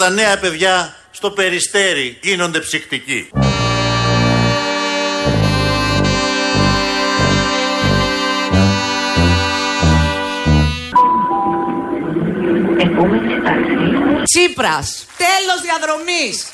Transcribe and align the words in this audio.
Τα 0.00 0.10
νέα 0.10 0.38
παιδιά 0.38 0.94
στο 1.10 1.30
περιστέρι 1.30 2.18
γίνονται 2.22 2.58
ψυκτικοί. 2.60 3.28
Τσίπρας. 14.24 15.06
Τέλος 15.16 15.60
διαδρομής. 15.62 16.46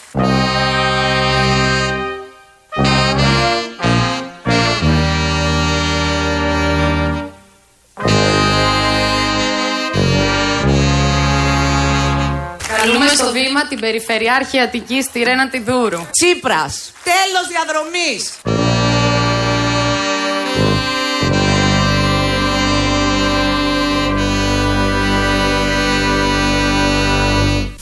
Καλούμε 12.87 13.07
στο 13.09 13.33
βήμα 13.33 13.67
την 13.67 13.81
Περιφερειάρχη 13.81 14.61
Αττικής 14.61 15.11
τη 15.11 15.23
Ρένα 15.23 15.49
Τιδούρου. 15.49 16.07
Τσίπρας. 16.11 16.93
Τέλος 17.05 17.47
διαδρομής. 17.49 18.33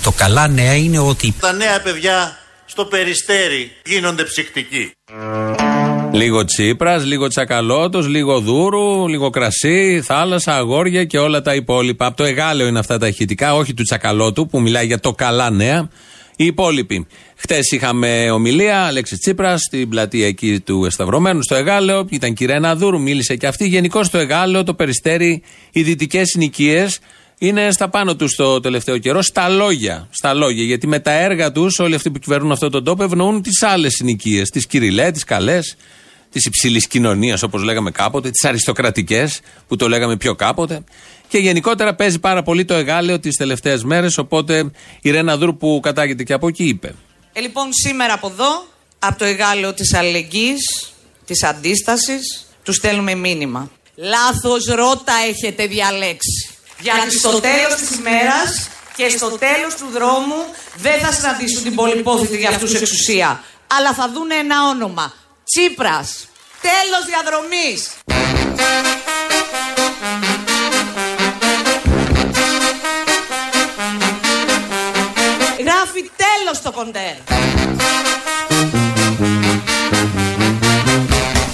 Το 0.02 0.10
καλά 0.10 0.48
νέα 0.48 0.76
είναι 0.76 0.98
ότι 0.98 1.34
Τα 1.40 1.52
νέα 1.52 1.80
παιδιά 1.80 2.38
στο 2.64 2.84
περιστέρι 2.84 3.76
γίνονται 3.84 4.24
ψυκτικοί. 4.24 4.92
Λίγο 6.14 6.44
Τσίπρας, 6.44 7.04
λίγο 7.04 7.28
Τσακαλώτος, 7.28 8.08
λίγο 8.08 8.40
Δούρου, 8.40 9.08
λίγο 9.08 9.30
κρασί, 9.30 10.02
θάλασσα, 10.04 10.56
αγόρια 10.56 11.04
και 11.04 11.18
όλα 11.18 11.42
τα 11.42 11.54
υπόλοιπα. 11.54 12.06
Από 12.06 12.16
το 12.16 12.24
εγάλεο 12.24 12.66
είναι 12.66 12.78
αυτά 12.78 12.98
τα 12.98 13.06
ηχητικά, 13.06 13.54
όχι 13.54 13.74
του 13.74 13.82
Τσακαλώτου 13.82 14.46
που 14.46 14.60
μιλάει 14.60 14.86
για 14.86 15.00
το 15.00 15.12
καλά 15.12 15.50
νέα. 15.50 15.88
Οι 16.36 16.44
υπόλοιποι. 16.44 17.06
Χτε 17.36 17.58
είχαμε 17.70 18.30
ομιλία, 18.30 18.80
Αλέξης 18.80 19.18
Τσίπρας, 19.18 19.60
στην 19.60 19.88
πλατεία 19.88 20.26
εκεί 20.26 20.60
του 20.60 20.84
Εσταυρωμένου, 20.84 21.42
στο 21.42 21.54
Εγάλεο. 21.54 22.06
Ήταν 22.10 22.34
η 22.38 22.44
Ρένα 22.44 22.76
Δούρου, 22.76 23.00
μίλησε 23.00 23.36
και 23.36 23.46
αυτή. 23.46 23.66
Γενικώ 23.66 24.02
στο 24.02 24.18
Εγάλεο, 24.18 24.64
το 24.64 24.74
περιστέρι, 24.74 25.42
οι 25.72 25.82
δυτικές 25.82 26.28
συνοικίες 26.28 26.98
είναι 27.38 27.70
στα 27.70 27.88
πάνω 27.88 28.16
τους 28.16 28.34
το 28.34 28.60
τελευταίο 28.60 28.98
καιρό, 28.98 29.22
στα 29.22 29.48
λόγια. 29.48 30.08
Στα 30.10 30.34
λόγια. 30.34 30.64
Γιατί 30.64 30.86
με 30.86 30.98
τα 30.98 31.12
έργα 31.12 31.52
τους, 31.52 31.78
όλοι 31.78 31.94
αυτοί 31.94 32.10
που 32.10 32.18
κυβερνούν 32.18 32.52
αυτόν 32.52 32.70
τον 32.70 32.84
τόπο, 32.84 33.04
ευνοούν 33.04 33.42
τις 33.42 33.62
άλλες 33.62 33.92
συνοικίες. 33.92 34.48
Τις 34.48 34.66
Κυριλέ, 34.66 35.10
τις 35.10 35.24
Καλές, 35.24 35.76
της 36.34 36.44
υψηλής 36.44 36.86
κοινωνίας, 36.86 37.42
όπως 37.42 37.62
λέγαμε 37.62 37.90
κάποτε, 37.90 38.30
τις 38.30 38.44
αριστοκρατικές, 38.44 39.40
που 39.68 39.76
το 39.76 39.88
λέγαμε 39.88 40.16
πιο 40.16 40.34
κάποτε. 40.34 40.84
Και 41.28 41.38
γενικότερα 41.38 41.94
παίζει 41.94 42.18
πάρα 42.18 42.42
πολύ 42.42 42.64
το 42.64 42.74
εγάλεο 42.74 43.18
τις 43.20 43.36
τελευταίες 43.36 43.84
μέρες. 43.84 44.18
Οπότε 44.18 44.70
η 45.00 45.10
Ρένα 45.10 45.36
Δούρου 45.36 45.56
που 45.56 45.80
κατάγεται 45.82 46.22
και 46.22 46.32
από 46.32 46.48
εκεί 46.48 46.64
είπε. 46.64 46.94
Ε, 47.32 47.40
λοιπόν, 47.40 47.72
σήμερα 47.72 48.12
από 48.12 48.26
εδώ, 48.26 48.66
από 48.98 49.18
το 49.18 49.24
εγάλεο 49.24 49.72
της 49.74 49.94
αλληλεγγύης, 49.94 50.92
της 51.26 51.42
αντίστασης, 51.42 52.46
τους 52.62 52.76
στέλνουμε 52.76 53.14
μήνυμα. 53.14 53.70
Λάθος 53.94 54.64
ρότα 54.64 55.12
έχετε 55.28 55.66
διαλέξει. 55.66 56.48
Γιατί 56.80 57.18
στο 57.18 57.40
τέλος 57.40 57.74
της 57.80 57.96
ημέρας 57.98 58.68
και 58.96 59.08
στο 59.08 59.28
τέλος 59.28 59.74
του 59.74 59.86
δρόμου 59.92 60.40
δεν 60.76 61.00
θα 61.00 61.12
συναντήσουν 61.12 61.62
την 61.62 61.74
πολυπόθητη 61.74 62.36
για 62.36 62.48
αυτούς 62.48 62.74
εξουσία. 62.74 63.42
Αλλά 63.78 63.94
θα 63.94 64.10
δούνε 64.14 64.34
ένα 64.34 64.68
όνομα. 64.68 65.12
Τσίπρας. 65.44 66.28
Τέλος 66.60 67.04
διαδρομής. 67.06 67.90
Γράφει 75.58 76.10
τέλος 76.16 76.62
το 76.62 76.70
κοντέρ. 76.72 77.14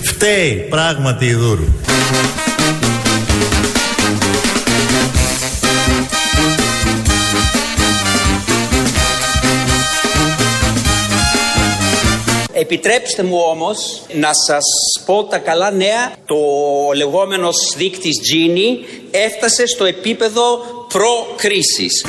Φταίει 0.03 0.67
πράγματι 0.71 1.27
η 1.27 1.35
Δούρου. 1.35 1.65
Επιτρέψτε 12.61 13.23
μου 13.23 13.39
όμως 13.51 14.03
να 14.13 14.35
σας 14.35 14.65
πω 15.07 15.25
τα 15.25 15.39
καλά 15.39 15.71
νέα. 15.71 16.13
Το 16.27 16.37
λεγόμενος 16.97 17.75
δείκτης 17.77 18.19
Gini 18.33 18.85
έφτασε 19.11 19.67
στο 19.67 19.85
επίπεδο 19.85 20.59
προ-κρίσης. 20.89 22.05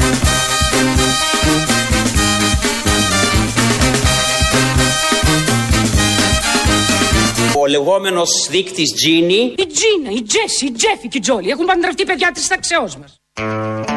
Ο 7.57 7.66
λεγόμενος 7.67 8.47
δείκτης 8.50 8.94
Gini 9.06 9.59
Η 9.59 9.67
Τζίνα, 9.67 10.11
η 10.11 10.22
Τζέσι, 10.22 10.66
η 10.66 10.72
Τζέφι 10.72 11.07
και 11.07 11.17
η 11.17 11.22
Τζόλι 11.22 11.50
έχουν 11.50 11.66
παντρευτεί 11.66 12.06
παιδιά 12.06 12.31
τη 12.31 12.47
ταξεώ 12.47 12.81
μας. 12.81 13.21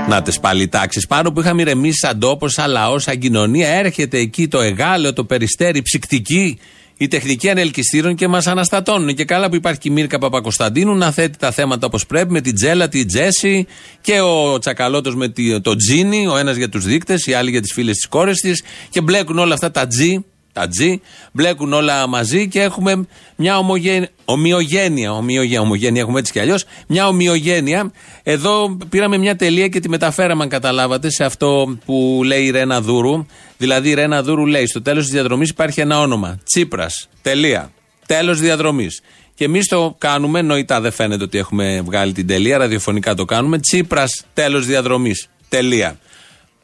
Να 0.09 0.23
τε 0.23 0.33
πάλι 0.41 0.69
τάξει. 0.69 1.07
Πάνω 1.09 1.33
που 1.33 1.41
είχαμε 1.41 1.63
ηρεμήσει 1.63 1.99
σαν 1.99 2.19
τόπος, 2.19 2.53
σαν 2.53 2.71
λαός, 2.71 3.03
σαν 3.03 3.19
κοινωνία, 3.19 3.69
έρχεται 3.69 4.19
εκεί 4.19 4.49
το 4.49 4.61
εγάλεο, 4.61 5.13
το 5.13 5.25
περιστέρι, 5.25 5.83
ψυκτική, 5.83 6.59
η 6.97 7.09
τεχνική 7.09 7.51
ανελκυστήρων 7.51 8.15
και 8.15 8.29
μας 8.29 8.47
αναστατώνουν. 8.47 9.15
Και 9.15 9.25
καλά 9.25 9.49
που 9.49 9.55
υπάρχει 9.55 9.79
και 9.79 9.89
η 9.89 9.93
Μίρκα 9.93 10.19
Παπακοσταντίνου 10.19 10.95
να 10.95 11.11
θέτει 11.11 11.39
τα 11.39 11.51
θέματα 11.51 11.87
όπως 11.87 12.07
πρέπει, 12.07 12.33
με 12.33 12.41
την 12.41 12.55
Τζέλα, 12.55 12.89
την 12.89 13.07
Τζέσι 13.07 13.67
και 14.01 14.21
ο 14.21 14.59
Τσακαλώτος 14.59 15.15
με 15.15 15.29
τη- 15.29 15.61
το 15.61 15.77
Τζίνι, 15.77 16.27
ο 16.27 16.37
ένας 16.37 16.57
για 16.57 16.69
τους 16.69 16.85
δείκτες, 16.85 17.27
οι 17.27 17.33
άλλοι 17.33 17.51
για 17.51 17.61
τις 17.61 17.73
φίλες 17.73 17.95
της 17.95 18.07
κόρες 18.09 18.39
της. 18.41 18.63
Και 18.91 19.01
μπλέκουν 19.01 19.39
όλα 19.39 19.55
αυτά 19.55 19.71
τα 19.71 19.87
Τζι, 19.87 20.25
τα 20.55 20.69
Τζι, 20.69 21.01
μπλέκουν 21.33 21.73
όλα 21.73 22.07
μαζί 22.07 22.49
και 22.49 22.61
έχουμε 22.61 23.07
μια 23.37 23.59
ομογένεια. 23.59 24.09
Ομοιογένεια, 24.25 25.13
ομοιογένεια, 25.13 25.61
ομογένεια 25.61 26.01
έχουμε 26.01 26.19
έτσι 26.19 26.33
κι 26.33 26.41
αλλιώς. 26.41 26.65
Μια 26.87 27.09
ομοιογένεια. 27.09 27.93
Εδώ 28.23 28.79
πήραμε 28.89 29.19
μια 29.19 29.37
τελεία 29.37 29.69
και 29.69 29.81
τη 29.81 29.89
μεταφέραμε, 29.89 30.43
αν 30.43 30.49
καταλάβατε, 30.49 31.11
σε 31.11 31.25
αυτό 31.25 31.79
που 31.85 32.21
λέει 32.25 32.45
η 32.45 32.51
Ρένα 32.51 32.81
Δούρου. 32.81 33.27
Δηλαδή, 33.57 33.89
η 33.89 33.95
Ρένα 33.95 34.23
Δούρου 34.23 34.47
λέει: 34.47 34.67
Στο 34.67 34.83
τέλος 34.83 35.05
της 35.05 35.13
διαδρομής 35.13 35.49
υπάρχει 35.49 35.81
ένα 35.81 36.01
όνομα. 36.01 36.39
Τσίπρας. 36.45 37.09
Τελεία. 37.23 37.71
Τέλος 38.07 38.41
διαδρομής. 38.41 39.01
Και 39.35 39.45
εμείς 39.45 39.69
το 39.69 39.95
κάνουμε, 39.99 40.43
νοητά 40.43 40.81
δεν 40.81 40.93
φαίνεται 40.93 41.25
ότι 41.25 41.39
έχουμε 41.39 41.83
βγάλει 41.85 42.13
την 42.13 42.27
τελεία, 42.27 42.59
ραδιοφωνικά 42.59 43.15
το 43.15 43.25
κάνουμε. 43.25 43.59
Τσίπρας. 43.59 44.25
Τέλος 44.35 44.67
διαδρομής. 44.67 45.29
Τελεία 45.49 45.99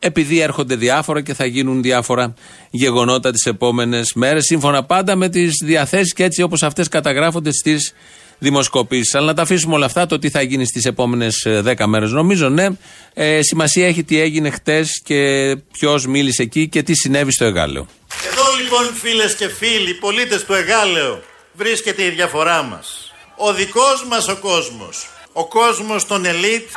επειδή 0.02 0.40
έρχονται 0.40 0.76
διάφορα 0.76 1.22
και 1.22 1.34
θα 1.34 1.44
γίνουν 1.44 1.82
διάφορα 1.82 2.34
γεγονότα 2.70 3.30
τις 3.30 3.44
επόμενες 3.44 4.12
μέρες 4.14 4.44
σύμφωνα 4.44 4.84
πάντα 4.84 5.16
με 5.16 5.28
τις 5.28 5.52
διαθέσεις 5.64 6.12
και 6.12 6.24
έτσι 6.24 6.42
όπως 6.42 6.62
αυτές 6.62 6.88
καταγράφονται 6.88 7.52
στις 7.52 7.94
δημοσκοπήσεις. 8.38 9.14
Αλλά 9.14 9.26
να 9.26 9.34
τα 9.34 9.42
αφήσουμε 9.42 9.74
όλα 9.74 9.86
αυτά 9.86 10.06
το 10.06 10.18
τι 10.18 10.30
θα 10.30 10.42
γίνει 10.42 10.66
στις 10.66 10.84
επόμενες 10.84 11.44
ε, 11.44 11.60
δέκα 11.60 11.86
μέρες. 11.86 12.10
Νομίζω 12.10 12.48
ναι, 12.48 12.66
ε, 13.14 13.42
σημασία 13.42 13.86
έχει 13.86 14.04
τι 14.04 14.20
έγινε 14.20 14.50
χτες 14.50 15.00
και 15.04 15.56
ποιος 15.72 16.06
μίλησε 16.06 16.42
εκεί 16.42 16.68
και 16.68 16.82
τι 16.82 16.94
συνέβη 16.94 17.32
στο 17.32 17.44
Εγάλεο. 17.44 17.86
Εδώ 18.30 18.42
λοιπόν 18.62 18.94
φίλες 18.94 19.34
και 19.34 19.48
φίλοι, 19.48 19.94
πολίτες 19.94 20.44
του 20.44 20.52
Εγάλεου, 20.52 21.22
βρίσκεται 21.52 22.04
η 22.04 22.10
διαφορά 22.10 22.62
μας. 22.62 23.12
Ο 23.36 23.52
δικός 23.52 24.04
μας 24.08 24.28
ο 24.28 24.36
κόσμος, 24.36 25.10
ο 25.32 25.48
κόσμος 25.48 26.06
των 26.06 26.24
ελίτ, 26.24 26.68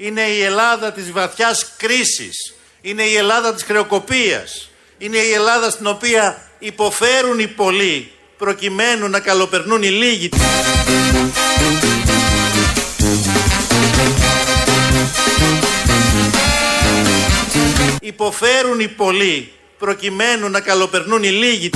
είναι 0.00 0.20
η 0.20 0.42
Ελλάδα 0.42 0.92
της 0.92 1.12
βαθιάς 1.12 1.72
κρίσης. 1.76 2.54
Είναι 2.80 3.02
η 3.02 3.16
Ελλάδα 3.16 3.54
της 3.54 3.62
χρεοκοπίας. 3.62 4.70
Είναι 4.98 5.16
η 5.16 5.32
Ελλάδα 5.32 5.70
στην 5.70 5.86
οποία 5.86 6.42
υποφέρουν 6.58 7.38
οι 7.38 7.46
πολλοί 7.46 8.12
προκειμένου 8.38 9.08
να 9.08 9.20
καλοπερνούν 9.20 9.82
οι 9.82 9.88
λίγοι. 9.88 10.28
Υποφέρουν 18.00 18.80
οι 18.80 18.88
πολλοί 18.88 19.52
προκειμένου 19.78 20.48
να 20.48 20.60
καλοπερνούν 20.60 21.22
οι 21.22 21.30
λίγοι. 21.30 21.70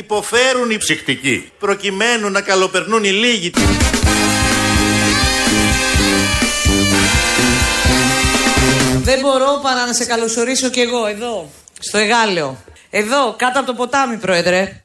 Υποφέρουν 0.00 0.70
οι 0.70 0.76
ψυκτικοί 0.76 1.50
προκειμένου 1.58 2.30
να 2.30 2.40
καλοπερνούν 2.40 3.04
οι 3.04 3.08
λίγοι. 3.10 3.50
Δεν 9.02 9.20
μπορώ 9.20 9.60
παρά 9.62 9.86
να 9.86 9.92
σε 9.92 10.04
καλωσορίσω 10.04 10.68
κι 10.68 10.80
εγώ 10.80 11.06
εδώ, 11.06 11.50
στο 11.78 11.98
Εγάλεο. 11.98 12.56
Εδώ, 12.90 13.34
κάτω 13.36 13.58
από 13.58 13.66
το 13.66 13.74
ποτάμι, 13.74 14.16
Πρόεδρε. 14.16 14.84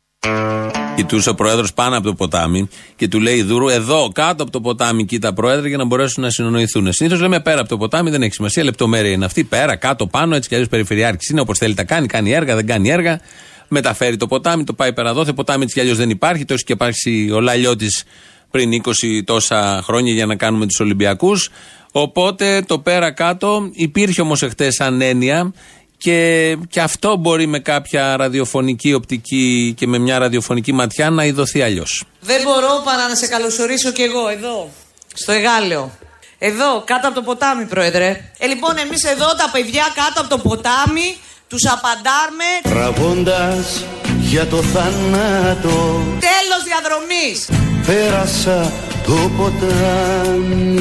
Κοιτούσε 0.95 1.29
ο 1.29 1.35
πρόεδρος 1.35 1.73
πάνω 1.73 1.97
από 1.97 2.05
το 2.05 2.13
ποτάμι 2.13 2.69
και 2.95 3.07
του 3.07 3.19
λέει 3.19 3.41
Δούρου, 3.41 3.69
εδώ 3.69 4.11
κάτω 4.13 4.43
από 4.43 4.51
το 4.51 4.61
ποτάμι, 4.61 5.05
κοίτα 5.05 5.33
πρόεδρε, 5.33 5.67
για 5.67 5.77
να 5.77 5.85
μπορέσουν 5.85 6.23
να 6.23 6.29
συνονοηθούν. 6.29 6.93
Συνήθως 6.93 7.19
λέμε 7.19 7.39
πέρα 7.39 7.59
από 7.59 7.69
το 7.69 7.77
ποτάμι, 7.77 8.09
δεν 8.09 8.21
έχει 8.21 8.33
σημασία, 8.33 8.63
λεπτομέρεια 8.63 9.11
είναι 9.11 9.25
αυτή. 9.25 9.43
Πέρα, 9.43 9.75
κάτω, 9.75 10.07
πάνω, 10.07 10.35
έτσι 10.35 10.49
κι 10.49 10.55
αλλιώς 10.55 10.69
περιφερειάρχης 10.69 11.29
είναι 11.29 11.41
όπως 11.41 11.57
θέλει 11.57 11.73
τα 11.73 11.83
κάνει, 11.83 12.07
κάνει 12.07 12.31
έργα, 12.31 12.55
δεν 12.55 12.65
κάνει 12.65 12.89
έργα. 12.89 13.19
Μεταφέρει 13.67 14.17
το 14.17 14.27
ποτάμι, 14.27 14.63
το 14.63 14.73
πάει 14.73 14.93
πέρα 14.93 15.09
εδώ. 15.09 15.25
Το 15.25 15.33
ποτάμι 15.33 15.63
έτσι 15.63 15.73
κι 15.73 15.79
αλλιώς 15.79 15.97
δεν 15.97 16.09
υπάρχει. 16.09 16.45
Τόσο 16.45 16.63
και 16.65 16.73
υπάρχει 16.73 17.31
ο 17.31 17.39
λαλιώτης 17.39 18.03
πριν 18.51 18.81
20 18.83 18.91
τόσα 19.25 19.81
χρόνια 19.83 20.13
για 20.13 20.25
να 20.25 20.35
κάνουμε 20.35 20.65
τους 20.65 20.79
Ολυμπιακούς. 20.79 21.49
Οπότε 21.91 22.63
το 22.67 22.79
πέρα 22.79 23.11
κάτω 23.11 23.69
υπήρχε 23.71 24.21
όμως 24.21 24.41
εχθές 24.41 24.75
σαν 24.75 25.01
έννοια 25.01 25.53
και, 25.97 26.57
και 26.69 26.81
αυτό 26.81 27.17
μπορεί 27.17 27.47
με 27.47 27.59
κάποια 27.59 28.17
ραδιοφωνική 28.17 28.93
οπτική 28.93 29.73
και 29.77 29.87
με 29.87 29.97
μια 29.97 30.17
ραδιοφωνική 30.19 30.71
ματιά 30.71 31.09
να 31.09 31.25
ειδωθεί 31.25 31.61
αλλιώς. 31.61 32.03
Δεν 32.21 32.41
μπορώ 32.43 32.81
παρά 32.85 33.07
να 33.07 33.15
σε 33.15 33.27
καλωσορίσω 33.27 33.91
κι 33.91 34.01
εγώ 34.01 34.29
εδώ, 34.29 34.69
στο 35.13 35.31
Εγάλεο. 35.31 35.91
Εδώ, 36.37 36.83
κάτω 36.85 37.07
από 37.07 37.15
το 37.15 37.21
ποτάμι, 37.21 37.65
Πρόεδρε. 37.65 38.31
Ε, 38.37 38.47
λοιπόν, 38.47 38.77
εμείς 38.77 39.03
εδώ 39.03 39.25
τα 39.25 39.49
παιδιά 39.51 39.83
κάτω 39.95 40.21
από 40.21 40.29
το 40.29 40.37
ποτάμι 40.37 41.17
τους 41.47 41.63
απαντάρμε. 41.65 42.49
Τραβώντας 42.63 43.85
για 44.19 44.45
το 44.45 44.57
θάνατο. 44.57 46.01
Τέλος 46.29 46.61
διαδρομής. 46.69 47.49
Πέρασα 47.85 48.71
το 49.05 49.31
ποτάμι. 49.37 50.75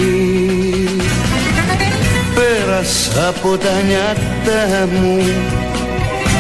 Πέρασα 2.34 3.28
από 3.28 3.56
τα 3.56 3.80
νιάτα 3.86 4.88
μου 4.92 5.22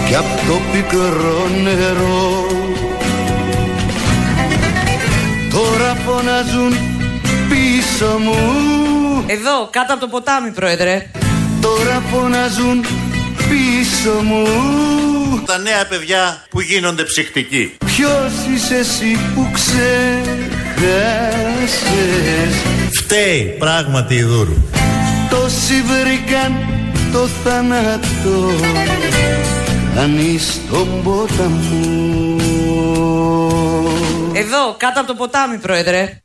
και 0.08 0.16
από 0.16 0.46
το 0.46 0.60
πικρό 0.72 1.48
νερό. 1.62 2.46
Τώρα 5.50 5.96
φωνάζουν 6.06 6.72
πίσω 7.48 8.18
μου. 8.18 9.24
Εδώ, 9.26 9.68
κάτω 9.70 9.92
από 9.92 10.00
το 10.00 10.08
ποτάμι, 10.08 10.50
Πρόεδρε. 10.50 11.10
Τώρα 11.60 12.02
φωνάζουν 12.12 12.84
πίσω 13.36 14.22
μου 14.22 14.44
Τα 15.46 15.58
νέα 15.58 15.86
παιδιά 15.86 16.44
που 16.50 16.60
γίνονται 16.60 17.02
ψυχτικοί. 17.02 17.76
Ποιος 17.84 18.32
είσαι 18.54 18.74
εσύ 18.74 19.18
που 19.34 19.50
ξεχάσες; 19.52 19.84
Φταίει 22.92 23.56
πράγματι 23.58 24.14
η 24.14 24.22
Δούρου. 24.22 24.54
Τόσοι 25.30 25.82
βρήκαν 25.82 26.52
το 27.12 27.26
θάνατο 27.44 28.50
Κανείς 29.94 30.60
τον 30.70 31.02
ποταμό 31.02 32.36
Εδώ, 34.32 34.74
κάτω 34.76 35.00
από 35.00 35.06
το 35.06 35.14
ποτάμι, 35.14 35.58
Πρόεδρε. 35.58 36.18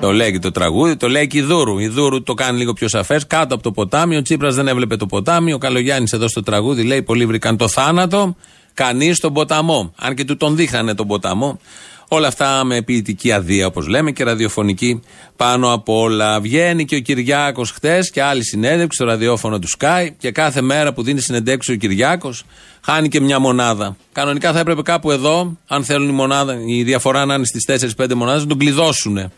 Το 0.00 0.12
λέει 0.12 0.32
και 0.32 0.38
το 0.38 0.50
τραγούδι, 0.50 0.96
το 0.96 1.08
λέει 1.08 1.26
και 1.26 1.38
η 1.38 1.42
Δούρου. 1.42 1.78
Η 1.78 1.88
Δούρου 1.88 2.22
το 2.22 2.34
κάνει 2.34 2.58
λίγο 2.58 2.72
πιο 2.72 2.88
σαφές. 2.88 3.26
Κάτω 3.26 3.54
από 3.54 3.62
το 3.62 3.72
ποτάμι, 3.72 4.16
ο 4.16 4.22
Τσίπρας 4.22 4.54
δεν 4.54 4.68
έβλεπε 4.68 4.96
το 4.96 5.06
ποτάμι. 5.06 5.52
Ο 5.52 5.58
Καλογιάννης 5.58 6.12
εδώ 6.12 6.28
στο 6.28 6.42
τραγούδι 6.42 6.82
λέει: 6.82 7.02
Πολλοί 7.02 7.26
βρήκαν 7.26 7.56
το 7.56 7.68
θάνατο, 7.68 8.36
κανείς 8.74 9.20
τον 9.20 9.32
ποταμό. 9.32 9.92
Αν 9.96 10.14
και 10.14 10.24
του 10.24 10.36
τον 10.36 10.56
δείχνανε 10.56 10.94
τον 10.94 11.06
ποταμό. 11.06 11.60
Όλα 12.10 12.26
αυτά 12.26 12.64
με 12.64 12.82
ποιητική 12.82 13.32
αδεία, 13.32 13.66
όπως 13.66 13.86
λέμε, 13.86 14.10
και 14.10 14.24
ραδιοφωνική 14.24 15.02
πάνω 15.36 15.72
από 15.72 16.00
όλα. 16.00 16.40
Βγαίνει 16.40 16.84
και 16.84 16.96
ο 16.96 16.98
Κυριάκος 16.98 17.70
χτες 17.70 18.10
και 18.10 18.22
άλλη 18.22 18.44
συνέντευξη 18.44 18.96
στο 18.96 19.04
ραδιόφωνο 19.04 19.58
του 19.58 19.68
Sky 19.78 20.08
και 20.18 20.30
κάθε 20.30 20.60
μέρα 20.60 20.92
που 20.92 21.02
δίνει 21.02 21.20
συνεντεύξεις 21.20 21.74
ο 21.74 21.76
Κυριάκος 21.76 22.44
χάνει 22.84 23.08
και 23.08 23.20
μια 23.20 23.38
μονάδα. 23.38 23.96
Κανονικά 24.12 24.52
θα 24.52 24.58
έπρεπε 24.58 24.82
κάπου 24.82 25.10
εδώ, 25.10 25.56
αν 25.66 25.84
θέλουν 25.84 26.08
η, 26.08 26.12
μονάδα, 26.12 26.56
η 26.66 26.82
διαφορά 26.82 27.24
να 27.24 27.34
είναι 27.34 27.44
στις 27.44 27.94
4-5 27.98 28.14
μονάδες, 28.14 28.42
να 28.42 28.48
τον 28.48 28.58
κλειδώσουν 28.58 29.30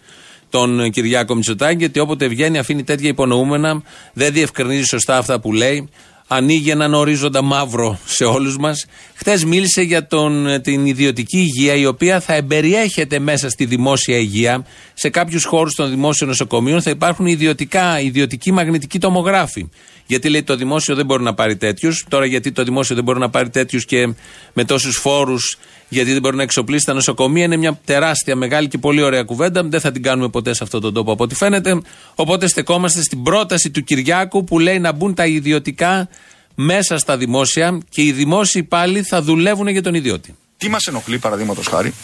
τον 0.51 0.91
Κυριάκο 0.91 1.35
Μητσοτάκη, 1.35 1.79
γιατί 1.79 1.99
όποτε 1.99 2.27
βγαίνει 2.27 2.59
αφήνει 2.59 2.85
τέτοια 2.85 3.09
υπονοούμενα, 3.09 3.83
δεν 4.13 4.33
διευκρινίζει 4.33 4.85
σωστά 4.85 5.17
αυτά 5.17 5.41
που 5.41 5.53
λέει, 5.53 5.89
ανοίγει 6.33 6.71
έναν 6.71 6.95
ορίζοντα 6.95 7.43
μαύρο 7.43 7.99
σε 8.05 8.25
όλους 8.25 8.57
μας. 8.59 8.87
Χθες 9.15 9.45
μίλησε 9.45 9.83
για 9.83 10.07
τον, 10.07 10.61
την 10.63 10.87
ιδιωτική 10.87 11.39
υγεία, 11.39 11.75
η 11.75 11.87
οποία 11.87 12.21
θα 12.21 12.35
εμπεριέχεται 12.35 13.19
μέσα 13.19 13.51
στη 13.51 13.65
δημόσια 13.65 14.17
υγεία. 14.17 14.67
Σε 14.95 15.09
κάποιους 15.09 15.45
χώρους 15.45 15.75
των 15.75 15.91
δημόσιων 15.91 16.29
νοσοκομείων 16.29 16.83
θα 16.83 16.91
υπάρχουν 16.91 17.27
ιδιωτικά, 17.27 18.01
ιδιωτικοί 18.01 18.53
μαγνητικοί 18.53 18.99
τομογράφοι. 18.99 19.69
Γιατί 20.07 20.29
λέει 20.29 20.43
το 20.43 20.57
δημόσιο 20.57 20.95
δεν 20.95 21.07
μπορεί 21.07 21.23
να 21.23 21.35
πάρει 21.35 21.57
τέτοιους. 21.57 22.05
Τώρα, 22.09 22.27
γιατί 22.27 22.53
το 22.53 22.65
δημόσιο 22.65 22.95
δεν 22.95 23.05
μπορεί 23.05 23.19
να 23.19 23.31
πάρει 23.31 23.51
τέτοιους 23.51 23.85
και 23.85 24.15
με 24.53 24.65
τόσους 24.65 24.97
φόρους, 24.97 25.59
γιατί 25.93 26.13
δεν 26.13 26.21
μπορεί 26.21 26.37
να 26.37 26.43
εξοπλίσει 26.43 26.85
τα 26.85 26.93
νοσοκομεία, 26.93 27.45
είναι 27.45 27.57
μια 27.57 27.81
τεράστια, 27.85 28.37
μεγάλη 28.37 28.69
και 28.69 28.79
πολύ 28.79 29.03
ωραία 29.03 29.23
κουβέντα. 29.23 29.63
Δεν 29.63 29.81
θα 29.81 29.93
την 29.93 30.03
κάνουμε 30.03 30.29
ποτέ 30.29 30.55
σε 30.55 30.65
αυτόν 30.65 30.81
τον 30.81 30.95
τόπο 30.95 31.13
από 31.13 31.25
ό,τι 31.25 31.35
φαίνεται. 31.35 31.81
Οπότε 32.15 32.49
στεκόμαστε 32.49 33.03
στην 33.03 33.23
πρόταση 33.23 33.71
του 33.71 33.85
Κυριάκου 33.85 34.45
που 34.45 34.59
λέει 34.59 34.79
να 34.79 34.93
μπουν 34.93 35.15
τα 35.15 35.27
ιδιωτικά 35.27 36.09
μέσα 36.55 36.99
στα 36.99 37.17
δημόσια 37.17 37.79
και 37.89 38.03
οι 38.03 38.13
δημόσιοι 38.13 38.63
πάλι 38.63 39.03
θα 39.03 39.23
δουλεύουν 39.23 39.69
για 39.69 39.83
τον 39.83 39.95
ιδιώτη. 39.95 40.35
Τι 40.57 40.69
μας 40.69 40.87
ενοχλεί, 40.87 41.19
παραδείγματος 41.19 41.67
χάρη, 41.67 41.95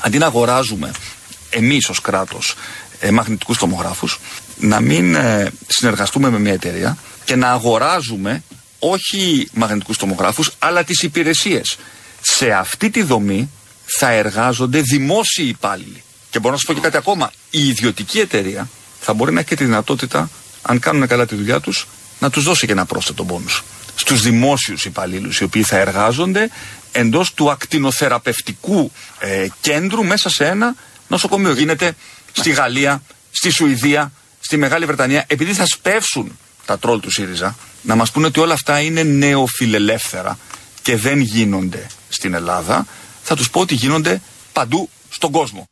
αντί 0.00 0.18
να 0.18 0.26
αγοράζουμε 0.26 0.90
εμείς 1.50 1.88
ως 1.88 2.00
κράτος 2.00 2.54
ε, 3.00 3.10
μαγνητικούς 3.10 3.58
τομογράφους, 3.58 4.20
να 4.56 4.80
μην 4.80 5.14
ε, 5.14 5.50
συνεργαστούμε 5.66 6.30
με 6.30 6.38
μια 6.38 6.52
εταιρεία 6.52 6.98
και 7.24 7.36
να 7.36 7.50
αγοράζουμε 7.50 8.42
όχι 8.78 9.48
μαγνητικούς 9.52 9.96
τομογράφους, 9.96 10.52
αλλά 10.58 10.84
τις 10.84 11.02
υπηρεσίες. 11.02 11.76
Σε 12.20 12.50
αυτή 12.50 12.90
τη 12.90 13.02
δομή 13.02 13.50
θα 13.98 14.10
εργάζονται 14.10 14.80
δημόσιοι 14.80 15.46
υπάλληλοι. 15.48 16.02
Και 16.30 16.38
μπορώ 16.38 16.50
να 16.52 16.58
σας 16.58 16.66
πω 16.66 16.74
και 16.74 16.80
κάτι 16.80 16.96
ακόμα. 16.96 17.32
Η 17.50 17.68
ιδιωτική 17.68 18.18
εταιρεία 18.18 18.68
θα 19.00 19.12
μπορεί 19.12 19.32
να 19.32 19.40
έχει 19.40 19.48
και 19.48 19.56
τη 19.56 19.64
δυνατότητα, 19.64 20.30
αν 20.62 20.78
κάνουν 20.78 21.06
καλά 21.06 21.26
τη 21.26 21.34
δουλειά 21.34 21.60
τους, 21.60 21.86
να 22.18 22.30
τους 22.30 22.44
δώσει 22.44 22.66
και 22.66 22.72
ένα 22.72 22.84
πρόσθετο 22.84 23.24
πόνου. 23.24 23.48
Στους 23.94 24.22
δημόσιους 24.22 24.84
υπαλλήλους, 24.84 25.40
οι 25.40 25.44
οποίοι 25.44 25.62
θα 25.62 25.76
εργάζονται 25.76 26.50
εντός 26.92 27.34
του 27.34 27.50
ακτινοθεραπευτικού 27.50 28.92
ε, 29.18 29.46
κέντρου 29.60 30.04
μέσα 30.04 30.28
σε 30.28 30.46
ένα 30.46 30.74
νοσοκομείο. 31.08 31.52
Γίνεται 31.52 31.92
στη 32.32 32.50
Γαλλία, 32.50 33.02
στη 33.30 33.50
Σουηδία, 33.50 34.12
στη 34.40 34.56
Μεγάλη 34.56 34.84
Βρετανία, 34.84 35.24
επειδή 35.26 35.54
θα 35.54 35.64
σπεύσουν 35.66 36.38
τα 36.64 36.78
τρόλ 36.78 37.00
του 37.00 37.10
ΣΥΡΙΖΑ, 37.10 37.56
να 37.82 37.94
μας 37.94 38.10
πούνε 38.10 38.26
ότι 38.26 38.40
όλα 38.40 38.54
αυτά 38.54 38.80
είναι 38.80 39.02
νεοφιλελεύθερα 39.02 40.38
και 40.82 40.96
δεν 40.96 41.20
γίνονται 41.20 41.86
στην 42.18 42.34
Ελλάδα, 42.34 42.86
θα 43.22 43.36
τους 43.36 43.50
πω 43.50 43.60
ότι 43.60 43.74
γίνονται 43.74 44.20
παντού 44.52 44.88
στον 45.08 45.30
κόσμο. 45.30 45.64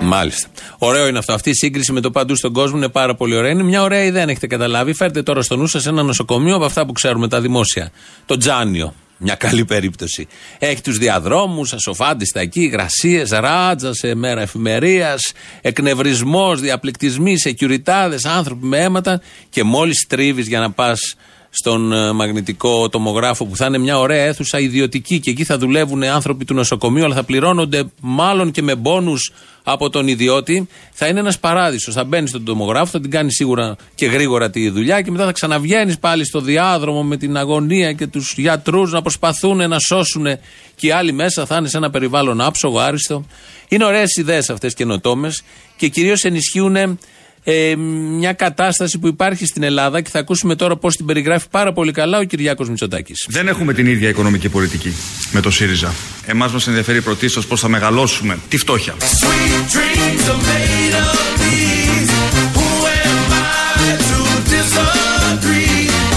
Μάλιστα. 0.00 0.48
Ωραίο 0.78 1.06
είναι 1.06 1.18
αυτό. 1.18 1.32
Αυτή 1.32 1.50
η 1.50 1.54
σύγκριση 1.54 1.92
με 1.92 2.00
το 2.00 2.10
παντού 2.10 2.36
στον 2.36 2.52
κόσμο 2.52 2.76
είναι 2.76 2.88
πάρα 2.88 3.14
πολύ 3.14 3.36
ωραία. 3.36 3.50
Είναι 3.50 3.62
μια 3.62 3.82
ωραία 3.82 4.02
ιδέα, 4.02 4.22
αν 4.22 4.28
έχετε 4.28 4.46
καταλάβει. 4.46 4.92
Φέρτε 4.92 5.22
τώρα 5.22 5.42
στο 5.42 5.56
νου 5.56 5.66
σας 5.66 5.86
ένα 5.86 6.02
νοσοκομείο 6.02 6.54
από 6.54 6.64
αυτά 6.64 6.86
που 6.86 6.92
ξέρουμε, 6.92 7.28
τα 7.28 7.40
δημόσια. 7.40 7.90
Το 8.26 8.36
Τζάνιο. 8.36 8.94
Μια 9.24 9.34
καλή 9.34 9.64
περίπτωση. 9.64 10.26
Έχει 10.58 10.80
τους 10.80 10.98
διαδρόμους, 10.98 11.72
ασοφάντιστα 11.72 12.40
εκεί, 12.40 12.60
υγρασίε, 12.60 13.24
ράτζα 13.30 13.94
σε 13.94 14.14
μέρα 14.14 14.40
εφημερίας, 14.40 15.32
εκνευρισμός, 15.60 16.60
διαπληκτισμοί, 16.60 17.38
σεκιουριτάδες, 17.38 18.24
άνθρωποι 18.24 18.66
με 18.66 18.78
αίματα 18.78 19.20
και 19.50 19.62
μόλις 19.62 20.06
τρίβεις 20.08 20.46
για 20.46 20.60
να 20.60 20.70
πας 20.70 21.14
στον 21.54 21.92
ε, 21.92 22.12
μαγνητικό 22.12 22.88
τομογράφο 22.88 23.44
που 23.44 23.56
θα 23.56 23.66
είναι 23.66 23.78
μια 23.78 23.98
ωραία 23.98 24.24
αίθουσα 24.24 24.60
ιδιωτική 24.60 25.20
και 25.20 25.30
εκεί 25.30 25.44
θα 25.44 25.58
δουλεύουν 25.58 26.02
άνθρωποι 26.02 26.44
του 26.44 26.54
νοσοκομείου 26.54 27.04
αλλά 27.04 27.14
θα 27.14 27.24
πληρώνονται 27.24 27.84
μάλλον 28.00 28.50
και 28.50 28.62
με 28.62 28.74
μπόνους 28.74 29.32
από 29.62 29.90
τον 29.90 30.08
ιδιώτη. 30.08 30.68
Θα 30.92 31.06
είναι 31.06 31.20
ένας 31.20 31.38
παράδεισος. 31.38 31.94
Θα 31.94 32.04
μπαίνεις 32.04 32.30
στον 32.30 32.44
τομογράφο, 32.44 32.86
θα 32.86 33.00
την 33.00 33.10
κάνεις 33.10 33.34
σίγουρα 33.34 33.76
και 33.94 34.06
γρήγορα 34.06 34.50
τη 34.50 34.70
δουλειά 34.70 35.00
και 35.00 35.10
μετά 35.10 35.24
θα 35.24 35.32
ξαναβγαίνεις 35.32 35.98
πάλι 35.98 36.24
στο 36.24 36.40
διάδρομο 36.40 37.02
με 37.02 37.16
την 37.16 37.36
αγωνία 37.36 37.92
και 37.92 38.06
τους 38.06 38.34
γιατρούς 38.36 38.92
να 38.92 39.02
προσπαθούν 39.02 39.68
να 39.68 39.78
σώσουν 39.78 40.26
και 40.74 40.86
οι 40.86 40.90
άλλοι 40.90 41.12
μέσα 41.12 41.46
θα 41.46 41.56
είναι 41.56 41.68
σε 41.68 41.76
ένα 41.76 41.90
περιβάλλον 41.90 42.40
άψογο, 42.40 42.78
άριστο. 42.78 43.26
Είναι 43.68 43.84
ωραίες 43.84 44.16
ιδέες 44.16 44.50
αυτές 44.50 44.74
καινοτόμες 44.74 45.42
και 45.76 45.88
κυρίως 45.88 46.22
ενισχύουν 46.22 46.98
ε, 47.44 47.74
μια 47.76 48.32
κατάσταση 48.32 48.98
που 48.98 49.06
υπάρχει 49.06 49.46
στην 49.46 49.62
Ελλάδα 49.62 50.00
και 50.00 50.10
θα 50.10 50.18
ακούσουμε 50.18 50.54
τώρα 50.56 50.76
πώς 50.76 50.96
την 50.96 51.06
περιγράφει 51.06 51.46
πάρα 51.50 51.72
πολύ 51.72 51.92
καλά 51.92 52.18
ο 52.18 52.24
Κυριάκος 52.24 52.68
Μητσοτάκης. 52.68 53.26
Δεν 53.28 53.48
έχουμε 53.48 53.72
την 53.72 53.86
ίδια 53.86 54.08
οικονομική 54.08 54.48
πολιτική 54.48 54.92
με 55.32 55.40
το 55.40 55.50
ΣΥΡΙΖΑ. 55.50 55.92
Εμάς 56.26 56.52
μας 56.52 56.66
ενδιαφέρει 56.66 57.00
πρωτίστως 57.00 57.46
πώς 57.46 57.60
θα 57.60 57.68
μεγαλώσουμε 57.68 58.38
τη 58.48 58.56
φτώχεια. 58.56 58.94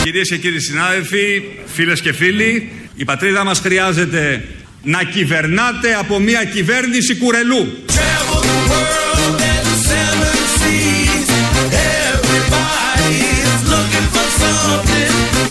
Κυρίες 0.03 0.29
και 0.29 0.37
κύριοι 0.37 0.59
συνάδελφοι, 0.59 1.43
φίλες 1.65 2.01
και 2.01 2.13
φίλοι, 2.13 2.71
η 2.95 3.05
πατρίδα 3.05 3.43
μας 3.43 3.59
χρειάζεται 3.59 4.43
να 4.83 5.03
κυβερνάτε 5.03 5.93
από 5.99 6.19
μια 6.19 6.43
κυβέρνηση 6.43 7.15
κουρελού. 7.15 7.67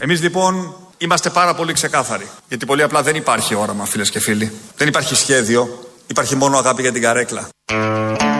Εμείς 0.01 0.23
λοιπόν 0.23 0.75
είμαστε 0.99 1.31
πάρα 1.31 1.55
πολύ 1.55 1.73
ξεκάθαροι. 1.73 2.29
Γιατί 2.49 2.67
πολύ 2.67 2.83
απλά 2.83 3.03
δεν 3.03 3.17
υπάρχει 3.17 3.55
όραμα, 3.55 3.85
φίλες 3.85 4.11
και 4.11 4.21
φίλοι. 4.21 4.53
Δεν 4.77 4.89
υπάρχει 4.89 5.15
σχέδιο. 5.15 5.79
Υπάρχει 6.07 6.37
μόνο 6.37 6.57
αγάπη 6.57 6.83
για 6.83 6.93
την 6.93 7.03
καρέκλα. 7.03 7.49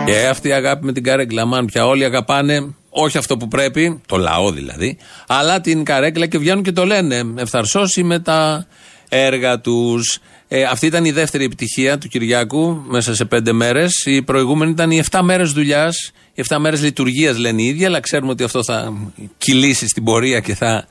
Και 0.05 0.27
αυτή 0.27 0.47
η 0.47 0.51
αγάπη 0.53 0.85
με 0.85 0.91
την 0.91 1.03
καρέκλα, 1.03 1.45
μαν 1.45 1.65
πια 1.65 1.85
όλοι 1.85 2.05
αγαπάνε 2.05 2.75
όχι 2.89 3.17
αυτό 3.17 3.37
που 3.37 3.47
πρέπει, 3.47 4.01
το 4.05 4.17
λαό 4.17 4.51
δηλαδή, 4.51 4.97
αλλά 5.27 5.61
την 5.61 5.83
καρέκλα 5.83 6.25
και 6.25 6.37
βγαίνουν 6.37 6.63
και 6.63 6.71
το 6.71 6.85
λένε. 6.85 7.33
Ευθαρσώσει 7.35 8.03
με 8.03 8.19
τα 8.19 8.67
έργα 9.09 9.59
τους. 9.59 10.19
Ε, 10.47 10.63
αυτή 10.63 10.85
ήταν 10.85 11.05
η 11.05 11.11
δεύτερη 11.11 11.43
επιτυχία 11.43 11.97
του 11.97 12.07
Κυριάκου 12.07 12.83
μέσα 12.87 13.15
σε 13.15 13.25
πέντε 13.25 13.53
μέρες. 13.53 13.91
Η 14.05 14.21
προηγούμενη 14.21 14.71
ήταν 14.71 14.91
οι 14.91 15.03
7 15.11 15.19
μέρες 15.23 15.51
δουλειάς, 15.51 16.11
οι 16.33 16.43
7 16.49 16.57
μέρες 16.59 16.81
λειτουργίας 16.81 17.37
λένε 17.37 17.61
οι 17.61 17.65
ίδιοι, 17.65 17.85
αλλά 17.85 17.99
ξέρουμε 17.99 18.31
ότι 18.31 18.43
αυτό 18.43 18.63
θα 18.63 18.93
κυλήσει 19.37 19.87
στην 19.87 20.03
πορεία 20.03 20.39
και 20.39 20.55
θα 20.55 20.87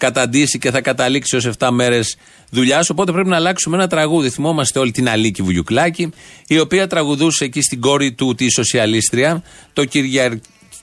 καταντήσει 0.00 0.58
και 0.58 0.70
θα 0.70 0.80
καταλήξει 0.80 1.36
ως 1.36 1.48
7 1.58 1.68
μέρες 1.70 2.16
δουλειάς. 2.50 2.90
Οπότε 2.90 3.12
πρέπει 3.12 3.28
να 3.28 3.36
αλλάξουμε 3.36 3.76
ένα 3.76 3.86
τραγούδι. 3.86 4.30
Θυμόμαστε 4.30 4.78
όλη 4.78 4.90
την 4.90 5.08
Αλίκη 5.08 5.42
Βουγιουκλάκη, 5.42 6.12
η 6.46 6.58
οποία 6.58 6.86
τραγουδούσε 6.86 7.44
εκεί 7.44 7.62
στην 7.62 7.80
κόρη 7.80 8.12
του 8.12 8.34
τη 8.34 8.50
Σοσιαλίστρια 8.50 9.42
το, 9.72 9.84
Κυρια... 9.84 10.40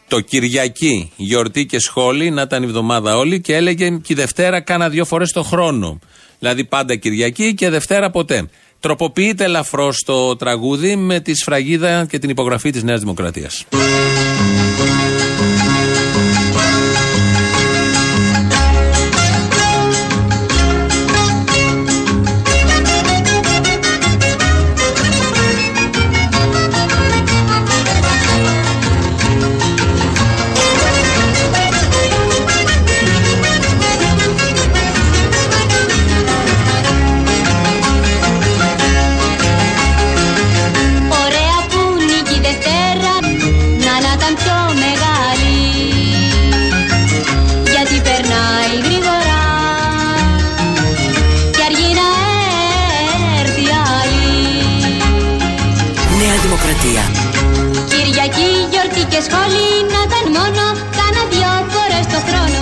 το 0.07 0.19
Κυριακή 0.19 1.11
γιορτή 1.15 1.65
και 1.65 1.79
σχόλη, 1.79 2.29
να 2.29 2.41
ήταν 2.41 2.63
η 2.63 2.65
εβδομάδα 2.65 3.17
όλη 3.17 3.41
και 3.41 3.55
έλεγε 3.55 3.89
και 3.89 4.13
η 4.13 4.15
Δευτέρα 4.15 4.61
κάνα 4.61 4.89
δύο 4.89 5.05
φορές 5.05 5.31
το 5.31 5.43
χρόνο. 5.43 5.99
Δηλαδή 6.39 6.65
πάντα 6.65 6.95
Κυριακή 6.95 7.53
και 7.53 7.69
Δευτέρα 7.69 8.09
ποτέ. 8.09 8.49
Τροποποιείται 8.79 9.43
ελαφρώς 9.43 10.03
το 10.05 10.35
τραγούδι 10.35 10.95
με 10.95 11.19
τη 11.19 11.35
σφραγίδα 11.35 12.05
και 12.05 12.19
την 12.19 12.29
υπογραφή 12.29 12.69
της 12.69 12.83
Νέας 12.83 12.99
Δημοκρατίας. 12.99 13.65
Νέα 56.27 56.35
Δημοκρατία. 56.35 57.03
Κυριακή, 57.91 58.49
γιορτή 58.71 59.03
και 59.11 59.21
σχόλη 59.27 59.67
να 59.93 59.99
ήταν 60.07 60.25
μόνο 60.37 60.63
κάνα 60.97 61.23
δυο 61.31 61.53
φορές 61.73 62.05
το 62.13 62.19
χρόνο 62.27 62.61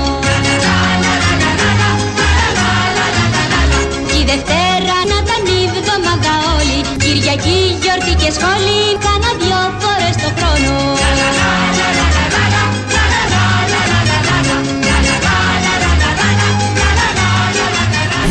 Κι 4.10 4.20
η 4.22 4.24
Δευτέρα 4.32 4.98
να 5.12 5.18
ήταν 5.24 5.44
η 5.58 5.62
βδομάδα 5.74 6.34
όλη 6.58 6.80
Κυριακή, 7.04 7.60
γιορτή 7.82 8.14
και 8.22 8.30
σχόλη 8.38 8.80
κάνα 9.06 9.32
δυο 9.42 9.62
φορές 9.82 10.16
το 10.24 10.30
χρόνο 10.38 10.74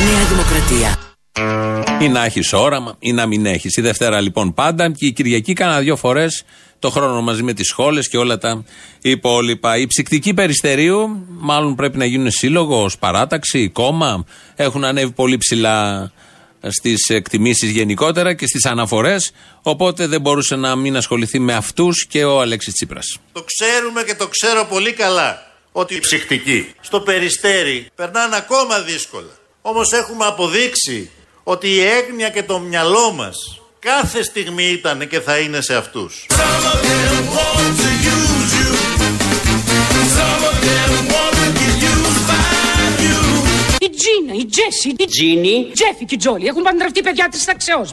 Νέα 0.06 0.24
Δημοκρατία. 0.30 0.90
Ή 2.04 2.08
να 2.08 2.24
έχεις 2.24 2.52
όραμα 2.52 2.96
ή 2.98 3.12
να 3.12 3.26
μην 3.26 3.46
έχεις. 3.46 3.76
Η 3.76 3.80
Δευτέρα 3.80 4.20
λοιπόν 4.20 4.54
πάντα 4.54 4.90
και 4.90 5.06
η 5.06 5.12
Κυριακή 5.12 5.52
κάνα 5.52 5.80
δύο 5.80 5.96
φορές 5.96 6.44
το 6.78 6.90
χρόνο 6.90 7.22
μαζί 7.22 7.42
με 7.42 7.52
τις 7.52 7.66
σχόλες 7.66 8.08
και 8.08 8.16
όλα 8.16 8.38
τα 8.38 8.64
υπόλοιπα. 9.00 9.76
Οι 9.76 9.86
ψυκτικοί 9.86 10.34
περιστερίου, 10.34 11.26
μάλλον 11.28 11.74
πρέπει 11.74 11.98
να 11.98 12.04
γίνουν 12.04 12.30
σύλλογο, 12.30 12.82
ως 12.82 12.98
παράταξη, 12.98 13.68
κόμμα. 13.68 14.24
Έχουν 14.54 14.84
ανέβει 14.84 15.10
πολύ 15.10 15.36
ψηλά 15.36 16.10
στις 16.68 17.08
εκτιμήσεις 17.08 17.70
γενικότερα 17.70 18.34
και 18.34 18.46
στις 18.46 18.64
αναφορές. 18.64 19.32
Οπότε 19.62 20.06
δεν 20.06 20.20
μπορούσε 20.20 20.56
να 20.56 20.76
μην 20.76 20.96
ασχοληθεί 20.96 21.38
με 21.38 21.54
αυτούς 21.54 22.06
και 22.06 22.24
ο 22.24 22.40
Αλέξης 22.40 22.74
Τσίπρας. 22.74 23.18
Το 23.32 23.44
ξέρουμε 23.44 24.02
και 24.02 24.14
το 24.14 24.28
ξέρω 24.28 24.66
πολύ 24.70 24.92
καλά 24.92 25.52
ότι 25.72 25.94
οι 25.94 26.00
ψυχτικοί 26.00 26.72
στο 26.80 27.00
περιστέρι 27.00 27.86
περνάνε 27.94 28.36
ακόμα 28.36 28.80
δύσκολα. 28.80 29.32
Όμως 29.62 29.92
έχουμε 29.92 30.24
αποδείξει 30.24 31.10
ότι 31.44 31.68
η 31.68 31.80
έγνοια 31.80 32.28
και 32.28 32.42
το 32.42 32.58
μυαλό 32.58 33.12
μας 33.12 33.60
κάθε 33.78 34.22
στιγμή 34.22 34.64
ήταν 34.64 35.08
και 35.08 35.20
θα 35.20 35.38
είναι 35.38 35.60
σε 35.60 35.74
αυτούς. 35.74 36.26
Η 43.78 43.90
Τζίνα, 43.90 44.34
η 44.40 44.46
Τζέσι, 44.46 44.88
η 44.98 45.06
Τζίνι, 45.06 45.70
Τζέφι 45.72 46.04
και 46.04 46.14
η 46.14 46.18
Τζόλι 46.18 46.46
έχουν 46.46 46.62
παντρευτεί 46.62 47.02
παιδιά 47.02 47.28
της 47.30 47.44
ταξεώς 47.44 47.92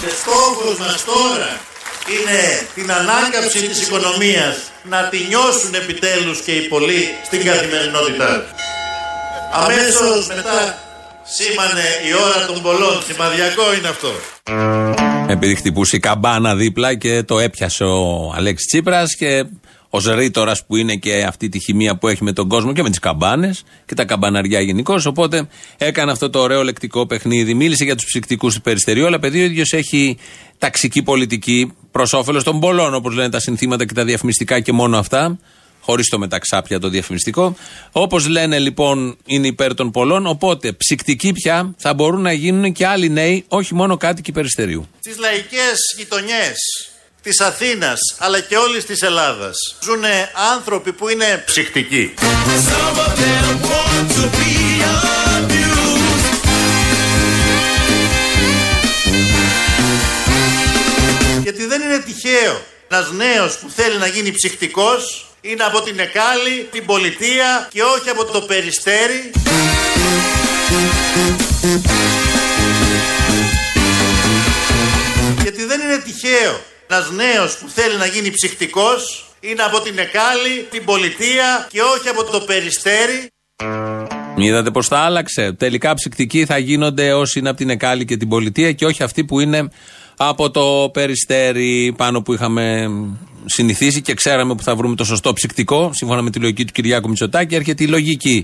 Και 0.00 0.12
στόχος 0.20 0.78
μας 0.78 1.04
τώρα 1.04 1.60
είναι 2.08 2.66
την 2.74 2.92
ανάκαμψη 2.92 3.68
της 3.68 3.86
οικονομίας 3.86 4.56
να 4.82 5.08
τη 5.08 5.18
νιώσουν 5.28 5.74
επιτέλους 5.74 6.40
και 6.40 6.52
οι 6.52 6.68
πολλοί 6.68 7.14
στην 7.24 7.44
καθημερινότητά 7.44 8.40
τους. 8.40 8.71
Αμέσως 9.54 10.26
μετά 10.36 10.78
σήμανε 11.24 11.86
η 12.08 12.12
ώρα 12.24 12.46
των 12.46 12.62
πολλών. 12.62 13.02
Σημαδιακό 13.06 13.74
είναι 13.78 13.88
αυτό. 13.88 14.08
Επειδή 15.28 15.54
χτυπούσε 15.54 15.96
η 15.96 15.98
καμπάνα 15.98 16.56
δίπλα 16.56 16.94
και 16.94 17.22
το 17.22 17.38
έπιασε 17.38 17.84
ο 17.84 18.32
Αλέξη 18.36 18.66
Τσίπρας 18.66 19.14
και 19.14 19.44
ω 19.90 19.98
ρήτορα 20.14 20.56
που 20.66 20.76
είναι 20.76 20.94
και 20.94 21.22
αυτή 21.22 21.48
τη 21.48 21.58
χημεία 21.58 21.96
που 21.96 22.08
έχει 22.08 22.24
με 22.24 22.32
τον 22.32 22.48
κόσμο 22.48 22.72
και 22.72 22.82
με 22.82 22.88
τις 22.88 22.98
καμπάνες 22.98 23.62
και 23.86 23.94
τα 23.94 24.04
καμπαναριά 24.04 24.60
γενικώ. 24.60 25.00
Οπότε 25.06 25.48
έκανε 25.78 26.12
αυτό 26.12 26.30
το 26.30 26.38
ωραίο 26.38 26.62
λεκτικό 26.62 27.06
παιχνίδι. 27.06 27.54
Μίλησε 27.54 27.84
για 27.84 27.94
τους 27.94 28.04
ψυκτικούς 28.04 28.54
του 28.54 28.60
περιστερίου, 28.60 29.06
αλλά 29.06 29.18
παιδί 29.18 29.40
ο 29.40 29.44
ίδιος 29.44 29.72
έχει 29.72 30.18
ταξική 30.58 31.02
πολιτική 31.02 31.72
προς 31.90 32.12
όφελος 32.12 32.44
των 32.44 32.60
πολλών, 32.60 32.94
όπως 32.94 33.14
λένε 33.14 33.28
τα 33.28 33.40
συνθήματα 33.40 33.86
και 33.86 33.94
τα 33.94 34.04
διαφημιστικά 34.04 34.60
και 34.60 34.72
μόνο 34.72 34.98
αυτά. 34.98 35.38
Χωρίς 35.84 36.08
το 36.08 36.18
μεταξάπια 36.18 36.78
το 36.78 36.88
διαφημιστικό. 36.88 37.56
Όπως 37.92 38.28
λένε 38.28 38.58
λοιπόν 38.58 39.16
είναι 39.24 39.46
υπέρ 39.46 39.74
των 39.74 39.90
πολλών. 39.90 40.26
Οπότε 40.26 40.72
ψυκτικοί 40.72 41.32
πια 41.32 41.74
θα 41.78 41.94
μπορούν 41.94 42.20
να 42.20 42.32
γίνουν 42.32 42.72
και 42.72 42.86
άλλοι 42.86 43.08
νέοι, 43.08 43.44
όχι 43.48 43.74
μόνο 43.74 43.96
κάτοικοι 43.96 44.32
περιστερίου. 44.32 44.88
Στις 44.98 45.18
λαϊκές 45.18 45.94
γειτονιές 45.96 46.56
της 47.22 47.40
Αθήνας 47.40 47.98
αλλά 48.18 48.40
και 48.40 48.56
όλης 48.56 48.84
της 48.84 49.02
Ελλάδας 49.02 49.56
ζουν 49.82 50.02
άνθρωποι 50.54 50.92
που 50.92 51.08
είναι 51.08 51.42
ψυχτικοί. 51.46 52.14
Γιατί 61.42 61.66
δεν 61.66 61.80
είναι 61.80 61.98
τυχαίο 61.98 62.60
ένας 62.94 63.12
νέος 63.12 63.58
που 63.58 63.70
θέλει 63.70 63.98
να 63.98 64.06
γίνει 64.06 64.30
ψυχτικός 64.30 65.26
είναι 65.40 65.64
από 65.64 65.82
την 65.82 65.98
Εκάλη, 65.98 66.68
την 66.70 66.86
Πολιτεία 66.86 67.68
και 67.72 67.82
όχι 67.82 68.08
από 68.10 68.24
το 68.24 68.40
Περιστέρι. 68.40 69.30
Γιατί 75.42 75.64
δεν 75.64 75.80
είναι 75.80 75.98
τυχαίο 76.04 76.60
ένας 76.86 77.10
νέος 77.10 77.56
που 77.56 77.68
θέλει 77.68 77.96
να 77.96 78.06
γίνει 78.06 78.30
ψυχτικός 78.30 79.30
είναι 79.40 79.62
από 79.62 79.80
την 79.80 79.98
Εκάλη, 79.98 80.66
την 80.70 80.84
Πολιτεία 80.84 81.68
και 81.72 81.80
όχι 81.80 82.08
από 82.08 82.24
το 82.24 82.40
Περιστέρι. 82.40 83.30
Είδατε 84.36 84.70
πώ 84.70 84.84
τα 84.84 84.98
άλλαξε. 84.98 85.52
Τελικά 85.52 85.94
ψυκτικοί 85.94 86.44
θα 86.44 86.58
γίνονται 86.58 87.12
όσοι 87.12 87.38
είναι 87.38 87.48
από 87.48 87.58
την 87.58 87.70
Εκάλη 87.70 88.04
και 88.04 88.16
την 88.16 88.28
Πολιτεία 88.28 88.72
και 88.72 88.84
όχι 88.84 89.02
αυτοί 89.02 89.24
που 89.24 89.40
είναι 89.40 89.68
από 90.28 90.50
το 90.50 90.90
Περιστέρι 90.92 91.94
πάνω 91.96 92.22
που 92.22 92.32
είχαμε 92.32 92.90
συνηθίσει 93.44 94.00
και 94.00 94.14
ξέραμε 94.14 94.54
που 94.54 94.62
θα 94.62 94.76
βρούμε 94.76 94.94
το 94.94 95.04
σωστό 95.04 95.32
ψυκτικό. 95.32 95.90
Σύμφωνα 95.94 96.22
με 96.22 96.30
τη 96.30 96.38
λογική 96.38 96.64
του 96.64 96.72
Κυριάκου 96.72 97.08
Μητσοτάκη, 97.08 97.54
έρχεται 97.54 97.84
η 97.84 97.86
λογική, 97.86 98.36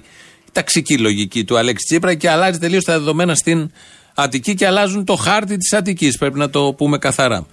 η 0.47 0.51
ταξική 0.53 0.99
λογική 0.99 1.45
του 1.45 1.59
Αλέξη 1.59 1.85
Τσίπρα 1.85 2.15
και 2.15 2.31
αλλάζει 2.31 2.59
τελείως 2.59 2.85
τα 2.85 2.99
δεδομένα 2.99 3.35
στην 3.35 3.71
Αττική 4.15 4.55
και 4.55 4.67
αλλάζουν 4.67 5.05
το 5.05 5.15
χάρτη 5.15 5.57
της 5.57 5.73
Αττικής. 5.73 6.19
Πρέπει 6.19 6.39
να 6.39 6.51
το 6.51 6.75
πούμε 6.77 6.99
καθαρά. 6.99 7.47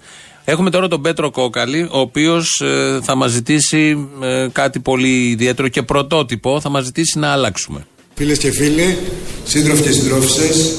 Έχουμε 0.44 0.70
τώρα 0.70 0.88
τον 0.88 1.02
Πέτρο 1.02 1.30
Κόκαλη, 1.30 1.82
ο 1.82 1.98
οποίος 1.98 2.62
θα 3.02 3.14
μας 3.14 3.30
ζητήσει 3.30 4.08
ε, 4.22 4.46
κάτι 4.52 4.80
πολύ 4.80 5.28
ιδιαίτερο 5.28 5.68
και 5.68 5.82
πρωτότυπο. 5.82 6.60
Θα 6.60 6.68
μας 6.68 6.84
ζητήσει 6.84 7.18
να 7.18 7.28
αλλάξουμε. 7.28 7.86
Φίλες 8.14 8.38
και 8.38 8.50
φίλοι, 8.50 8.98
σύντροφοι 9.44 9.82
και 9.82 9.90
συντρόφισσες, 9.90 10.74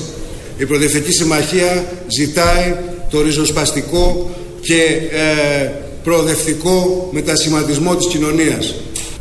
η 0.57 0.65
Προοδευτική 0.65 1.11
Συμμαχία 1.11 1.85
ζητάει 2.17 2.75
το 3.09 3.21
ριζοσπαστικό 3.21 4.29
και 4.61 4.81
ε, 5.11 5.71
προοδευτικό 6.03 7.09
μετασχηματισμό 7.11 7.95
της 7.95 8.07
κοινωνίας. 8.07 8.75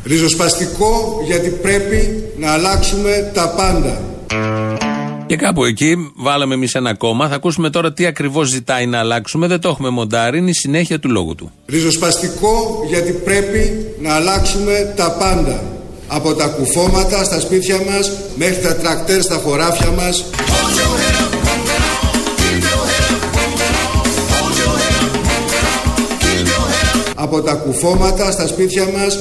Ριζοσπαστικό 0.04 1.22
γιατί 1.26 1.48
πρέπει 1.48 2.24
να 2.38 2.52
αλλάξουμε 2.52 3.30
τα 3.34 3.48
πάντα. 3.48 4.00
Και 5.26 5.36
κάπου 5.36 5.64
εκεί 5.64 6.12
βάλαμε 6.16 6.54
εμείς 6.54 6.74
ένα 6.74 6.94
κόμμα. 6.94 7.28
Θα 7.28 7.34
ακούσουμε 7.34 7.70
τώρα 7.70 7.92
τι 7.92 8.06
ακριβώς 8.06 8.48
ζητάει 8.48 8.86
να 8.86 8.98
αλλάξουμε. 8.98 9.46
Δεν 9.46 9.60
το 9.60 9.68
έχουμε 9.68 9.88
μοντάρει. 9.88 10.38
Είναι 10.38 10.50
η 10.50 10.54
συνέχεια 10.54 10.98
του 10.98 11.10
λόγου 11.10 11.34
του. 11.34 11.52
Ριζοσπαστικό 11.66 12.84
γιατί 12.88 13.12
πρέπει 13.12 13.86
να 14.00 14.14
αλλάξουμε 14.14 14.92
τα 14.96 15.16
πάντα. 15.18 15.62
Από 16.08 16.34
τα 16.34 16.46
κουφώματα 16.46 17.24
στα 17.24 17.40
σπίτια 17.40 17.76
μας 17.90 18.12
μέχρι 18.36 18.62
τα 18.62 18.76
τρακτέρ 18.76 19.22
στα 19.22 19.34
χωράφια 19.34 19.90
μας. 19.90 20.24
Από 27.26 27.42
τα 27.42 27.54
κουφώματα 27.54 28.30
στα 28.30 28.46
σπίτια 28.46 28.84
μας 28.84 29.18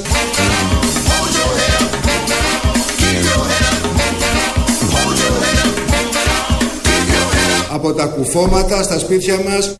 Από 7.71 7.93
τα 7.93 8.05
κουφώματα 8.05 8.83
στα 8.83 8.99
σπίτια 8.99 9.39
μας 9.49 9.75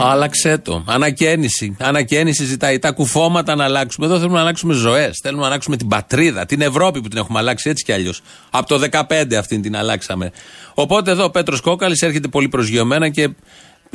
Άλλαξε 0.00 0.58
το. 0.58 0.84
Ανακαίνιση. 0.86 1.76
Ανακαίνιση 1.80 2.44
ζητάει. 2.44 2.78
Τα 2.78 2.90
κουφώματα 2.90 3.54
να 3.54 3.64
αλλάξουμε. 3.64 4.06
Εδώ 4.06 4.16
θέλουμε 4.16 4.34
να 4.34 4.40
αλλάξουμε 4.40 4.74
ζωές. 4.74 5.18
Θέλουμε 5.22 5.40
να 5.42 5.46
αλλάξουμε 5.46 5.76
την 5.76 5.88
πατρίδα, 5.88 6.46
την 6.46 6.60
Ευρώπη 6.60 7.00
που 7.00 7.08
την 7.08 7.18
έχουμε 7.18 7.38
αλλάξει 7.38 7.70
έτσι 7.70 7.84
κι 7.84 7.92
αλλιώς. 7.92 8.22
Από 8.50 8.66
το 8.66 8.78
15 8.78 9.34
αυτήν 9.34 9.62
την 9.62 9.76
αλλάξαμε. 9.76 10.32
Οπότε 10.74 11.10
εδώ 11.10 11.24
ο 11.24 11.30
Πέτρος 11.30 11.60
Κόκαλης 11.60 12.02
έρχεται 12.02 12.28
πολύ 12.28 12.48
προσγειωμένα 12.48 13.08
και 13.08 13.30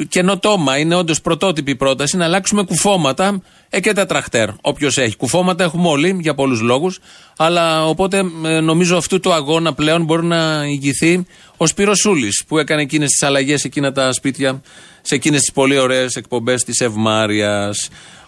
καινοτόμα. 0.09 0.77
Είναι 0.77 0.95
όντως 0.95 1.21
πρωτότυπη 1.21 1.75
πρόταση 1.75 2.17
να 2.17 2.25
αλλάξουμε 2.25 2.63
κουφώματα 2.63 3.41
ε, 3.69 3.79
και 3.79 3.93
τα 3.93 4.05
τραχτέρ. 4.05 4.49
Όποιος 4.61 4.97
έχει. 4.97 5.15
Κουφώματα 5.15 5.63
έχουμε 5.63 5.87
όλοι 5.87 6.17
για 6.19 6.33
πολλούς 6.33 6.61
λόγους. 6.61 6.99
Αλλά 7.37 7.85
οπότε 7.85 8.23
ε, 8.45 8.59
νομίζω 8.59 8.97
αυτού 8.97 9.19
του 9.19 9.33
αγώνα 9.33 9.73
πλέον 9.73 10.03
μπορεί 10.03 10.25
να 10.25 10.65
ηγηθεί 10.65 11.25
ο 11.57 11.65
Σπυροσούλη 11.67 12.29
που 12.47 12.57
έκανε 12.57 12.81
εκείνες 12.81 13.09
τις 13.09 13.27
αλλαγές 13.27 13.63
εκείνα 13.63 13.91
τα 13.91 14.13
σπίτια 14.13 14.61
σε 15.01 15.15
εκείνες 15.15 15.39
τις 15.39 15.51
πολύ 15.51 15.77
ωραίες 15.77 16.15
εκπομπές 16.15 16.63
της 16.63 16.79
Ευμάρεια. 16.79 17.73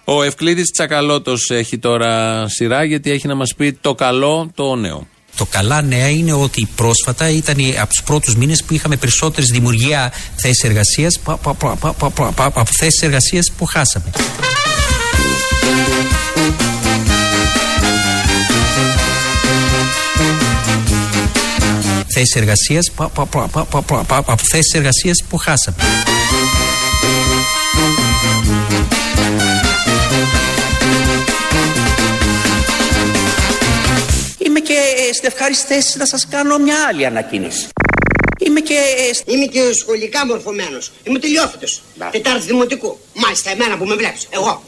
Ο 0.04 0.24
Ευκλήδης 0.24 0.72
Τσακαλώτος 0.72 1.50
έχει 1.50 1.78
τώρα 1.78 2.44
σειρά 2.48 2.84
γιατί 2.84 3.12
έχει 3.12 3.28
να 3.28 3.36
μας 3.36 3.54
πει 3.58 3.74
το 3.74 3.96
καλό, 3.96 4.52
το 4.56 4.76
νέο. 4.76 5.08
Το 5.40 5.46
καλά 5.46 5.82
νέα 5.82 6.10
είναι 6.10 6.34
ότι 6.34 6.68
πρόσφατα 6.76 7.30
ήταν 7.30 7.58
από 7.82 7.94
του 7.94 8.04
πρώτου 8.04 8.38
μήνε 8.38 8.56
που 8.68 8.74
είχαμε 8.74 8.96
περισσότερε 8.96 9.46
δημιουργία 9.52 10.14
θέσει 10.36 10.62
εργασία 10.68 11.10
από 12.36 12.66
θέσει 12.78 13.00
εργασία 13.02 13.42
που 13.58 13.66
χάσαμε. 13.66 14.10
Θέσει 22.08 22.34
εργασία 22.36 22.80
από 24.10 24.38
θέσει 24.52 24.72
εργασία 24.78 25.14
που 25.30 25.38
χάσαμε. 25.38 25.78
Και 35.20 35.26
στην 35.26 35.38
ευχάριστη 35.38 35.74
θέση 35.74 35.98
να 35.98 36.06
σας 36.06 36.28
κάνω 36.28 36.58
μια 36.58 36.76
άλλη 36.90 37.06
ανακοίνωση. 37.06 37.68
Είμαι 38.40 38.60
και... 38.60 38.80
Είμαι 39.26 39.46
και 39.46 39.62
σχολικά 39.74 40.26
μορφωμένος. 40.26 40.92
Είμαι 41.04 41.20
τελειόφυτος. 41.20 41.82
Τετάρτη 42.12 42.46
δημοτικού. 42.46 42.98
Μάλιστα, 43.16 43.52
εμένα 43.52 43.78
που 43.78 43.86
με 43.86 43.96
βλέπεις. 43.96 44.28
Εγώ. 44.30 44.64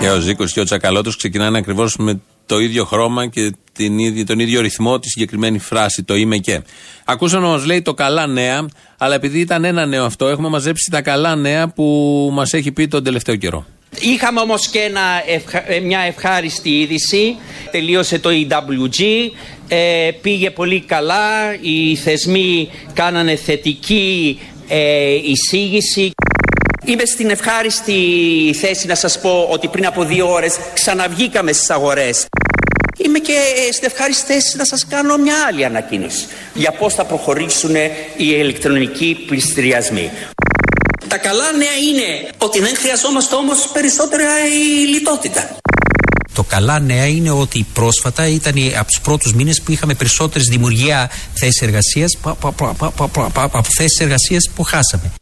Και 0.00 0.10
ο 0.10 0.20
Ζήκος 0.20 0.52
και 0.52 0.60
ο 0.60 0.64
Τσακαλώτος 0.64 1.16
ξεκινάνε 1.16 1.58
ακριβώς 1.58 1.96
με 1.96 2.20
το 2.46 2.58
ίδιο 2.58 2.84
χρώμα 2.84 3.26
και 3.26 3.52
την 3.72 3.98
ίδια, 3.98 4.26
τον 4.26 4.38
ίδιο 4.38 4.60
ρυθμό 4.60 4.98
τη 4.98 5.08
συγκεκριμένη 5.08 5.58
φράση, 5.58 6.02
το 6.02 6.14
είμαι 6.14 6.36
και. 6.36 6.62
Ακούσαμε 7.04 7.46
να 7.46 7.56
μα 7.56 7.66
λέει 7.66 7.82
το 7.82 7.94
καλά 7.94 8.26
νέα, 8.26 8.68
αλλά 8.98 9.14
επειδή 9.14 9.40
ήταν 9.40 9.64
ένα 9.64 9.86
νέο 9.86 10.04
αυτό, 10.04 10.28
έχουμε 10.28 10.48
μαζέψει 10.48 10.90
τα 10.90 11.02
καλά 11.02 11.36
νέα 11.36 11.68
που 11.68 11.84
μας 12.32 12.52
έχει 12.52 12.72
πει 12.72 12.88
τον 12.88 13.04
τελευταίο 13.04 13.36
καιρό. 13.36 13.66
Είχαμε 14.00 14.40
όμως 14.40 14.68
και 14.68 14.78
ένα 14.78 15.00
ευχα- 15.26 15.70
ε, 15.72 15.78
μια 15.80 16.00
ευχάριστη 16.00 16.80
είδηση. 16.80 17.36
Τελείωσε 17.70 18.18
το 18.18 18.30
EWG, 18.30 19.32
ε, 19.68 20.10
πήγε 20.22 20.50
πολύ 20.50 20.80
καλά, 20.80 21.54
οι 21.60 21.96
θεσμοί 21.96 22.70
κάνανε 22.94 23.36
θετική 23.36 24.40
ε, 24.68 25.14
εισήγηση. 25.14 26.10
Είμαι 26.84 27.04
στην 27.04 27.30
ευχάριστη 27.30 27.92
θέση 28.60 28.86
να 28.86 28.94
σας 28.94 29.20
πω 29.20 29.48
ότι 29.50 29.68
πριν 29.68 29.86
από 29.86 30.04
δύο 30.04 30.32
ώρες 30.32 30.56
ξαναβγήκαμε 30.74 31.52
στις 31.52 31.70
αγορές. 31.70 32.26
Είμαι 33.04 33.18
και 33.18 33.32
ε, 33.68 33.72
στην 33.72 33.86
ευχάριστη 33.92 34.32
θέση 34.32 34.56
να 34.56 34.64
σας 34.64 34.86
κάνω 34.86 35.16
μια 35.16 35.34
άλλη 35.48 35.64
ανακοίνωση 35.64 36.26
για 36.54 36.70
πώς 36.72 36.94
θα 36.94 37.04
προχωρήσουν 37.04 37.74
οι 37.74 37.90
ηλεκτρονικοί 38.16 39.24
πληστηριασμοί. 39.26 40.10
Τα 41.12 41.18
καλά 41.18 41.52
νέα 41.52 41.76
είναι 41.88 42.30
ότι 42.38 42.60
δεν 42.60 42.76
χρειαζόμαστε 42.76 43.34
όμως 43.34 43.68
περισσότερα 43.72 44.24
η 44.46 44.86
λιτότητα. 44.86 45.56
Το 46.34 46.42
καλά 46.42 46.78
νέα 46.80 47.06
είναι 47.06 47.30
ότι 47.30 47.66
πρόσφατα 47.74 48.28
ήταν 48.28 48.54
από 48.78 48.86
τους 48.86 49.00
πρώτους 49.02 49.34
μήνες 49.34 49.62
που 49.62 49.72
είχαμε 49.72 49.94
περισσότερες 49.94 50.46
δημιουργία 50.46 51.10
θέσεις 51.34 51.60
εργασίας 51.62 52.18
από 52.22 53.62
θέσεις 53.78 54.00
εργασίας 54.00 54.50
που 54.54 54.62
χάσαμε. 54.62 55.12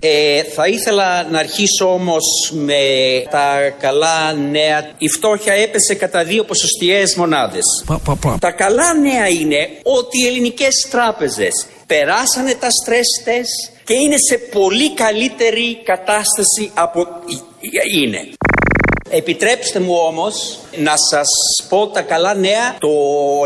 Ε, 0.00 0.42
θα 0.42 0.66
ήθελα 0.66 1.28
να 1.30 1.38
αρχίσω 1.38 1.92
όμως 1.92 2.24
με 2.52 2.82
τα 3.30 3.74
καλά 3.80 4.32
νέα. 4.32 4.90
Η 4.98 5.08
φτώχεια 5.08 5.52
έπεσε 5.52 5.94
κατά 5.94 6.24
δύο 6.24 6.44
ποσοστιαίες 6.44 7.14
μονάδες. 7.16 7.64
Τα 8.40 8.50
καλά 8.50 8.94
νέα 8.94 9.28
είναι 9.28 9.68
ότι 9.82 10.22
οι 10.22 10.26
ελληνικές 10.26 10.86
τράπεζες 10.90 11.66
περάσανε 11.88 12.54
τα 12.54 12.68
stress 12.68 13.28
test 13.28 13.80
και 13.84 13.94
είναι 13.94 14.16
σε 14.28 14.38
πολύ 14.38 14.94
καλύτερη 14.94 15.82
κατάσταση 15.84 16.70
από 16.74 17.06
είναι. 17.94 18.28
Επιτρέψτε 19.10 19.80
μου 19.80 19.94
όμως 20.06 20.58
να 20.76 20.96
σας 20.96 21.26
πω 21.68 21.86
τα 21.86 22.02
καλά 22.02 22.34
νέα. 22.34 22.76
Το 22.78 22.88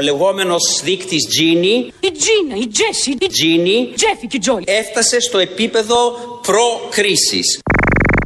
λεγόμενος 0.03 0.81
δείκτης 0.85 1.27
Gini 1.39 1.93
Η 2.01 2.11
Τζίνα, 2.11 2.57
η 2.63 2.67
Τζέσι, 2.67 3.11
η 3.11 3.17
Gini 3.21 3.95
Τζέφι 3.95 4.27
και 4.27 4.37
η 4.37 4.39
Τζόλι. 4.39 4.65
έφτασε 4.67 5.21
στο 5.21 5.39
επίπεδο 5.39 6.13
προ-κρίσης. 6.43 7.61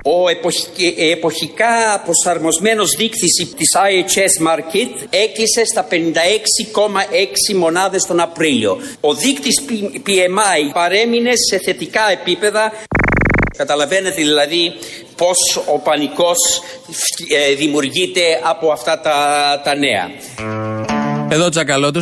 Ο 0.08 0.28
εποχι- 0.28 0.68
ε, 0.98 1.10
εποχικά 1.10 2.02
προσαρμοσμένος 2.04 2.90
δείκτης 2.96 3.32
της 3.56 3.76
IHS 3.76 4.46
Market 4.48 5.06
έκλεισε 5.10 5.64
στα 5.64 5.82
56,6 5.82 7.54
μονάδες 7.54 8.02
τον 8.06 8.20
Απρίλιο. 8.20 8.78
Ο 9.00 9.14
δείκτης 9.14 9.62
P- 9.68 9.98
PMI 10.08 10.70
παρέμεινε 10.72 11.30
σε 11.50 11.58
θετικά 11.58 12.10
επίπεδα. 12.10 12.72
Καταλαβαίνετε 13.56 14.14
δηλαδή 14.14 14.72
πώς 15.16 15.62
ο 15.74 15.78
πανικός 15.78 16.36
ε, 17.50 17.54
δημιουργείται 17.54 18.40
από 18.42 18.70
αυτά 18.70 19.00
τα, 19.00 19.60
τα 19.64 19.74
νέα. 19.74 20.10
Εδώ 21.28 21.44
ο 21.44 21.48
Τσακαλώτο, 21.48 22.00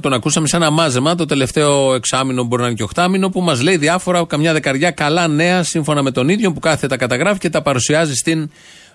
τον 0.00 0.12
ακούσαμε 0.12 0.46
σε 0.46 0.56
ένα 0.56 0.70
μάζεμα 0.70 1.14
το 1.14 1.24
τελευταίο 1.24 1.94
εξάμεινο, 1.94 2.44
μπορεί 2.44 2.62
να 2.62 2.68
είναι 2.68 2.76
και 2.76 2.82
οχτάμινο, 2.82 3.28
που 3.28 3.40
μας 3.40 3.62
λέει 3.62 3.76
διάφορα, 3.76 4.26
καμιά 4.26 4.52
δεκαριά 4.52 4.90
καλά 4.90 5.28
νέα 5.28 5.62
σύμφωνα 5.62 6.02
με 6.02 6.10
τον 6.10 6.28
ίδιο 6.28 6.52
που 6.52 6.60
κάθεται 6.60 6.86
τα 6.86 6.96
καταγράφει 6.96 7.38
και 7.38 7.50
τα 7.50 7.62
παρουσιάζει 7.62 8.14
στην 8.14 8.50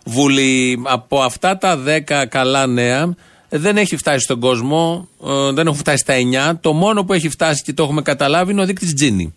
Βουλή. 0.06 0.82
Από 0.84 1.22
αυτά 1.22 1.58
τα 1.58 1.78
δέκα 1.78 2.26
καλά 2.26 2.68
νέα 2.68 3.16
δεν 3.50 3.78
έχει 3.78 3.98
φτάσει 3.98 4.20
στον 4.20 4.40
κόσμο, 4.40 5.08
ε, 5.26 5.52
δεν 5.52 5.68
έχουν 5.68 5.80
φτάσει 5.80 5.98
στα 5.98 6.14
9. 6.54 6.58
Το 6.62 6.74
μόνο 6.74 7.04
που 7.04 7.14
έχει 7.14 7.30
φτάσει 7.30 7.64
και 7.64 7.74
το 7.74 7.84
έχουμε 7.84 8.02
καταλάβει 8.02 8.52
είναι 8.52 8.62
ο 8.62 8.66
δείκτης 8.66 8.94
Τζίνι. 8.94 9.34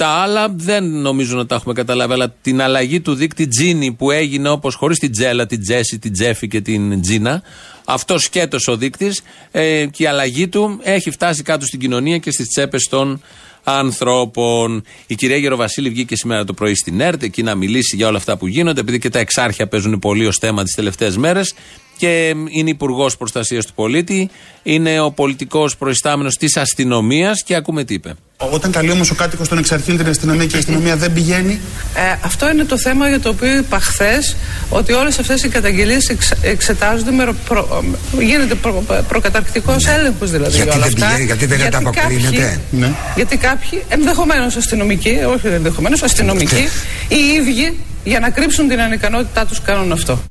Τα 0.00 0.08
άλλα 0.08 0.48
δεν 0.48 0.84
νομίζω 0.84 1.36
να 1.36 1.46
τα 1.46 1.54
έχουμε 1.54 1.74
καταλάβει, 1.74 2.12
αλλά 2.12 2.34
την 2.42 2.62
αλλαγή 2.62 3.00
του 3.00 3.14
δείκτη 3.14 3.46
Τζίνι 3.46 3.92
που 3.92 4.10
έγινε 4.10 4.48
όπως 4.48 4.74
χωρίς 4.74 4.98
την 4.98 5.12
Τζέλα, 5.12 5.46
την 5.46 5.62
Τζέσι, 5.62 5.98
την 5.98 6.12
Τζέφι 6.12 6.48
και 6.48 6.60
την 6.60 7.00
Τζίνα, 7.00 7.42
αυτό 7.84 8.18
σκέτος 8.18 8.68
ο 8.68 8.76
δείκτης 8.76 9.22
ε, 9.50 9.86
και 9.86 10.02
η 10.02 10.06
αλλαγή 10.06 10.48
του 10.48 10.78
έχει 10.82 11.10
φτάσει 11.10 11.42
κάτω 11.42 11.66
στην 11.66 11.78
κοινωνία 11.80 12.18
και 12.18 12.30
στις 12.30 12.48
τσέπες 12.48 12.88
των 12.90 13.22
ανθρώπων. 13.64 14.82
Η 15.06 15.14
κυρία 15.14 15.36
Γεροβασίλη 15.36 15.88
βγήκε 15.88 16.16
σήμερα 16.16 16.44
το 16.44 16.52
πρωί 16.52 16.74
στην 16.74 17.00
ΕΡΤ 17.00 17.22
εκεί 17.22 17.42
να 17.42 17.54
μιλήσει 17.54 17.96
για 17.96 18.08
όλα 18.08 18.16
αυτά 18.16 18.36
που 18.36 18.46
γίνονται, 18.46 18.80
επειδή 18.80 18.98
και 18.98 19.08
τα 19.08 19.18
εξάρχεια 19.18 19.68
παίζουν 19.68 19.98
πολύ 19.98 20.26
ως 20.26 20.36
θέμα 20.36 20.62
τις 20.62 20.74
τελευταίες 20.74 21.16
μέρες. 21.16 21.54
Και 22.00 22.34
είναι 22.50 22.70
υπουργός 22.70 23.16
προστασίας 23.16 23.66
του 23.66 23.72
πολίτη, 23.74 24.30
είναι 24.62 25.00
ο 25.00 25.10
πολιτικός 25.10 25.76
προϊστάμενος 25.76 26.36
της 26.36 26.56
αστυνομίας 26.56 27.42
και 27.42 27.54
ακούμε 27.54 27.84
τι 27.84 27.94
είπε. 27.94 28.14
Όταν 28.50 28.70
καλεί 28.70 28.90
όμως 28.90 29.10
ο 29.10 29.14
κάτοικος 29.14 29.48
των 29.48 29.58
εξαρχείων 29.58 29.96
την 29.96 30.08
αστυνομία 30.08 30.46
και 30.46 30.56
η 30.56 30.58
αστυνομία 30.58 30.96
δεν 30.96 31.12
πηγαίνει; 31.12 31.60
Ε, 31.94 32.18
αυτό 32.24 32.50
είναι 32.50 32.64
το 32.64 32.78
θέμα 32.78 33.08
για 33.08 33.20
το 33.20 33.28
οποίο 33.28 33.56
είπα 33.56 33.80
χθες 33.80 34.36
ότι 34.70 34.92
όλες 34.92 35.18
αυτές 35.18 35.42
οι 35.42 35.48
καταγγελίες 35.48 36.12
εξετάζονται 36.42 37.10
με 37.10 37.24
ρο- 37.24 37.34
προ, 37.48 37.84
γίνεται 38.20 38.54
προ, 38.54 38.84
προκαταρκτικός 39.08 39.86
έλεγχος 39.86 40.30
δηλαδή 40.30 40.56
Γιατί 40.56 40.68
για 40.70 40.78
όλα 40.78 40.86
δεν 40.88 40.94
αυτά. 40.94 41.06
πηγαίνει, 41.06 41.24
γιατί 41.26 41.46
δεν 41.46 41.58
Γιατί 41.58 41.76
ανταποκρίνεται; 41.76 42.36
κάποιοι- 42.36 42.58
Ναι. 42.80 42.92
Γιατί 43.16 43.36
κάποιοι 43.36 43.82
ενδεχομένως 43.88 44.56
αστυνομικοί, 44.56 45.18
όχι 45.34 45.46
ενδεχομένως 45.46 46.02
αστυνομικοί, 46.02 46.68
οι 47.08 47.16
ίδιοι 47.40 47.78
για 48.04 48.20
να 48.20 48.30
κρύψουν 48.30 48.68
την 48.68 48.80
ανικανότητά 48.80 49.46
τους 49.46 49.60
κάνουν 49.62 49.92
αυτό. 49.92 50.22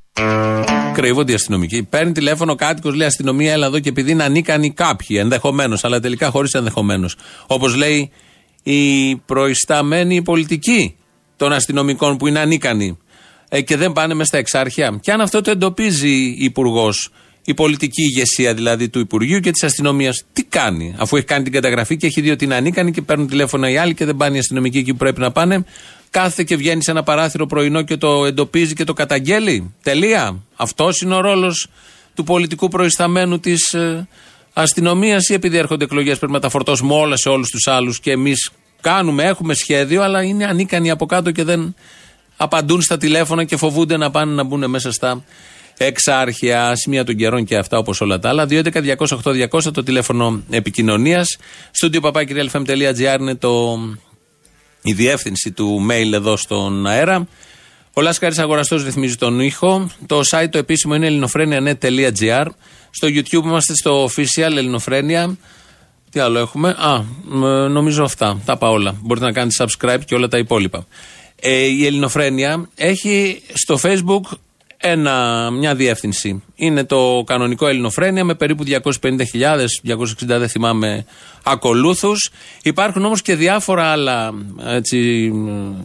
Κρύβονται 0.94 1.32
οι 1.32 1.36
αστυνομικοί. 1.36 1.84
Παίρνει 1.84 2.12
τηλέφωνο 2.12 2.52
ο 2.52 2.56
κάτοικος, 2.56 2.94
λέει 2.94 3.08
αστυνομία, 3.08 3.52
έλα 3.52 3.66
εδώ 3.66 3.80
και 3.80 3.90
επειδή 3.90 4.12
είναι 4.12 4.24
ανίκανοι 4.24 4.74
κάποιοι, 4.74 5.18
ενδεχομένως, 5.20 5.84
αλλά 5.84 6.00
τελικά 6.00 6.30
χωρίς 6.30 6.54
ενδεχομένως. 6.54 7.16
Όπως 7.48 7.76
λέει 7.76 8.12
η 8.64 9.16
προϊσταμένη 9.16 10.22
πολιτική 10.22 10.96
των 11.36 11.54
αστυνομικών 11.54 12.18
που 12.18 12.28
είναι 12.28 12.40
ανίκανοι 12.40 12.98
ε, 13.50 13.62
και 13.62 13.78
δεν 13.78 13.92
πάνε 13.92 14.14
μέσα 14.14 14.26
στα 14.26 14.38
εξάρχεια. 14.38 15.00
Και 15.02 15.12
αν 15.12 15.22
αυτό 15.22 15.42
το 15.42 15.52
εντοπίζει 15.52 16.10
η 16.10 16.44
υπουργός, 16.44 17.12
η 17.50 17.54
πολιτική 17.54 18.02
ηγεσία 18.02 18.54
δηλαδή 18.54 18.90
του 18.90 19.00
Υπουργείου 19.00 19.40
και 19.40 19.52
της 19.52 19.64
αστυνομίας. 19.64 20.24
Τι 20.34 20.44
κάνει, 20.44 20.96
αφού 20.98 21.16
έχει 21.16 21.26
κάνει 21.26 21.44
την 21.44 21.52
καταγραφή 21.52 21.98
και 21.98 22.08
έχει 22.08 22.22
δει 22.22 22.30
ότι 22.30 22.46
είναι 22.46 22.56
ανίκανη 22.56 22.92
και 22.92 23.02
παίρνουν 23.02 23.28
τηλέφωνα 23.28 23.70
οι 23.70 23.78
άλλοι 23.78 23.94
και 23.94 24.06
δεν 24.06 24.16
πάνε 24.16 24.36
οι 24.36 24.40
αστυνομικοί 24.40 24.78
εκεί 24.78 24.92
που 24.92 24.98
πρέπει 24.98 25.20
να 25.20 25.32
πάνε. 25.32 25.66
Κάθεται 26.10 26.44
και 26.44 26.56
βγαίνει 26.56 26.84
σε 26.84 26.92
ένα 26.92 27.04
παράθυρο 27.04 27.46
πρωινό 27.46 27.82
και 27.82 27.98
το 27.98 28.26
εντοπίζει 28.26 28.74
και 28.74 28.84
το 28.84 28.94
καταγγέλει. 28.94 29.74
Τελεία. 29.84 30.36
Αυτός 30.56 31.02
είναι 31.02 31.16
ο 31.16 31.22
ρόλος 31.22 31.68
του 32.16 32.24
πολιτικού 32.24 32.68
προϊσταμένου 32.68 33.40
της 33.40 33.74
ε, 33.74 34.08
αστυνομίας 34.54 35.30
ή 35.30 35.34
επειδή 35.34 35.58
έρχονται 35.58 35.84
εκλογές 35.84 36.18
πρέπει 36.18 36.34
να 36.34 36.40
τα 36.40 36.50
φορτώσουμε 36.50 36.94
όλα 36.94 37.16
σε 37.16 37.30
όλους 37.30 37.50
τους 37.50 37.68
άλλους 37.68 38.00
και 38.00 38.12
εμείς 38.12 38.52
κάνουμε, 38.82 39.24
έχουμε 39.24 39.54
σχέδιο, 39.54 40.02
αλλά 40.02 40.24
είναι 40.24 40.46
ανίκανοι 40.46 40.90
από 40.90 41.06
κάτω 41.06 41.32
και 41.32 41.44
δεν 41.44 41.76
απαντούν 42.38 42.82
στα 42.82 42.98
τηλέφωνα 42.98 43.44
και 43.44 43.58
φοβούνται 43.58 43.98
να 43.98 44.12
πάνε 44.12 44.34
να 44.34 44.44
μπουν 44.44 44.70
μέσα 44.70 44.92
στα 44.92 45.24
εξάρχεια, 45.78 46.76
σημεία 46.76 47.04
των 47.04 47.16
καιρών 47.16 47.46
και 47.46 47.58
αυτά 47.58 47.78
όπως 47.78 48.02
όλα 48.02 48.20
τα 48.20 48.30
άλλα. 48.30 48.46
2.11.208.200 48.50 49.74
το 49.74 49.84
τηλέφωνο 49.84 50.44
επικοινωνίας. 50.50 51.38
Στούντιο 51.72 52.02
παπάκυριαλfm.gr 52.02 53.18
είναι 53.20 53.36
το, 53.36 53.80
η 54.82 54.94
διεύθυνση 54.94 55.52
του 55.52 55.88
mail 55.90 56.14
εδώ 56.14 56.38
στον 56.38 56.88
αέρα. 56.88 57.28
Ο 57.94 58.02
Λάσκαρης 58.02 58.40
Αγοραστός 58.40 58.84
ρυθμίζει 58.84 59.16
τον 59.16 59.40
ήχο. 59.40 59.90
Το 60.06 60.22
site 60.30 60.48
το 60.50 60.58
επίσημο 60.58 60.96
είναι 60.96 61.06
ελληνοφρένια.net.gr. 61.06 62.46
Στο 62.90 63.08
YouTube 63.08 63.44
είμαστε 63.44 63.76
στο 63.76 64.06
official 64.06 64.56
Ελληνοφρένια. 64.58 65.38
Τι 66.10 66.20
άλλο 66.20 66.40
έχουμε; 66.40 66.70
Α, 66.70 67.04
νομίζω 67.70 68.04
αυτά. 68.04 68.42
Τα 68.46 68.58
πάω 68.58 68.72
όλα. 68.72 68.96
Μπορείτε 69.02 69.26
να 69.26 69.32
κάνετε 69.32 69.56
subscribe 69.64 70.00
και 70.06 70.16
όλα 70.16 70.28
τα 70.28 70.38
υπόλοιπα. 70.38 70.86
Ε, 71.42 71.66
η 71.66 71.86
Ελληνοφρένια 71.86 72.70
έχει 72.76 73.42
στο 73.54 73.80
Facebook 73.82 74.22
ένα, 74.82 75.50
μια 75.52 75.76
διεύθυνση. 75.76 76.44
Είναι 76.56 76.84
το 76.84 77.24
κανονικό 77.26 77.68
Ελληνοφρένια 77.68 78.24
με 78.24 78.36
περίπου 78.36 78.64
250.000, 78.68 79.18
260 79.88 80.04
δεν 80.20 80.50
θυμάμαι, 80.50 81.06
ακολούθους. 81.44 82.30
Υπάρχουν 82.64 83.06
όμως 83.06 83.22
και 83.22 83.36
διάφορα 83.36 83.84
άλλα 83.84 84.34
έτσι, 84.68 85.32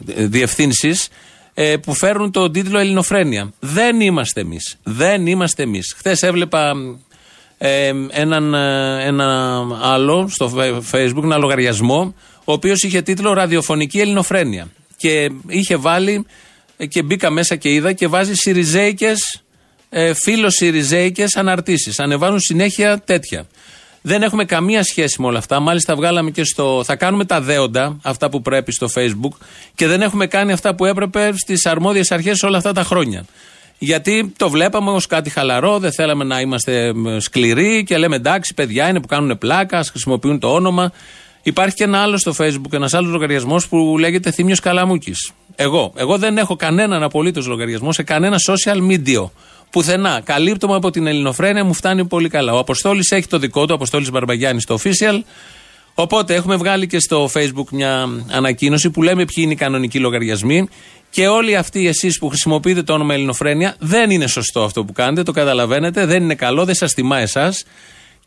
διευθύνσεις 0.07 1.09
ε, 1.55 1.77
που 1.77 1.95
φέρουν 1.95 2.31
τον 2.31 2.53
τίτλο 2.53 2.79
Ελληνοφρένια. 2.79 3.53
Δεν 3.61 4.01
είμαστε 4.01 4.41
εμείς. 4.41 4.79
Δεν 4.83 5.27
είμαστε 5.27 5.63
εμείς. 5.63 5.95
Χθες 5.97 6.23
έβλεπα 6.23 6.73
ε, 7.59 7.93
έναν, 8.11 8.55
ε, 8.55 9.05
ένα 9.05 9.61
άλλο 9.83 10.29
στο 10.29 10.53
facebook, 10.93 11.23
ένα 11.23 11.37
λογαριασμό, 11.37 12.15
ο 12.45 12.53
οποίος 12.53 12.83
είχε 12.83 13.03
τίτλο 13.03 13.33
Ραδιοφωνική 13.33 14.01
Ελληνοφρένια. 14.01 14.69
Και 14.97 15.31
είχε 15.47 15.77
βάλει 15.77 16.15
ε, 16.15 16.23
και 16.89 17.03
μπήκα 17.03 17.31
μέσα 17.31 17.57
και 17.57 17.73
είδα 17.73 17.93
και 17.93 18.07
βάζει 18.07 18.35
Σιριζέικες, 18.35 19.43
ε, 19.91 20.15
φίλος 20.15 20.55
Σιριζέικες 20.55 21.37
αναρτήσεις. 21.37 21.99
Ανεβάζουν 21.99 22.41
συνέχεια 22.41 22.99
τέτοια. 22.99 23.47
Δεν 24.07 24.23
έχουμε 24.23 24.45
καμία 24.45 24.83
σχέση 24.83 25.21
με 25.21 25.27
όλα 25.27 25.39
αυτά. 25.39 25.61
Μάλιστα, 25.61 25.95
βγάλαμε 25.95 26.31
και 26.31 26.45
στο. 26.45 26.83
Θα 26.85 26.97
κάνουμε 26.97 27.25
τα 27.25 27.41
δέοντα, 27.41 27.99
αυτά 28.03 28.31
που 28.31 28.43
πρέπει 28.43 28.73
στο 28.73 28.89
Facebook, 28.95 29.37
και 29.75 29.87
δεν 29.87 30.03
έχουμε 30.03 30.27
κάνει 30.27 30.53
αυτά 30.53 30.75
που 30.75 30.85
έπρεπε 30.85 31.33
στις 31.37 31.67
αρμόδιες 31.67 32.11
αρχές 32.11 32.43
όλα 32.43 32.57
αυτά 32.57 32.73
τα 32.73 32.83
χρόνια. 32.83 33.25
Γιατί 33.79 34.33
το 34.37 34.51
βλέπαμε 34.51 34.91
ως 34.91 35.07
κάτι 35.07 35.31
χαλαρό, 35.31 35.79
δεν 35.79 35.93
θέλαμε 35.93 36.25
να 36.25 36.41
είμαστε 36.41 36.93
σκληροί 37.19 37.85
και 37.85 37.97
λέμε 37.97 38.17
εντάξει, 38.17 38.55
παιδιά 38.55 38.89
είναι 38.89 39.01
που 39.01 39.07
κάνουν 39.07 39.39
πλάκα, 39.39 39.85
χρησιμοποιούν 39.85 40.39
το 40.39 40.55
όνομα. 40.55 40.93
Υπάρχει 41.47 41.75
και 41.75 41.85
ένα 41.85 41.99
άλλο 41.99 42.19
στο 42.19 42.35
Facebook, 42.39 42.73
ένας 42.73 42.95
άλλος 42.95 43.11
λογαριασμός 43.11 43.69
που 43.69 43.99
λέγεται 43.99 44.31
Θήμιος 44.31 44.61
Καλαμούκης. 44.61 45.33
Εγώ. 45.57 45.93
Εγώ 45.97 46.19
δεν 46.19 46.39
έχω 46.39 46.57
κανέναν 46.57 47.03
απολύτως 47.03 47.47
λογαριασμό 47.47 47.93
σε 47.93 48.03
κανένα 48.03 48.37
social 48.47 48.91
media. 48.91 49.31
Πουθενά. 49.71 50.21
Καλύπτομαι 50.25 50.75
από 50.75 50.91
την 50.91 51.07
Ελληνοφρένεια, 51.07 51.65
μου 51.65 51.75
φτάνει 51.75 52.07
πολύ 52.07 52.29
καλά. 52.29 52.53
Ο 52.53 52.59
Αποστόλης 52.59 53.11
έχει 53.11 53.27
το 53.27 53.39
δικό 53.39 53.61
του, 53.61 53.69
ο 53.71 53.75
Αποστόλης 53.75 54.11
Μπαρμπαγιάννη 54.11 54.61
στο 54.61 54.79
official. 54.83 55.21
Οπότε 55.95 56.35
έχουμε 56.35 56.57
βγάλει 56.57 56.87
και 56.87 57.01
στο 57.01 57.31
Facebook 57.35 57.69
μια 57.71 58.09
ανακοίνωση 58.31 58.91
που 58.91 59.03
λέμε 59.03 59.25
ποιοι 59.25 59.35
είναι 59.37 59.53
οι 59.53 59.57
κανονικοί 59.57 59.99
λογαριασμοί. 59.99 60.69
Και 61.11 61.29
όλοι 61.29 61.57
αυτοί 61.57 61.87
εσείς 61.89 62.19
που 62.19 62.29
χρησιμοποιείτε 62.29 62.83
το 62.83 62.93
όνομα 62.93 63.15
Ελληνοφρένεια, 63.15 63.77
δεν 63.79 64.11
είναι 64.11 64.27
σωστό 64.27 64.63
αυτό 64.63 64.85
που 64.85 64.93
κάνετε, 64.93 65.23
το 65.23 65.33
καταλαβαίνετε, 65.33 66.07
δεν 66.07 66.23
είναι 66.23 66.35
καλό, 66.35 66.65
δεν 66.65 66.75
σας 66.75 66.95
τιμά 66.95 67.19
εσάς 67.19 67.65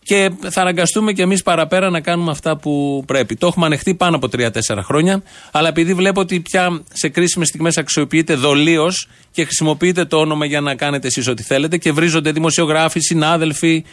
και 0.07 0.31
θα 0.49 0.61
αναγκαστούμε 0.61 1.13
κι 1.13 1.21
εμείς 1.21 1.43
παραπέρα 1.43 1.89
να 1.89 2.01
κάνουμε 2.01 2.31
αυτά 2.31 2.57
που 2.57 3.03
πρέπει. 3.07 3.35
Το 3.35 3.47
έχουμε 3.47 3.65
ανεχτεί 3.65 3.95
πάνω 3.95 4.15
από 4.15 4.27
3-4 4.37 4.49
χρόνια, 4.81 5.23
αλλά 5.51 5.67
επειδή 5.67 5.93
βλέπω 5.93 6.19
ότι 6.19 6.39
πια 6.39 6.83
σε 6.93 7.09
κρίσιμες 7.09 7.47
στιγμές 7.47 7.77
αξιοποιείται 7.77 8.33
δολίως 8.35 9.07
και 9.31 9.43
χρησιμοποιείτε 9.43 10.05
το 10.05 10.17
όνομα 10.17 10.45
για 10.45 10.61
να 10.61 10.75
κάνετε 10.75 11.07
εσείς 11.07 11.27
ό,τι 11.27 11.43
θέλετε 11.43 11.77
και 11.77 11.91
βρίζονται 11.91 12.31
δημοσιογράφοι, 12.31 12.99
συνάδελφοι, 12.99 13.83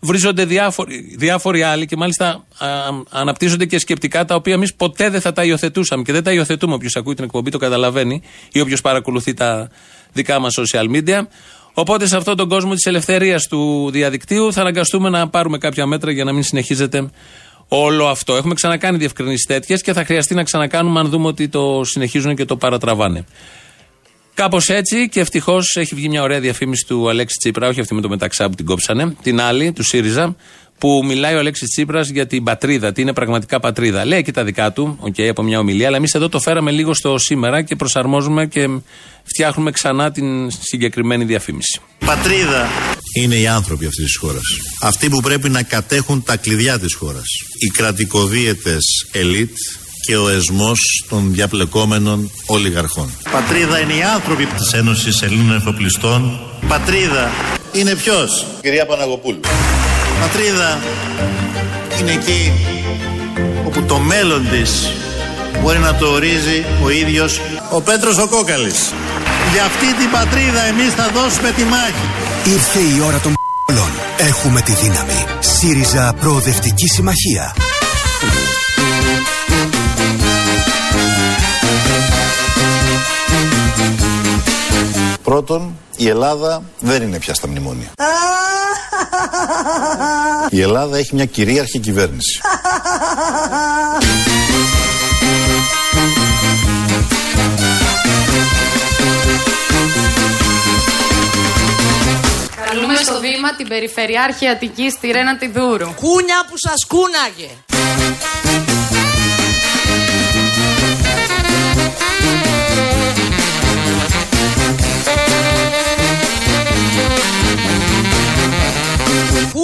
βρίζονται 0.00 0.44
διάφοροι, 0.44 1.14
διάφοροι 1.18 1.62
άλλοι 1.62 1.86
και 1.86 1.96
μάλιστα 1.96 2.26
α, 2.58 2.68
αναπτύσσονται 3.10 3.66
και 3.66 3.78
σκεπτικά 3.78 4.24
τα 4.24 4.34
οποία 4.34 4.54
εμείς 4.54 4.74
ποτέ 4.74 5.10
δεν 5.10 5.20
θα 5.20 5.32
τα 5.32 5.44
υιοθετούσαμε 5.44 6.02
και 6.02 6.12
δεν 6.12 6.22
τα 6.22 6.32
υιοθετούμε. 6.32 6.74
Όποιος 6.74 6.96
ακούει 6.96 7.14
την 7.14 7.24
εκπομπή 7.24 7.50
το 7.50 7.58
καταλαβαίνει 7.58 8.22
ή 8.52 8.60
όποιος 8.60 8.80
παρακολουθεί 8.80 9.34
τα 9.34 9.70
δικά 10.12 10.38
μας 10.38 10.54
social 10.58 10.96
media. 10.96 11.26
Οπότε 11.74 12.06
σε 12.06 12.16
αυτόν 12.16 12.36
τον 12.36 12.48
κόσμο 12.48 12.74
της 12.74 12.84
ελευθερίας 12.84 13.46
του 13.46 13.90
διαδικτύου 13.90 14.52
θα 14.52 14.60
αναγκαστούμε 14.60 15.08
να 15.08 15.28
πάρουμε 15.28 15.58
κάποια 15.58 15.86
μέτρα 15.86 16.10
για 16.10 16.24
να 16.24 16.32
μην 16.32 16.42
συνεχίζεται 16.42 17.10
όλο 17.68 18.06
αυτό. 18.06 18.36
Έχουμε 18.36 18.54
ξανακάνει 18.54 18.98
διευκρινίσεις 18.98 19.46
τέτοιες 19.46 19.82
και 19.82 19.92
θα 19.92 20.04
χρειαστεί 20.04 20.34
να 20.34 20.42
ξανακάνουμε 20.42 21.00
αν 21.00 21.08
δούμε 21.08 21.26
ότι 21.26 21.48
το 21.48 21.80
συνεχίζουν 21.84 22.34
και 22.34 22.44
το 22.44 22.56
παρατραβάνε. 22.56 23.24
Κάπως 24.34 24.68
έτσι 24.68 25.08
και 25.08 25.20
ευτυχώς 25.20 25.76
έχει 25.76 25.94
βγει 25.94 26.08
μια 26.08 26.22
ωραία 26.22 26.40
διαφήμιση 26.40 26.86
του 26.86 27.08
Αλέξη 27.08 27.36
Τσίπρα, 27.38 27.68
όχι 27.68 27.80
αυτή 27.80 27.94
με 27.94 28.00
το 28.00 28.08
Μεταξά 28.08 28.48
που 28.48 28.54
την 28.54 28.66
κόψανε, 28.66 29.16
την 29.22 29.40
άλλη, 29.40 29.72
του 29.72 29.82
ΣΥΡΙΖΑ, 29.82 30.36
που 30.82 31.02
μιλάει 31.04 31.34
ο 31.34 31.38
Αλέξης 31.38 31.68
Τσίπρας 31.68 32.08
για 32.08 32.26
την 32.26 32.44
πατρίδα, 32.44 32.92
τι 32.92 33.00
είναι 33.00 33.12
πραγματικά 33.12 33.60
πατρίδα. 33.60 34.04
Λέει 34.04 34.22
και 34.22 34.32
τα 34.32 34.44
δικά 34.44 34.72
του, 34.72 34.96
okay, 35.00 35.14
okay, 35.16 35.26
από 35.30 35.42
μια 35.42 35.58
ομιλία, 35.58 35.86
αλλά 35.86 35.96
εμείς 35.96 36.14
εδώ 36.14 36.28
το 36.28 36.40
φέραμε 36.40 36.70
λίγο 36.70 36.94
στο 36.94 37.18
σήμερα 37.18 37.62
και 37.62 37.76
προσαρμόζουμε 37.76 38.46
και 38.46 38.68
φτιάχνουμε 39.22 39.70
ξανά 39.70 40.10
την 40.10 40.50
συγκεκριμένη 40.50 41.24
διαφήμιση. 41.24 41.80
Πατρίδα 42.06 42.68
είναι 43.22 43.34
οι 43.34 43.46
άνθρωποι 43.46 43.86
αυτής 43.86 44.04
της 44.04 44.16
χώρας. 44.16 44.42
Αυτοί 44.80 45.08
που 45.08 45.20
πρέπει 45.20 45.48
να 45.48 45.62
κατέχουν 45.62 46.22
τα 46.22 46.36
κλειδιά 46.36 46.78
της 46.78 46.94
χώρας. 46.94 47.26
Οι 47.58 47.66
κρατικοδίαιτε 47.66 48.76
ελίτ 49.12 49.56
και 50.06 50.16
ο 50.16 50.28
εσμός 50.28 50.78
των 51.08 51.32
διαπλεκόμενων 51.32 52.30
ολιγαρχών. 52.46 53.10
Πατρίδα 53.32 53.80
είναι 53.80 53.94
οι 53.94 54.02
άνθρωποι 54.02 54.46
της 54.46 54.72
Ένωσης 54.72 55.22
Ελλήνων 55.22 55.56
Εφοπλιστών. 55.56 56.40
Πατρίδα 56.68 57.30
είναι 57.72 57.94
ποιος, 57.94 58.46
κυρία 58.60 58.86
Παναγοπούλου. 58.86 59.40
Πατρίδα 60.20 60.78
είναι 62.00 62.12
εκεί 62.12 62.52
όπου 63.66 63.82
το 63.82 63.98
μέλλον 63.98 64.48
της 64.50 64.90
μπορεί 65.62 65.78
να 65.78 65.94
το 65.94 66.06
ορίζει 66.06 66.64
ο 66.82 66.90
ίδιος 66.90 67.40
ο 67.70 67.80
Πέτρος 67.80 68.18
ο 68.18 68.28
Κόκαλης. 68.28 68.92
Για 69.52 69.64
αυτή 69.64 69.94
την 69.94 70.10
πατρίδα 70.10 70.62
εμείς 70.62 70.92
θα 70.94 71.10
δώσουμε 71.14 71.50
τη 71.50 71.62
μάχη. 71.62 72.06
Ήρθε 72.44 72.78
η 72.78 73.00
ώρα 73.06 73.18
των 73.18 73.34
πολλών. 73.66 73.90
Έχουμε 74.18 74.60
τη 74.60 74.72
δύναμη. 74.72 75.24
ΣΥΡΙΖΑ 75.40 76.14
Προοδευτική 76.20 76.86
Συμμαχία. 76.86 77.54
Πρώτον, 85.22 85.76
η 85.96 86.08
Ελλάδα 86.08 86.62
δεν 86.78 87.02
είναι 87.02 87.18
πια 87.18 87.34
στα 87.34 87.48
μνημόνια. 87.48 87.90
Η 90.50 90.60
Ελλάδα 90.60 90.96
έχει 90.96 91.14
μια 91.14 91.24
κυρίαρχη 91.24 91.78
κυβέρνηση. 91.78 92.40
Καλούμε 102.66 102.94
στο 102.94 103.20
βήμα 103.20 103.54
την 103.56 103.68
Περιφερειάρχη 103.68 104.48
Αττικής 104.48 104.98
τη 104.98 105.10
Ρένα 105.10 105.36
Τιδούρου. 105.36 105.94
Κούνια 105.94 106.44
που 106.48 106.54
σας 106.56 106.86
κούναγε. 106.88 107.50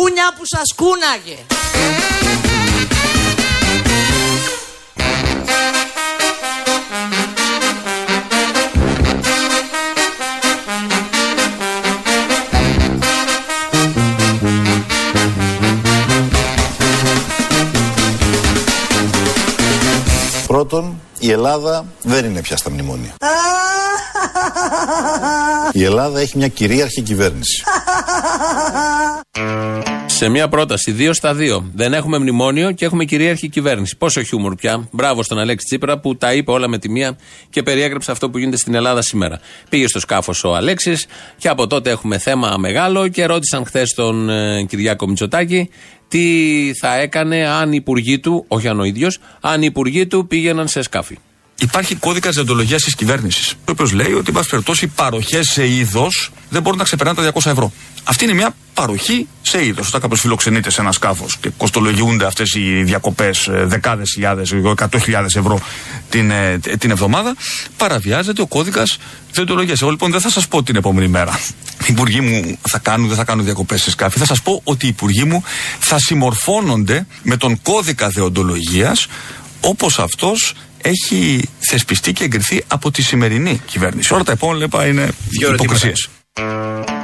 Κούνια 0.08 0.32
που 0.36 0.42
σας 0.44 0.74
κούναγε. 0.76 1.38
Πρώτον, 20.46 21.00
η 21.18 21.30
Ελλάδα 21.30 21.84
δεν 22.02 22.24
είναι 22.24 22.40
πια 22.40 22.56
στα 22.56 22.70
μνημόνια. 22.70 23.14
Η 25.72 25.84
Ελλάδα 25.84 26.20
έχει 26.20 26.36
μια 26.36 26.48
κυρίαρχη 26.48 27.02
κυβέρνηση. 27.02 27.62
Σε 30.18 30.28
μια 30.28 30.48
πρόταση, 30.48 30.90
δύο 30.92 31.12
στα 31.12 31.35
δύο. 31.35 31.70
Δεν 31.74 31.92
έχουμε 31.92 32.18
μνημόνιο 32.18 32.72
και 32.72 32.85
έχουμε 32.85 33.04
κυρίαρχη 33.04 33.48
κυβέρνηση. 33.48 33.96
Πόσο 33.96 34.22
χιούμορ 34.22 34.54
πια. 34.54 34.88
Μπράβο 34.92 35.22
στον 35.22 35.38
Αλέξη 35.38 35.66
Τσίπρα 35.66 35.98
που 35.98 36.16
τα 36.16 36.35
είπε 36.35 36.50
όλα 36.50 36.68
με 36.68 36.78
τη 36.78 36.90
μία 36.90 37.18
και 37.50 37.62
περιέγραψε 37.62 38.11
αυτό 38.11 38.31
που 38.31 38.38
γίνεται 38.38 38.57
στην 38.57 38.74
Ελλάδα 38.74 39.02
σήμερα. 39.02 39.40
Πήγε 39.68 39.87
στο 39.88 40.00
σκάφος 40.00 40.44
ο 40.44 40.54
Αλέξης 40.54 41.07
και 41.37 41.48
από 41.48 41.66
τότε 41.66 41.90
έχουμε 41.90 42.18
θέμα 42.18 42.57
μεγάλο 42.59 43.09
και 43.09 43.26
ρώτησαν 43.26 43.64
χθες 43.64 43.94
τον 43.94 44.31
ε, 44.31 44.62
Κυριάκο 44.62 45.07
Μητσοτάκη 45.07 45.70
τι 46.09 46.70
θα 46.81 46.96
έκανε 46.96 47.48
αν 47.48 47.72
οι 47.72 47.76
υπουργοί 47.81 48.18
του, 48.18 48.44
όχι 48.48 48.68
αν 48.68 48.81
ο 48.81 48.85
ίδιος, 48.85 49.18
αν 49.40 49.62
οι 49.62 49.66
υπουργοί 49.68 50.07
του 50.07 50.26
πήγαιναν 50.26 50.68
σε 50.68 50.83
σκάφη. 50.83 51.18
Υπάρχει 51.60 51.94
κώδικας 51.94 52.34
διοντολογίας 52.34 52.82
της 52.82 52.94
κυβέρνησης, 52.94 53.52
ο 53.52 53.56
οποίος 53.64 53.92
λέει 53.92 54.12
ότι, 54.12 54.24
εν 54.26 54.34
πάση 54.34 54.48
περιπτώσει, 54.48 54.84
οι 54.84 54.88
παροχές 54.88 55.50
σε 55.50 55.68
είδος 55.68 56.30
δεν 56.48 56.62
μπορούν 56.62 56.78
να 56.78 56.84
ξεπερνάνε 56.84 57.16
τα 57.16 57.22
200 57.22 57.50
ευρώ. 57.50 57.72
Αυτή 58.04 58.24
είναι 58.24 58.32
μια 58.32 58.54
παροχή 58.74 59.28
σε 59.42 59.64
είδος. 59.64 59.88
Όταν 59.88 60.00
κάποιος 60.00 60.20
φιλοξενείται 60.20 60.70
σε 60.70 60.80
ένα 60.80 60.92
σκάφος 60.92 61.36
και 61.40 61.50
κοστολογιούνται 61.56 62.26
αυτές 62.26 62.54
οι 62.54 62.82
διακοπές 62.82 63.48
δεκάδες 63.50 64.10
χιλιάδες, 64.12 64.52
εκατό 64.52 64.98
χιλιάδες 64.98 65.34
ευρώ 65.36 65.60
την, 66.08 66.30
ε, 66.30 66.58
την 66.78 66.90
εβδομάδα, 66.90 67.36
παραβιάζεται 67.76 68.42
ο 68.42 68.46
κώδικας 68.46 68.98
διοντολογίας. 69.32 69.80
Εγώ 69.82 69.90
λοιπόν 69.90 70.10
δεν 70.10 70.20
θα 70.20 70.30
σας 70.30 70.48
πω 70.48 70.62
την 70.62 70.76
επόμενη 70.76 71.08
μέρα. 71.08 71.40
Οι 71.80 71.86
υπουργοί 71.86 72.20
μου 72.20 72.58
θα 72.68 72.78
κάνουν, 72.78 73.08
δεν 73.08 73.16
θα 73.16 73.24
κάνουν 73.24 73.44
διακοπές 73.44 73.82
σε 73.82 73.90
σκάφη. 73.90 74.18
Θα 74.18 74.26
σας 74.26 74.42
πω 74.42 74.60
ότι 74.64 74.86
οι 74.86 74.88
υπουργοί 74.88 75.24
μου 75.24 75.42
θα 75.78 75.98
συμμορφώνονται 75.98 77.06
με 77.22 77.36
τον 77.36 77.62
κώδικα 77.62 78.08
δεοντολογία 78.08 78.96
όπως 79.60 79.98
αυτός 79.98 80.54
έχει 80.82 81.48
θεσπιστεί 81.58 82.12
και 82.12 82.24
εγκριθεί 82.24 82.64
από 82.66 82.90
τη 82.90 83.02
σημερινή 83.02 83.60
κυβέρνηση. 83.66 84.14
Όλα 84.14 84.22
τα 84.22 84.32
επόμενα 84.32 84.86
είναι 84.86 85.08
υποκρισίες. 85.52 86.08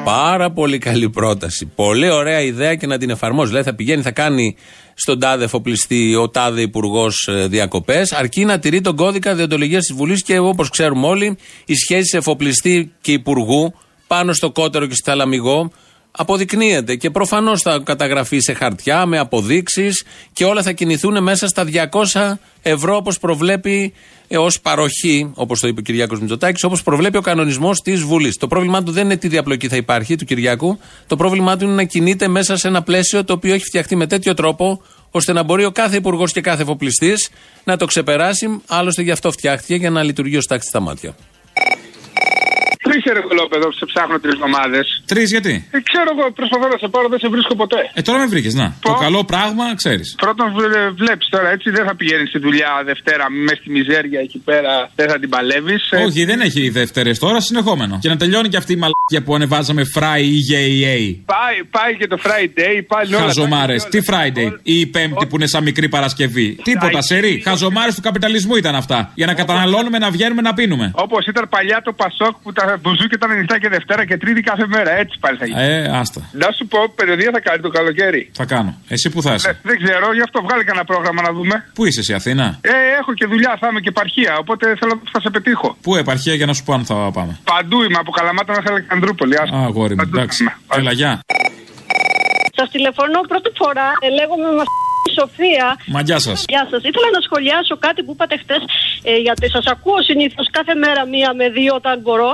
Πάρα 0.04 0.50
πολύ 0.50 0.78
καλή 0.78 1.10
πρόταση. 1.10 1.66
Πολύ 1.74 2.10
ωραία 2.10 2.40
ιδέα 2.40 2.74
και 2.74 2.87
να 2.87 2.98
την 2.98 3.10
εφαρμόζει. 3.10 3.48
Δηλαδή 3.48 3.68
θα 3.68 3.74
πηγαίνει, 3.74 4.02
θα 4.02 4.10
κάνει 4.10 4.56
στον 4.94 5.18
τάδε 5.18 5.44
εφοπλιστή 5.44 6.14
ο 6.14 6.28
τάδε 6.28 6.60
υπουργός 6.60 7.28
διακοπές, 7.46 8.12
αρκεί 8.12 8.44
να 8.44 8.58
τηρεί 8.58 8.80
τον 8.80 8.96
κώδικα 8.96 9.34
διοντολογίας 9.34 9.84
της 9.87 9.96
Βουλής 9.96 10.22
και 10.22 10.38
όπως 10.38 10.68
ξέρουμε 10.68 11.06
όλοι, 11.06 11.37
οι 11.64 11.74
σχέσεις 11.74 12.12
εφοπλιστή 12.12 12.92
και 13.00 13.12
υπουργού 13.12 13.74
πάνω 14.06 14.32
στο 14.32 14.50
κότερο 14.50 14.87
και 14.87 14.94
στη 14.94 15.10
θαλαμιγό 15.10 15.70
αποδεικνύεται 16.16 16.96
και 16.96 17.11
προφανώς 17.11 17.62
θα 17.62 17.81
καταγραφεί 17.85 18.38
σε 18.40 18.53
χαρτιά 18.53 19.07
με 19.07 19.18
αποδείξεις 19.18 20.05
και 20.33 20.44
όλα 20.44 20.62
θα 20.62 20.72
κινηθούν 20.72 21.22
μέσα 21.22 21.46
στα 21.48 21.66
200 22.12 22.33
ευρώ 22.62 22.96
όπως 22.96 23.18
προβλέπει 23.18 23.92
ε, 24.29 24.38
ως 24.38 24.61
παροχή, 24.61 25.31
όπως 25.35 25.61
το 25.61 25.68
είπε 25.68 25.81
ο 25.81 25.83
Κυριάκος 25.83 26.20
Μητσοτάκης, 26.20 26.62
όπως 26.62 26.83
προβλέπει 26.83 27.16
ο 27.16 27.20
κανονισμός 27.20 27.81
της 27.81 28.03
Βουλής. 28.03 28.37
Το 28.37 28.46
πρόβλημά 28.46 28.83
του 28.83 28.92
δεν 28.92 29.05
είναι 29.05 29.16
τι 29.16 29.29
διαπλοκή 29.29 29.68
θα 29.68 29.77
υπάρχει 29.77 30.16
του 30.16 30.24
Κυριάκου. 30.24 30.79
Το 31.07 31.16
πρόβλημά 31.16 31.57
του 31.57 31.64
είναι 31.64 31.74
να 31.74 31.85
κινείται 31.85 32.29
μέσα 32.29 32.57
σε 32.57 32.68
ένα 32.68 32.83
πλαίσιο 32.83 33.24
το 33.24 33.33
οποίο 33.33 33.55
έχει 33.55 33.64
φτιαχτεί 33.64 33.96
με 33.96 34.07
τέτοιο 34.07 34.35
τρόπο 34.35 34.83
ώστε 35.11 35.33
να 35.33 35.42
μπορεί 35.42 35.64
ο 35.64 35.70
κάθε 35.70 35.96
υπουργός 35.96 36.33
και 36.33 36.40
κάθε 36.40 36.62
εφοπλιστής 36.62 37.31
να 37.64 37.77
το 37.77 37.87
ξεπεράσει. 37.87 38.61
Άλλωστε 38.66 39.03
γι' 39.03 39.11
αυτό 39.11 39.31
φτιάχτηκε 39.31 39.74
για 39.74 39.90
να 39.90 40.03
λειτουργεί 40.03 40.37
ως 40.37 40.46
τάξη 40.46 40.68
στα 40.68 40.81
μάτια. 40.81 41.14
Τρεις 42.94 43.12
ερευνολόπεδο 43.14 43.66
σε 43.78 43.85
ψάχνω 43.90 44.16
τρεις 44.22 44.35
εβδομάδες. 44.38 44.87
Τρεις 45.12 45.28
γιατί; 45.35 45.54
Ε, 45.76 45.78
ξέρω 45.90 46.09
εγώ, 46.14 46.24
προσπαθώ 46.38 46.66
να 46.74 46.78
σε 46.83 46.88
πάρω, 46.94 47.07
δεν 47.12 47.18
σε 47.24 47.28
βρίσκω 47.35 47.54
ποτέ. 47.62 47.80
Ε, 47.98 48.00
τώρα 48.09 48.18
με 48.22 48.26
βρήκες, 48.33 48.54
να. 48.61 48.66
Το 48.88 48.92
καλό 49.04 49.20
πράγμα 49.33 49.64
ξέρεις. 49.80 50.09
Πρώτον, 50.24 50.46
βλέπεις 51.02 51.26
τώρα 51.35 51.48
έτσι, 51.50 51.70
δεν 51.76 51.85
θα 51.88 51.94
πηγαίνεις 51.96 52.28
στη 52.28 52.38
δουλειά 52.46 52.70
Δευτέρα 52.90 53.24
μέσα 53.46 53.61
στη 53.61 53.70
μιζέρια 53.76 54.20
εκεί 54.26 54.38
πέρα, 54.48 54.72
δεν 54.98 55.07
θα 55.11 55.18
την 55.18 55.28
παλεύεις. 55.35 55.83
Όχι, 56.07 56.24
δεν 56.24 56.40
έχει 56.40 56.62
Δευτέρες 56.68 57.18
τώρα, 57.18 57.40
συνεχόμενο. 57.40 57.98
Και 58.02 58.09
να 58.09 58.16
τελειώνει 58.16 58.48
και 58.48 58.57
αυτή 58.57 58.72
η 58.72 58.80
μαλακία 58.83 59.20
που 59.24 59.35
ανεβάζαμε 59.35 59.83
Friday. 59.96 61.04
Πάει, 61.35 61.57
πάει 61.76 61.92
και 62.00 62.07
το 62.07 62.18
Friday, 62.26 62.74
πάλι 62.87 63.14
όλα. 63.14 63.24
Χαζομάρες. 63.24 63.85
Τι 63.85 63.98
Friday, 64.11 64.48
ή 64.62 64.80
η 64.80 64.87
Πέμπτη 64.87 65.26
που 65.26 65.37
είναι 65.37 65.46
σαν 65.46 65.62
μικρή 65.62 65.88
Παρασκευή. 65.88 66.57
Τίποτα, 66.62 67.02
σερή. 67.02 67.42
Χαζομάρες 67.44 67.94
του 67.94 68.02
καπιταλισμού 68.02 68.54
ήταν 68.57 68.74
αυτά. 68.74 69.12
Για 69.14 69.26
να 69.26 69.35
καταναλώνουμε, 69.35 69.98
να 69.98 70.11
βγαίνουμε, 70.11 70.42
να 70.42 70.54
πίνουμε. 70.54 70.92
Όπως 70.94 71.26
ήταν 71.26 71.48
παλιά 71.48 71.80
το 71.85 71.92
Πασόκ 71.92 72.35
που 72.42 72.52
τα 72.52 72.78
μπουζούκια 72.85 73.16
ήταν 73.20 73.31
ανοιχτά 73.35 73.57
και 73.62 73.68
Δευτέρα 73.77 74.03
και 74.09 74.16
Τρίτη 74.23 74.40
κάθε 74.51 74.66
μέρα. 74.75 74.90
Έτσι 75.03 75.14
πάλι 75.25 75.37
θα 75.40 75.47
γίνει. 75.47 75.61
Ε, 75.62 75.99
άστα. 76.01 76.20
Να 76.42 76.49
σου 76.57 76.64
πω, 76.73 76.79
περιοδία 77.01 77.31
θα 77.37 77.40
κάνει 77.47 77.61
το 77.66 77.70
καλοκαίρι. 77.79 78.23
Θα 78.40 78.44
κάνω. 78.53 78.70
Εσύ 78.94 79.07
που 79.12 79.20
θα 79.27 79.33
είσαι; 79.35 79.49
Ε, 79.49 79.55
δεν 79.70 79.77
ξέρω, 79.83 80.07
γι' 80.18 80.25
αυτό 80.29 80.38
βγάλει 80.47 80.64
κανένα 80.68 80.85
πρόγραμμα 80.85 81.20
να 81.29 81.33
δούμε. 81.37 81.55
Πού 81.77 81.83
είσαι, 81.87 82.01
εσύ, 82.01 82.12
Αθήνα; 82.20 82.47
Ε, 82.61 82.75
έχω 83.01 83.11
και 83.18 83.27
δουλειά, 83.33 83.53
θα 83.61 83.66
είμαι 83.70 83.81
και 83.85 83.88
επαρχία. 83.97 84.33
Οπότε 84.42 84.64
θέλω 84.81 84.94
να 85.14 85.20
σε 85.20 85.31
πετύχω. 85.31 85.68
Πού 85.85 85.90
επαρχία 85.97 86.35
για 86.35 86.47
να 86.47 86.53
σου 86.57 86.62
πω 86.66 86.73
αν 86.73 86.85
θα 86.85 86.94
πάμε. 87.18 87.33
Παντού 87.53 87.83
είμαι, 87.83 87.99
από 88.05 88.11
Καλαμάτα 88.11 88.53
μέχρι 88.57 88.68
Αλεξανδρούπολη. 88.75 89.35
Α, 89.37 89.44
αγόρι 89.68 89.94
μου, 89.94 90.05
εντάξει. 90.09 90.42
Έλα, 90.79 90.92
γεια. 90.92 91.12
Σας 92.57 92.70
τηλεφωνώ 92.70 93.20
πρώτη 93.33 93.51
φορά. 93.61 93.88
Ε, 94.05 94.09
λέγομαι 94.18 94.49
μα 94.59 94.64
Σοφία. 95.18 95.66
Μα 95.94 96.00
γεια 96.08 96.18
σας. 96.26 96.38
Γεια 96.54 96.64
σας. 96.70 96.80
Ήθελα 96.90 97.08
να 97.16 97.20
σχολιάσω 97.26 97.74
κάτι 97.86 98.00
που 98.04 98.12
είπατε 98.14 98.34
χτε. 98.42 98.56
Ε, 99.10 99.12
γιατί 99.26 99.44
σας 99.56 99.64
ακούω 99.74 99.98
συνήθως 100.10 100.46
κάθε 100.58 100.74
μέρα 100.84 101.02
μία 101.14 101.30
με 101.40 101.46
δύο 101.56 101.72
όταν 101.80 101.94
μπορώ. 102.04 102.30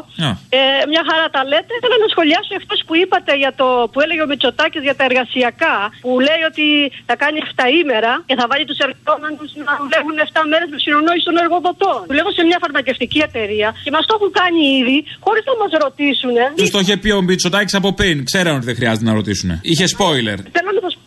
Ε, 0.59 0.61
μια 0.92 1.02
χαρά 1.09 1.26
τα 1.37 1.42
λέτε. 1.50 1.72
Ήθελα 1.80 1.96
να 2.04 2.09
σχολιάσω 2.14 2.52
αυτό 2.61 2.74
που 2.87 2.94
είπατε 3.02 3.33
για 3.42 3.52
το 3.61 3.66
που 3.92 3.98
έλεγε 4.04 4.22
ο 4.26 4.28
Μητσοτάκης 4.33 4.83
για 4.88 4.94
τα 4.98 5.04
εργασιακά. 5.09 5.76
Που 6.04 6.11
λέει 6.28 6.42
ότι 6.50 6.66
θα 7.09 7.14
κάνει 7.22 7.37
7 7.44 7.64
ημέρα 7.83 8.12
και 8.28 8.35
θα 8.40 8.44
βάλει 8.50 8.64
τους 8.70 8.78
εργαζόμενους 8.85 9.48
να 9.68 9.72
δουλεύουν 9.80 10.16
7 10.28 10.42
μέρες 10.52 10.68
με 10.74 10.78
συνονόηση 10.87 11.24
των 11.28 11.37
εργοδοτών. 11.42 11.98
Δουλεύω 12.11 12.30
σε 12.38 12.42
μια 12.48 12.59
φαρμακευτική 12.64 13.20
εταιρεία 13.28 13.68
και 13.85 13.90
μας 13.96 14.04
το 14.09 14.12
έχουν 14.18 14.30
κάνει 14.40 14.61
ήδη 14.80 14.98
χωρίς 15.26 15.42
να 15.50 15.54
μας 15.61 15.72
ρωτήσουν. 15.85 16.35
Τους 16.61 16.70
το 16.74 16.78
είχε 16.83 16.96
πει 17.02 17.11
ο 17.18 17.20
Μητσοτάκης 17.28 17.74
από 17.80 17.88
πριν. 17.98 18.16
Ξέραν 18.30 18.52
ότι 18.59 18.66
δεν 18.70 18.76
χρειάζεται 18.80 19.06
να 19.11 19.14
ρωτήσουν. 19.20 19.48
Είχε 19.70 19.87
spoiler. 19.96 20.38
Θέλω 20.56 20.70
να 20.76 20.80
σας 20.87 20.94
πει, 20.96 21.00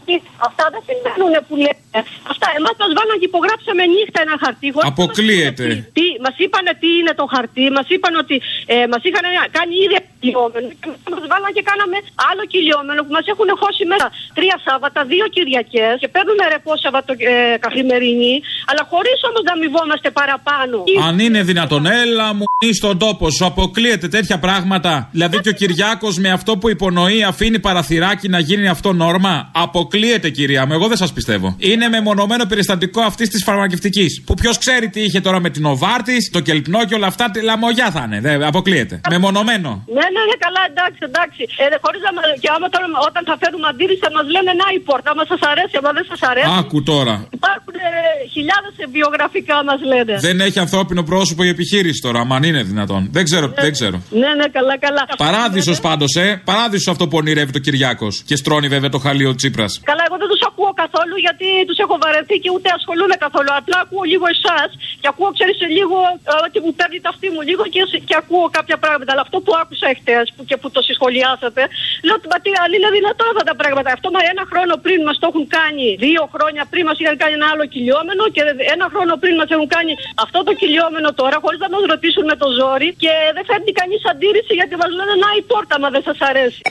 αυτά 0.49 0.63
δεν 0.73 0.81
συμβαίνουν 0.87 1.33
που 1.47 1.55
λέτε. 1.63 1.99
Αυτά 2.31 2.47
εμάς 2.59 2.75
μας 2.83 2.91
βάλαν 2.97 3.15
και 3.21 3.27
υπογράψαμε 3.31 3.83
νύχτα 3.95 4.19
ένα 4.25 4.35
χαρτί. 4.43 4.69
Αποκλείεται. 4.91 5.65
Τι, 5.97 6.05
μας 6.25 6.35
είπαν 6.43 6.65
τι 6.81 6.89
είναι 6.99 7.13
το 7.19 7.25
χαρτί, 7.33 7.65
μας 7.77 7.87
είπαν 7.93 8.13
ότι 8.23 8.35
ε, 8.73 8.75
μας 8.91 9.01
είχαν 9.07 9.25
κάνει 9.57 9.73
ήδη 9.85 9.97
κυλιόμενο 10.19 10.67
και 10.81 10.87
μας 11.13 11.23
βάλαν 11.31 11.51
και 11.57 11.63
κάναμε 11.69 11.97
άλλο 12.29 12.43
κυλιόμενο 12.51 12.99
που 13.05 13.13
μας 13.17 13.25
έχουν 13.33 13.49
χώσει 13.61 13.83
μέσα 13.91 14.07
τρία 14.37 14.57
Σάββατα, 14.65 14.99
δύο 15.11 15.25
Κυριακές 15.35 15.93
και 16.01 16.09
παίρνουμε 16.15 16.43
ρεπό 16.53 16.71
Σαββατο 16.83 17.13
ε, 17.17 17.57
καθημερινή, 17.65 18.35
αλλά 18.69 18.81
χωρίς 18.91 19.17
όμως 19.29 19.41
να 19.47 19.51
αμοιβόμαστε 19.57 20.09
παραπάνω. 20.19 20.75
Αν 21.07 21.15
είναι 21.25 21.41
δυνατόν, 21.51 21.83
έλα 22.01 22.27
μου 22.37 22.45
στον 22.79 22.97
τόπο 22.97 23.25
σου, 23.29 23.45
αποκλείεται 23.45 24.07
τέτοια 24.07 24.37
πράγματα. 24.39 25.09
Δηλαδή 25.11 25.39
και 25.39 25.49
ο 25.49 25.51
Κυριάκος 25.51 26.17
με 26.17 26.29
αυτό 26.37 26.51
που 26.57 26.69
υπονοεί 26.69 27.23
αφήνει 27.23 27.59
παραθυράκι 27.59 28.27
να 28.29 28.39
γίνει 28.39 28.67
αυτό 28.67 28.93
νόρμα. 28.93 29.51
Αποκλείεται, 29.53 30.29
κυρία 30.37 30.61
μου, 30.65 30.73
εγώ 30.77 30.87
δεν 30.91 30.97
σας 31.03 31.11
πιστεύω. 31.17 31.47
Είναι 31.71 31.87
μεμονωμένο 31.95 32.43
περιστατικό 32.51 33.01
αυτής 33.11 33.27
της 33.29 33.41
φαρμακευτικής. 33.43 34.11
Που 34.25 34.33
ποιος 34.41 34.55
ξέρει 34.63 34.85
τι 34.93 35.01
είχε 35.01 35.19
τώρα 35.27 35.39
με 35.45 35.49
την 35.55 35.63
Οβάρτης, 35.65 36.29
το 36.35 36.39
κελπνό 36.47 36.81
και 36.87 36.95
όλα 36.99 37.07
αυτά, 37.07 37.25
λαμογιά 37.49 37.87
θα 37.95 38.01
είναι. 38.07 38.19
Δεν 38.27 38.43
αποκλείεται. 38.43 38.95
Μεμονωμένο. 39.13 39.69
Ναι, 39.97 40.05
ναι, 40.15 40.21
ναι, 40.29 40.35
καλά, 40.45 40.61
εντάξει, 40.71 40.99
εντάξει. 41.09 41.41
Ε, 41.63 41.65
χωρίς 41.83 42.01
να, 42.05 42.11
και 42.43 42.49
άμα 42.55 42.67
τώρα, 42.73 42.85
όταν 43.09 43.21
θα 43.29 43.35
φέρουμε 43.41 43.67
αντίρρηση 43.71 44.01
θα 44.07 44.11
μας 44.17 44.25
λένε 44.35 44.51
να 44.61 44.65
η 44.77 44.79
πόρτα, 44.87 45.07
άμα 45.13 45.23
σας 45.31 45.41
αρέσει, 45.51 45.73
άμα 45.81 45.91
δεν 45.97 46.05
σας 46.11 46.21
αρέσει. 46.31 46.47
Άκου 46.59 46.77
τώρα. 46.91 47.15
Υπάρχουν 47.39 47.73
ε, 47.87 47.91
χιλιάδες 48.35 48.73
βιογραφικά 48.97 49.55
μας 49.69 49.79
λένε. 49.91 50.13
Δεν 50.27 50.37
έχει 50.47 50.59
ανθρώπινο 50.65 51.01
πρόσωπο 51.11 51.41
η 51.47 51.49
επιχείρηση 51.55 51.99
τώρα, 52.07 52.19
αν 52.37 52.43
είναι 52.49 52.61
δυνατόν. 52.71 53.01
Δεν 53.17 53.23
ξέρω, 53.29 53.47
Ναι. 53.47 53.61
δεν 53.65 53.71
ξέρω. 53.77 53.97
Ναι, 54.21 54.29
ναι, 54.39 54.47
καλά, 54.57 54.75
καλά. 54.85 55.01
Παράδεισος 55.25 55.77
πάντως, 55.87 56.11
ε. 56.25 56.27
Παράδεισος 56.51 56.87
αυτό 56.93 57.03
που 57.09 57.17
ονειρεύει 57.21 57.51
το 57.57 57.59
Κυριάκος. 57.65 58.13
Και 58.29 58.35
στρώνει 58.35 58.67
βέβαια 58.75 58.89
το 58.89 58.99
χαλίο 59.05 59.31
Τσίπρας. 59.35 59.71
Καλά, 59.89 60.03
εγώ 60.07 60.17
δεν 60.23 60.31
τους 60.33 60.43
ακούω 60.49 60.71
καθόλου 60.83 61.15
γιατί 61.25 61.47
τους 61.67 61.79
έχω 61.83 61.95
βαρεθεί 62.03 62.35
και 62.43 62.51
ούτε 62.55 62.67
ασχολούμαι 62.77 63.17
καθόλου. 63.25 63.51
Απλά 63.61 63.77
ακούω 63.85 64.03
λίγο 64.13 64.25
εσάς 64.35 64.69
και 65.01 65.07
ακούω, 65.11 65.29
ξέρεις, 65.37 65.57
λίγο 65.77 65.99
ε, 66.31 66.33
ότι 66.47 66.57
μου 66.63 66.71
παίρνει 66.79 66.99
τα 67.05 67.09
αυτή 67.13 67.27
μου 67.33 67.41
λίγο 67.49 67.63
και, 67.73 67.81
και 68.09 68.15
ακούω 68.21 68.45
κάποια 68.57 68.77
πράγματα. 68.83 69.09
Αλλά 69.13 69.23
αυτό 69.27 69.37
που 69.45 69.51
άκουσα 69.61 69.85
εχθές 69.93 70.25
που, 70.35 70.41
και 70.49 70.55
που 70.61 70.67
το 70.75 70.81
συσχολιάσατε, 70.87 71.61
λέω 72.05 72.15
ότι 72.19 72.27
μα 72.31 72.37
τι 72.43 72.51
άλλη 72.63 72.75
είναι 72.79 72.91
δυνατόν 72.97 73.27
αυτά 73.33 73.43
τα 73.49 73.55
πράγματα. 73.59 73.89
Αυτό 73.97 74.07
μα 74.15 74.21
ένα 74.33 74.43
χρόνο 74.51 74.73
πριν 74.85 74.99
μας 75.07 75.15
το 75.21 75.25
έχουν 75.31 75.45
κάνει, 75.57 75.87
δύο 76.05 76.23
χρόνια 76.33 76.63
πριν 76.71 76.83
μας 76.89 76.97
είχαν 77.01 77.15
κάνει 77.21 77.33
ένα 77.39 77.47
άλλο 77.53 77.65
κυλιόμενο 77.73 78.23
και 78.35 78.41
ένα 78.75 78.85
χρόνο 78.93 79.13
πριν 79.23 79.33
μας 79.39 79.49
έχουν 79.55 79.67
κάνει 79.75 79.91
αυτό 80.25 80.39
το 80.47 80.53
κυλιόμενο 80.59 81.09
τώρα 81.19 81.37
χωρίς 81.43 81.59
να 81.65 81.69
μας 81.73 81.83
ρωτήσουν 81.93 82.23
με 82.31 82.35
το 82.41 82.47
ζόρι 82.59 82.89
και 83.03 83.13
δεν 83.35 83.43
φέρνει 83.49 83.71
κανείς 83.81 84.01
αντίρρηση 84.11 84.53
γιατί 84.59 84.73
μα 84.81 84.87
λένε 84.97 85.15
να 85.23 85.29
η 85.39 85.41
πόρτα 85.51 85.75
μα 85.81 85.87
δεν 85.95 86.03
σας 86.07 86.17
αρέσει. 86.29 86.61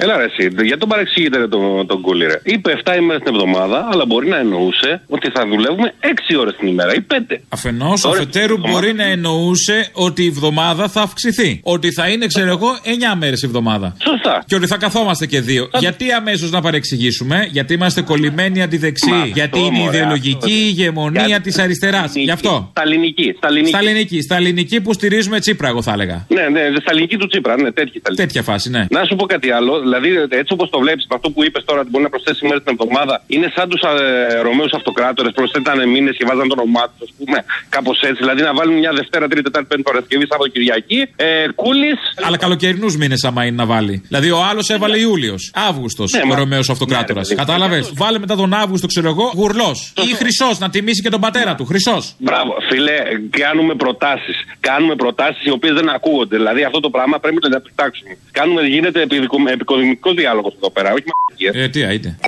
Έλα 0.00 0.16
ρε, 0.16 0.24
εσύ, 0.24 0.48
γιατί 0.64 0.78
τον 0.80 0.88
παρεξηγείτε 0.88 1.38
ρε, 1.38 1.48
τον, 1.48 1.86
τον 1.86 2.00
κούλι, 2.00 2.24
ρε. 2.26 2.40
Είπε 2.44 2.72
7 2.84 2.96
ημέρες 2.98 3.22
την 3.22 3.34
εβδομάδα, 3.34 3.88
αλλά 3.92 4.06
μπορεί 4.06 4.28
να 4.28 4.36
εννοούσε 4.38 5.00
ότι 5.06 5.30
θα 5.34 5.46
δουλεύουμε 5.46 5.94
6 6.00 6.06
ώρες 6.40 6.54
την 6.58 6.68
ημέρα 6.68 6.94
ή 6.94 7.00
5. 7.00 7.36
Αφενός, 7.48 8.00
Τώρα, 8.00 8.16
αφετέρου 8.16 8.52
εβδομάδα. 8.54 8.72
μπορεί 8.72 8.92
να 8.94 9.04
εννοούσε 9.04 9.88
ότι 9.92 10.22
η 10.22 10.26
εβδομάδα 10.26 10.88
θα 10.88 11.00
αυξηθεί. 11.00 11.60
Ότι 11.62 11.92
θα 11.92 12.08
είναι, 12.08 12.26
ξέρω 12.26 12.48
εγώ, 12.48 12.68
9 12.84 13.14
μέρες 13.18 13.42
η 13.42 13.46
εβδομάδα. 13.46 13.96
Σωστά. 14.04 14.42
Και 14.46 14.54
ότι 14.54 14.66
θα 14.66 14.76
καθόμαστε 14.76 15.26
και 15.26 15.40
δύο. 15.40 15.68
Γιατί 15.78 16.12
αμέσως 16.12 16.50
να 16.50 16.60
παρεξηγήσουμε, 16.60 17.48
Γιατί 17.50 17.74
είμαστε 17.74 18.02
κολλημένοι 18.02 18.62
αντιδεξιοί. 18.62 19.12
Μα, 19.12 19.24
γιατί 19.26 19.40
αυτό, 19.58 19.58
είναι 19.58 19.78
η 19.78 19.82
μωρέ, 19.82 19.96
ιδεολογική 19.96 20.34
αυτό. 20.36 20.48
ηγεμονία 20.50 21.26
Γιατί- 21.26 21.42
της 21.42 21.58
αριστεράς. 21.58 22.12
Γι' 22.14 22.30
αυτό. 22.30 22.68
Στα 22.70 22.82
ελληνική. 22.82 23.34
Στα 23.36 23.48
ελληνική. 23.48 23.68
Στα 23.70 23.78
ελληνική. 23.78 24.20
Στα 24.22 24.36
ελληνική 24.36 24.80
που 24.80 24.92
στηρίζουμε 24.92 25.40
Τσίπρα, 25.40 25.68
εγώ 25.68 25.82
θα 25.82 25.92
έλεγα. 25.92 26.26
Ναι, 26.28 26.48
ναι, 26.48 26.60
στα 26.80 26.90
ελληνική 26.90 27.16
του 27.16 27.26
Τσίπρα, 27.26 27.56
ναι, 27.62 27.70
τέτοια. 27.72 28.00
στα 28.04 28.14
Τέτοια 28.14 28.42
φάση, 28.42 28.70
ναι. 28.70 28.86
Να 28.90 29.04
σου 29.04 29.16
πω 29.20 29.24
κάτι 29.34 29.48
άλλο. 29.58 29.72
Δηλαδή, 29.86 30.08
έτσι 30.42 30.52
όπως 30.56 30.66
το 30.74 30.78
βλέπεις, 30.84 31.04
με 31.10 31.14
αυτό 31.18 31.28
που 31.34 31.40
είπες 31.44 31.62
τώρα, 31.68 31.80
ότι 31.80 31.90
μπορεί 31.90 32.04
να 32.08 32.12
προσθέσεις 32.14 32.42
μέρες 32.48 32.62
την 32.64 32.72
εβδομάδα, 32.76 33.14
είναι 33.34 33.48
σαν 33.56 33.66
τους 33.70 33.80
ε, 33.82 34.40
Ρωμαίους 34.46 34.72
Αυτοκράτορες. 34.78 35.32
Προσθέτανε 35.38 35.84
μήνες 35.94 36.14
και 36.18 36.24
βάζαν 36.28 36.46
το 36.50 36.54
όνομά 36.58 36.84
τους, 36.88 37.00
ας 37.08 37.12
πούμε. 37.18 37.38
Κάπως 37.68 37.96
έτσι. 38.08 38.20
Δηλαδή, 38.24 38.42
να 38.48 38.52
βάλουν 38.58 38.76
μια 38.82 38.92
Δευτέρα, 39.00 39.24
Τρίτη, 39.30 39.42
Τετάρτη, 39.48 39.68
Πέμπτη 39.70 39.84
Παρασκευή, 39.90 40.24
Σάββατο 40.30 40.50
Κυριακή. 40.54 41.00
Ε, 41.16 41.26
Κούλης. 41.62 42.00
Αλλά 42.26 42.36
καλοκαιρινούς 42.44 42.96
μήνες, 42.96 43.20
άμα 43.28 43.40
είναι 43.46 43.56
να 43.62 43.66
βάλει. 43.74 43.94
Δηλαδή, 44.10 44.30
ο 44.30 44.40
άλλος 44.50 44.66
έβαλε 44.76 44.96
Ιούλιος. 44.98 45.42
Αύγουστος. 45.68 46.12
Ναι, 46.12 46.20
ο 46.24 46.26
μα- 46.26 46.36
Ρωμαίος 46.36 46.68
Αυτοκράτορας. 46.74 47.28
Ναι, 47.28 47.34
ρε, 47.34 47.40
παιδί. 47.40 47.58
Κατάλαβε. 47.58 47.78
Βάλε 48.02 48.18
μετά 48.18 48.36
τον 48.36 48.54
Αύγουστο, 48.54 48.86
ξέρω 48.86 49.08
εγώ, 49.08 49.32
γουρλός. 49.34 49.92
Ή 50.10 50.14
χρυσός, 50.14 50.58
να 50.58 50.70
τιμήσει 50.70 51.02
και 51.02 51.08
τον 51.08 51.20
πατέρα 51.20 51.54
του. 51.54 51.64
Χρυσός. 51.64 52.14
Μπράβο, 52.18 52.52
φίλε, 52.70 52.96
κάνουμε 53.30 53.74
προτάσεις. 53.74 54.36
Κάνουμε 54.60 54.94
προτάσεις 54.96 55.44
οι 55.44 55.50
οποίες 55.50 55.74
δεν 55.74 55.88
ακούγονται. 55.88 56.36
Δηλαδή, 56.36 56.62
αυτό 56.64 56.80
το 56.80 56.90
πράγμα 56.90 57.18
πρέπει 57.18 57.36
να 57.42 57.48
το 57.50 57.60
κοιτάξουμε. 57.68 58.16
Κάνουμε, 58.32 58.62
γίνεται 58.62 59.06
επικοδημητικό 59.52 60.12
διάλογος 60.12 60.54
εδώ 60.54 60.70
πέρα, 60.70 60.92
όχι 60.92 61.04
μαγικία. 61.28 61.62
Ε, 61.62 61.68
τι 61.68 61.82
αίτε. 61.82 62.18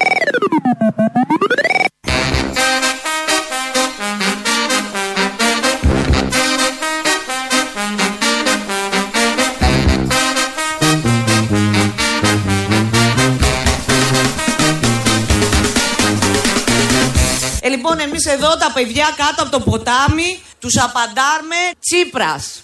Ε, 17.62 17.68
λοιπόν, 17.68 17.98
εμείς 18.00 18.26
εδώ 18.26 18.56
τα 18.56 18.70
παιδιά 18.74 19.06
κάτω 19.16 19.42
από 19.42 19.50
το 19.50 19.60
ποτάμι 19.60 20.40
τους 20.58 20.78
απαντάρμε 20.78 21.56
Τσίπρας. 21.80 22.60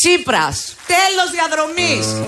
Τσίπρας. 0.00 0.76
Τέλος 0.86 1.30
διαδρομής. 1.32 2.24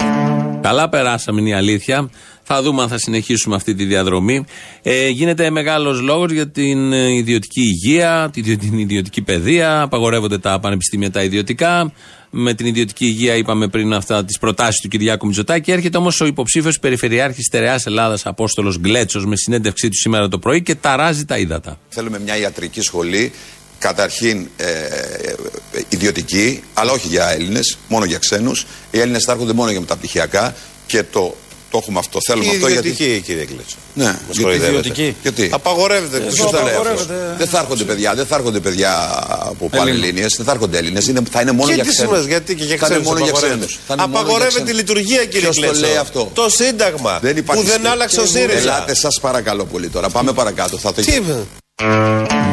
Καλά 0.63 0.89
περάσαμε 0.89 1.41
είναι 1.41 1.51
η 1.51 1.53
αλήθεια. 1.53 2.11
Θα 2.43 2.63
δούμε 2.63 2.83
αν 2.83 2.89
θα 2.89 2.99
συνεχίσουμε 2.99 3.57
αυτή 3.57 3.75
τη 3.75 3.85
διαδρομή. 3.85 4.45
Ε, 4.83 5.09
γίνεται 5.09 5.51
μεγάλος 5.51 6.01
λόγος 6.01 6.33
για 6.33 6.51
την 6.51 6.93
ε, 6.93 7.15
ιδιωτική 7.15 7.61
υγεία, 7.61 8.31
την, 8.33 8.59
την 8.59 8.79
ιδιωτική 8.79 9.23
παιδεία. 9.23 9.81
Απαγορεύονται 9.81 10.39
τα 10.39 10.61
πανεπιστήμια 10.61 11.11
τα 11.11 11.23
ιδιωτικά. 11.23 11.93
Με 12.31 12.55
την 12.55 12.67
ιδιωτική 12.67 13.07
υγεία 13.07 13.35
είπαμε 13.35 13.69
πριν 13.69 13.93
αυτά 13.93 14.25
τις 14.25 14.39
προτάσεις 14.39 14.81
του 14.81 14.89
Κυριάκου 14.89 15.27
Μητσοτάκη. 15.27 15.71
Έρχεται 15.71 15.97
όμως 15.97 16.21
ο 16.21 16.27
υποψήφιος 16.27 16.79
περιφερειάρχης 16.79 17.45
Στερεάς 17.45 17.87
Ελλάδας 17.87 18.27
Απόστολος 18.27 18.79
Γκλέτσος 18.79 19.27
με 19.27 19.37
συνέντευξή 19.37 19.89
του 19.89 19.97
σήμερα 19.97 20.29
το 20.29 20.39
πρωί 20.39 20.63
και 20.63 20.75
ταράζει 20.75 21.25
τα 21.25 21.39
ύδατα. 21.39 21.79
Θέλουμε 21.89 22.19
μια 22.19 22.37
ιατρική 22.37 22.81
σχολή, 22.81 23.33
καταρχήν 23.81 24.49
ε, 24.57 24.67
ιδιωτική, 25.89 26.63
αλλά 26.75 26.93
όχι 26.93 27.07
για 27.09 27.31
Έλληνες, 27.31 27.79
μόνο 27.89 28.05
για 28.05 28.19
ξένους. 28.19 28.67
Οι 28.91 29.01
Έλληνες 29.01 29.25
θα 29.25 29.33
έρχονται 29.33 29.53
μόνο 29.53 29.71
για 29.71 29.81
μεταπτυχιακά 29.81 30.55
και 30.87 31.03
το, 31.03 31.37
το 31.71 31.79
έχουμε 31.83 31.99
αυτό. 31.99 32.19
Θέλουμε 32.27 32.45
Και 32.49 32.55
αυτό 32.55 32.69
ιδιωτική, 32.69 33.05
γιατί. 33.05 33.21
κύριε 33.21 33.45
Κλέτσο. 33.45 33.77
Ναι, 33.95 34.05
Μας 34.05 34.15
γιατί 34.27 34.43
κοροϊδεύετε. 34.43 34.79
ιδιωτική. 34.79 35.17
Γιατί; 35.23 35.51
Απαγορεύεται. 35.53 36.17
Ε, 36.17 36.21
Ποιος 36.21 36.35
ποιος 36.35 36.51
το 36.51 36.57
το 36.57 36.63
λέει 36.65 36.75
αυτό. 36.75 36.81
απαγορεύεται. 36.91 37.35
Δεν 37.39 37.49
θα 37.49 37.59
έρχονται 37.59 37.85
παιδιά, 37.85 38.15
δεν 38.15 38.27
θα 38.27 38.35
έρχονται 38.37 38.61
παιδιά 38.61 38.93
από 39.51 39.69
Πανελλήνιες, 39.69 40.35
δεν 40.37 40.47
θα 40.47 40.53
έρχονται 40.53 40.79
Έλληνες. 40.79 41.11
Θα 41.31 41.41
είναι 41.41 41.53
μόνο 41.53 41.69
Και 41.69 41.75
για 41.75 41.85
τις 41.85 41.93
ξένους. 41.93 42.13
σημαίνει, 42.13 42.33
γιατί 42.33 42.55
και 42.55 42.65
για 42.65 42.77
Θα 42.77 42.87
είναι 42.87 42.95
ξένους 42.95 43.07
μόνο 43.07 43.19
για 43.19 43.29
απαγορεύεται. 43.31 43.67
ξένους. 43.67 43.79
Θα 43.87 43.93
είναι 43.95 44.03
μόνο 44.03 44.13
για 44.13 44.21
Απαγορεύεται 44.21 44.55
ξένους. 44.65 44.71
τη 44.71 44.77
λειτουργία, 44.77 45.25
κύριε 45.25 45.41
Ποιος 45.41 45.55
το 45.57 45.61
Κλέτσο. 45.63 45.81
λέει 45.81 45.97
αυτό; 45.97 46.31
Το 46.35 46.49
Σύνταγμα. 46.49 47.19
Δεν 47.23 47.37
υπάρχει 47.37 47.63
που 47.63 47.69
δεν 47.69 47.79
σχέση. 47.79 47.93
άλλαξε 47.93 48.21
ο 48.21 48.27
ΣΥΡΙΖΑ. 48.27 48.59
Ελάτε, 48.59 48.95
σας 48.95 49.19
παρακαλώ 49.21 49.65
πολύ 49.65 49.89
τώρα. 49.89 50.09
Πάμε 50.09 50.33
παρακάτω. 50.33 50.79
Θα 50.79 50.93
το 50.93 51.03
Τι 51.03 51.13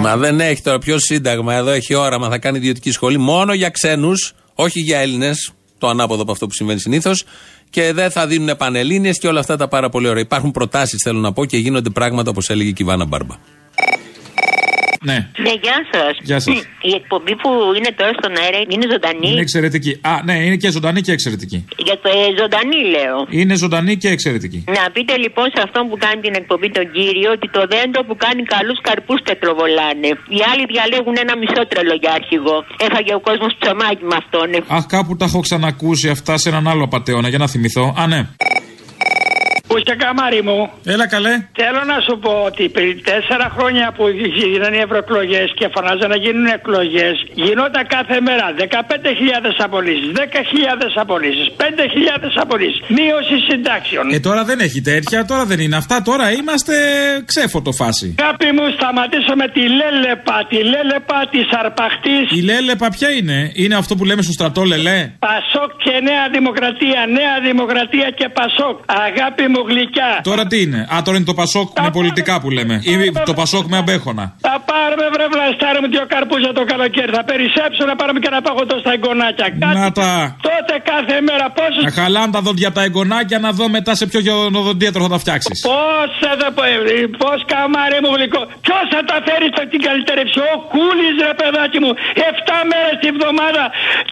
Μα 0.01 0.17
δεν 0.17 0.39
έχει 0.39 0.61
τώρα 0.61 0.79
ποιο 0.79 0.99
σύνταγμα. 0.99 1.53
Εδώ 1.53 1.71
έχει 1.71 1.93
όραμα. 1.93 2.29
Θα 2.29 2.37
κάνει 2.37 2.57
ιδιωτική 2.57 2.91
σχολή 2.91 3.17
μόνο 3.17 3.53
για 3.53 3.69
ξένους, 3.69 4.33
όχι 4.53 4.79
για 4.79 4.99
Έλληνες. 4.99 5.51
Το 5.77 5.87
ανάποδο 5.87 6.21
από 6.21 6.31
αυτό 6.31 6.47
που 6.47 6.53
συμβαίνει 6.53 6.79
συνήθως. 6.79 7.23
Και 7.69 7.93
δεν 7.93 8.11
θα 8.11 8.27
δίνουν 8.27 8.57
πανελλήνιες 8.57 9.19
και 9.19 9.27
όλα 9.27 9.39
αυτά 9.39 9.57
τα 9.57 9.67
πάρα 9.67 9.89
πολύ 9.89 10.07
ωραία. 10.07 10.21
Υπάρχουν 10.21 10.51
προτάσεις, 10.51 11.01
θέλω 11.03 11.19
να 11.19 11.33
πω, 11.33 11.45
και 11.45 11.57
γίνονται 11.57 11.89
πράγματα 11.89 12.29
όπως 12.29 12.49
έλεγε 12.49 12.71
και 12.71 12.83
η 12.83 12.85
Βάνα 12.85 13.05
Μπάρμπα. 13.05 13.35
Ναι. 15.09 15.17
Ναι, 15.45 15.53
γεια 15.63 15.77
σας. 15.93 16.13
Γεια 16.29 16.39
σας. 16.39 16.55
Η 16.89 16.93
εκπομπή 16.99 17.33
που 17.41 17.49
είναι 17.77 17.91
τώρα 17.99 18.13
στον 18.19 18.33
αέρα 18.41 18.59
είναι 18.73 18.85
ζωντανή. 18.93 19.29
Είναι 19.31 19.45
εξαιρετική. 19.47 19.91
Α, 20.01 20.11
ναι, 20.27 20.35
είναι 20.45 20.55
και 20.63 20.69
ζωντανή 20.77 21.01
και 21.01 21.11
εξαιρετική. 21.17 21.57
Για 21.87 21.95
το 22.03 22.07
ε, 22.19 22.21
ζωντανή 22.41 22.79
λέω. 22.95 23.17
Είναι 23.39 23.55
ζωντανή 23.63 23.93
και 24.01 24.09
εξαιρετική. 24.15 24.59
Να 24.77 24.83
πείτε 24.95 25.13
λοιπόν 25.23 25.45
σε 25.55 25.61
αυτόν 25.65 25.83
που 25.89 25.97
κάνει 26.05 26.19
την 26.21 26.33
εκπομπή 26.41 26.67
τον 26.77 26.85
κύριο 26.95 27.29
ότι 27.37 27.47
το 27.57 27.61
δέντρο 27.73 28.01
που 28.07 28.15
κάνει 28.25 28.41
καλούς 28.55 28.79
καρπούς 28.87 29.19
τετροβολάνε. 29.27 30.09
Οι 30.35 30.39
άλλοι 30.51 30.63
διαλέγουν 30.73 31.15
ένα 31.23 31.33
μισό 31.41 31.63
τρελό 31.71 31.95
για 32.03 32.11
αρχηγό. 32.19 32.57
Έφαγε 32.87 33.13
ο 33.19 33.21
κόσμος 33.27 33.51
ψωμάκι 33.59 34.03
με 34.11 34.15
αυτόν. 34.21 34.47
ε. 34.53 34.59
Αχ, 34.77 34.85
κάπου 34.95 35.15
τα 35.19 35.25
έχω 35.29 35.39
ξανακούσει 35.47 36.07
αυτά 36.09 36.33
σε 36.37 36.49
έναν 36.49 36.67
άλλο 36.71 36.83
απαταιώνα, 36.83 37.27
για 37.33 37.37
να 37.43 37.47
θυμηθώ. 37.47 37.85
Α, 38.01 38.07
ναι. 38.07 38.21
Πούστε 39.67 39.95
καμάρι 40.03 40.41
μου. 40.47 40.59
Έλα 40.93 41.07
καλέ. 41.07 41.33
Θέλω 41.61 41.81
να 41.91 41.97
σου 42.05 42.13
πω 42.23 42.33
ότι 42.49 42.63
πριν 42.75 43.03
τέσσερα 43.09 43.47
χρόνια 43.55 43.85
που 43.95 44.03
γίνανε 44.51 44.77
οι 44.77 44.83
ευρωεκλογές 44.87 45.47
και 45.59 45.67
φωνάζαν 45.75 46.09
να 46.13 46.17
γίνουν 46.23 46.45
εκλογές, 46.57 47.15
γινόταν 47.33 47.83
κάθε 47.95 48.17
μέρα 48.27 48.45
15.000 48.57 49.65
απολύσεις, 49.67 50.09
10.000 50.15 50.21
απολύσεις, 50.95 51.47
5.000 51.57 52.41
απολύσεις, 52.43 52.79
μείωση 52.97 53.35
συντάξεων. 53.49 54.05
Ε, 54.13 54.19
τώρα 54.19 54.43
δεν 54.49 54.59
έχει 54.59 54.81
τέτοια, 54.81 55.25
τώρα 55.25 55.45
δεν 55.45 55.59
είναι 55.59 55.75
αυτά. 55.75 56.01
Τώρα 56.01 56.25
είμαστε 56.31 56.75
ξέφωτο 57.25 57.71
φάση. 57.71 58.15
Αγάπη 58.19 58.49
μου, 58.55 58.65
σταματήσω 58.77 59.33
με 59.41 59.47
τη 59.55 59.63
λέλεπα, 59.79 60.37
τη 60.49 60.59
λέλεπα 60.73 61.19
τη 61.33 61.41
αρπαχτή. 61.61 62.17
Η 62.39 62.41
Λέλεπα 62.49 62.87
ποια 62.89 63.09
είναι, 63.17 63.51
είναι 63.53 63.75
αυτό 63.75 63.95
που 63.95 64.05
λέμε 64.05 64.21
στο 64.21 64.31
στρατό 64.31 64.61
Λελέ; 64.63 64.99
Πασόκ 65.27 65.71
και 65.85 65.95
Νέα 66.09 66.25
Δημοκρατία, 66.35 66.99
Νέα 67.19 67.35
Δημοκρατία 67.47 68.09
και 68.19 68.27
Πασόκ. 68.39 68.75
Αγάπη 69.07 69.43
μου 69.53 69.61
γλυκιά. 69.69 70.09
Τώρα 70.29 70.43
τι 70.51 70.57
είναι, 70.65 70.79
Α, 70.93 70.95
τώρα 71.05 71.15
είναι 71.17 71.25
το 71.31 71.37
Πασόκ 71.41 71.67
με 71.85 71.89
πολιτικά 71.97 72.33
που 72.41 72.49
λέμε. 72.57 72.75
Ή 72.91 72.93
το 73.29 73.33
Πασόκ 73.39 73.65
με 73.71 73.77
αμπέχωνα. 73.81 74.25
Θα 74.47 74.55
πάρουμε 74.71 75.05
βρε 75.13 75.25
βλαστάρι 75.33 75.77
μου 75.81 75.89
δύο 75.95 76.05
καρπούζα 76.13 76.49
το 76.59 76.63
καλοκαίρι. 76.71 77.11
Θα 77.19 77.23
περισσέψω 77.31 77.81
να 77.91 77.95
πάρουμε 77.99 78.19
και 78.23 78.29
ένα 78.33 78.41
παγωτό 78.47 78.75
στα 78.83 78.91
εγγονάκια. 78.97 79.47
Κάτι 79.63 79.77
Να 79.79 79.91
τα. 79.99 80.09
τότε 80.49 80.73
κάθε 80.91 81.15
μέρα 81.27 81.45
πόσο. 81.57 81.79
Να 81.87 81.91
χαλάνε 81.99 82.31
τα 82.35 82.41
δόντια 82.45 82.67
από 82.69 82.77
τα 82.79 82.83
εγγονάκια 82.87 83.37
να 83.45 83.51
δω 83.57 83.65
μετά 83.77 83.91
σε 83.99 84.05
ποιο 84.09 84.19
γεωνοδοντίατρο 84.27 85.01
θα 85.05 85.11
τα 85.15 85.19
φτιάξεις. 85.23 85.57
Πώ 85.71 85.85
θα 86.21 86.31
πω, 86.57 86.63
πώς 87.23 87.39
καμάρι 87.53 87.97
μου 88.03 88.11
γλυκό. 88.17 88.41
Ποιος 88.65 88.83
θα 88.93 89.01
τα 89.09 89.17
φέρει 89.25 89.47
στο 89.53 89.61
την 89.73 89.81
καλυτερεύση. 89.87 90.39
Ο 90.53 90.55
Κούλης 90.73 91.15
ρε 91.27 91.33
παιδάκι 91.41 91.77
μου. 91.83 91.91
7 92.31 92.57
μέρες 92.71 92.95
τη 93.03 93.09
βδομάδα 93.17 93.63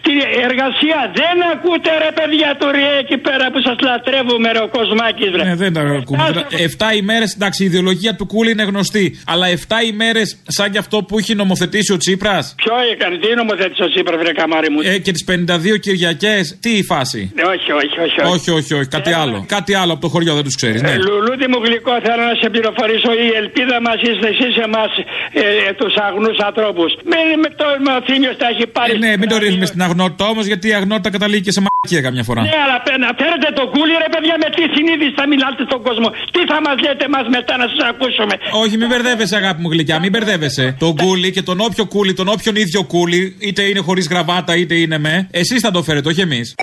την 0.06 0.16
εργασία. 0.48 0.98
Δεν 1.20 1.36
ακούτε 1.52 1.90
ρε 2.04 2.10
παιδιά 2.18 2.50
του 2.58 2.66
ΡΙΕ 2.76 2.94
εκεί 3.04 3.16
πέρα 3.26 3.44
που 3.52 3.60
σας 3.66 3.76
λατρεύουμε 3.88 4.48
ρε 4.56 4.60
ο 4.66 4.68
Κοσμάκης 4.76 5.30
ρε. 5.36 5.44
Ναι, 5.44 5.54
δεν 5.54 5.72
τα 5.72 5.80
ακούμε. 5.80 6.46
Εφτά 6.58 6.94
ημέρες, 6.94 7.34
εντάξει, 7.34 7.62
η 7.62 7.66
ιδεολογία 7.66 8.14
του 8.14 8.26
Κούλη 8.26 8.50
είναι 8.50 8.62
γνωστή. 8.62 9.20
Αλλά 9.26 9.46
7 9.48 9.56
ημέρες 9.92 10.36
σαν 10.46 10.70
και 10.72 10.78
αυτό 10.78 10.96
που 11.02 11.18
έχει 11.18 11.34
νομοθετήσει 11.34 11.92
ο 11.92 11.96
Τσίπρας; 11.96 12.54
Ποιο 12.56 12.72
έκανε, 12.92 13.16
τι 13.18 13.34
νομοθέτησε 13.34 13.82
ο 13.82 13.88
Τσίπρας, 13.88 14.18
βρε 14.22 14.32
καμάρι 14.32 14.70
μου; 14.70 14.80
Ε, 14.82 14.98
και 14.98 15.12
τις 15.12 15.24
52 15.24 15.76
Κυριακές, 15.78 16.58
τι 16.60 16.70
η 16.70 16.84
φάση; 16.84 17.32
Ναι, 17.34 17.42
όχι, 17.42 17.72
όχι, 17.72 17.96
όχι. 18.06 18.20
Όχι, 18.34 18.50
όχι, 18.50 18.74
όχι. 18.74 18.88
Κάτι 18.88 19.12
άλλο. 19.12 19.44
Κάτι 19.48 19.74
άλλο 19.74 19.92
από 19.92 20.00
το 20.00 20.08
χωριό 20.08 20.34
δεν 20.34 20.44
τους 20.44 20.54
ξέρεις. 20.54 20.82
Ναι. 20.82 20.90
Ε, 20.90 20.96
Λουλούδι 20.96 21.46
μου 21.52 21.58
γλυκό, 21.64 21.92
θέλω 22.06 22.22
να 22.30 22.34
σε 22.42 22.48
πληροφορήσω. 22.54 23.10
Η 23.26 23.28
ελπίδα 23.42 23.76
μας 23.86 23.98
είστε 24.08 24.26
εσείς 24.34 24.54
εμάς, 24.66 24.90
ε, 25.32 25.40
ε, 25.68 25.72
τους 25.80 25.94
αγνούς 26.06 26.38
ανθρώπους. 26.48 26.90
Μην 27.12 27.24
με 27.42 27.48
το 27.60 27.64
ο 27.96 28.00
Θήμιος 28.06 28.36
τα 28.40 28.46
έχει 28.52 28.66
πάρει. 28.76 28.92
Ε, 28.92 28.98
ναι, 29.04 29.12
μην 29.20 29.28
το 29.32 29.36
ρίχνουμε 29.44 29.66
στην 29.72 29.82
αγνότητα 29.88 30.24
όμως, 30.32 30.44
γιατί 30.50 30.66
η 30.72 30.74
αγνότητα 30.80 31.10
καταλήγει 31.16 31.42
και 31.48 31.54
σε 31.56 31.60
μαλακία 31.66 32.00
καμιά 32.06 32.24
φορά. 32.28 32.40
Ναι, 32.48 32.56
αλλά 32.64 32.76
πέ- 32.86 32.98
να 33.06 33.10
φέρετε 33.20 33.48
το 33.58 33.64
κούλι, 33.74 33.94
ρε 34.04 34.08
παιδιά, 34.14 34.34
με 34.44 34.48
τι 34.56 34.62
συνείδηση 34.74 35.12
θα 35.20 35.25
μιλάτε 35.32 35.62
στον 35.68 35.80
κόσμο. 35.86 36.08
Τι 36.34 36.40
θα 36.50 36.58
μας 36.64 36.76
λέτε 36.84 37.04
εμάς 37.10 37.26
μετά 37.36 37.56
να 37.56 37.66
σας 37.70 37.80
ακούσουμε; 37.92 38.34
Όχι, 38.62 38.74
μην 38.80 38.88
μπερδεύεσαι, 38.88 39.36
αγάπη 39.36 39.60
μου 39.62 39.70
γλυκιά, 39.70 39.96
μην 40.00 40.10
μπερδεύεσαι. 40.10 40.76
Τον 40.78 40.96
κούλι 40.96 41.30
και 41.36 41.42
τον 41.42 41.58
όποιο 41.60 41.84
κούλι, 41.94 42.12
τον 42.20 42.28
όποιον 42.28 42.56
ίδιο 42.56 42.82
κούλι, 42.92 43.36
είτε 43.38 43.62
είναι 43.62 43.80
χωρίς 43.80 44.08
γραβάτα 44.08 44.56
είτε 44.56 44.74
είναι 44.74 44.98
με, 44.98 45.28
εσείς 45.30 45.60
θα 45.60 45.70
το 45.70 45.82
φέρετε, 45.82 46.08
όχι 46.08 46.20
εμείς. 46.20 46.54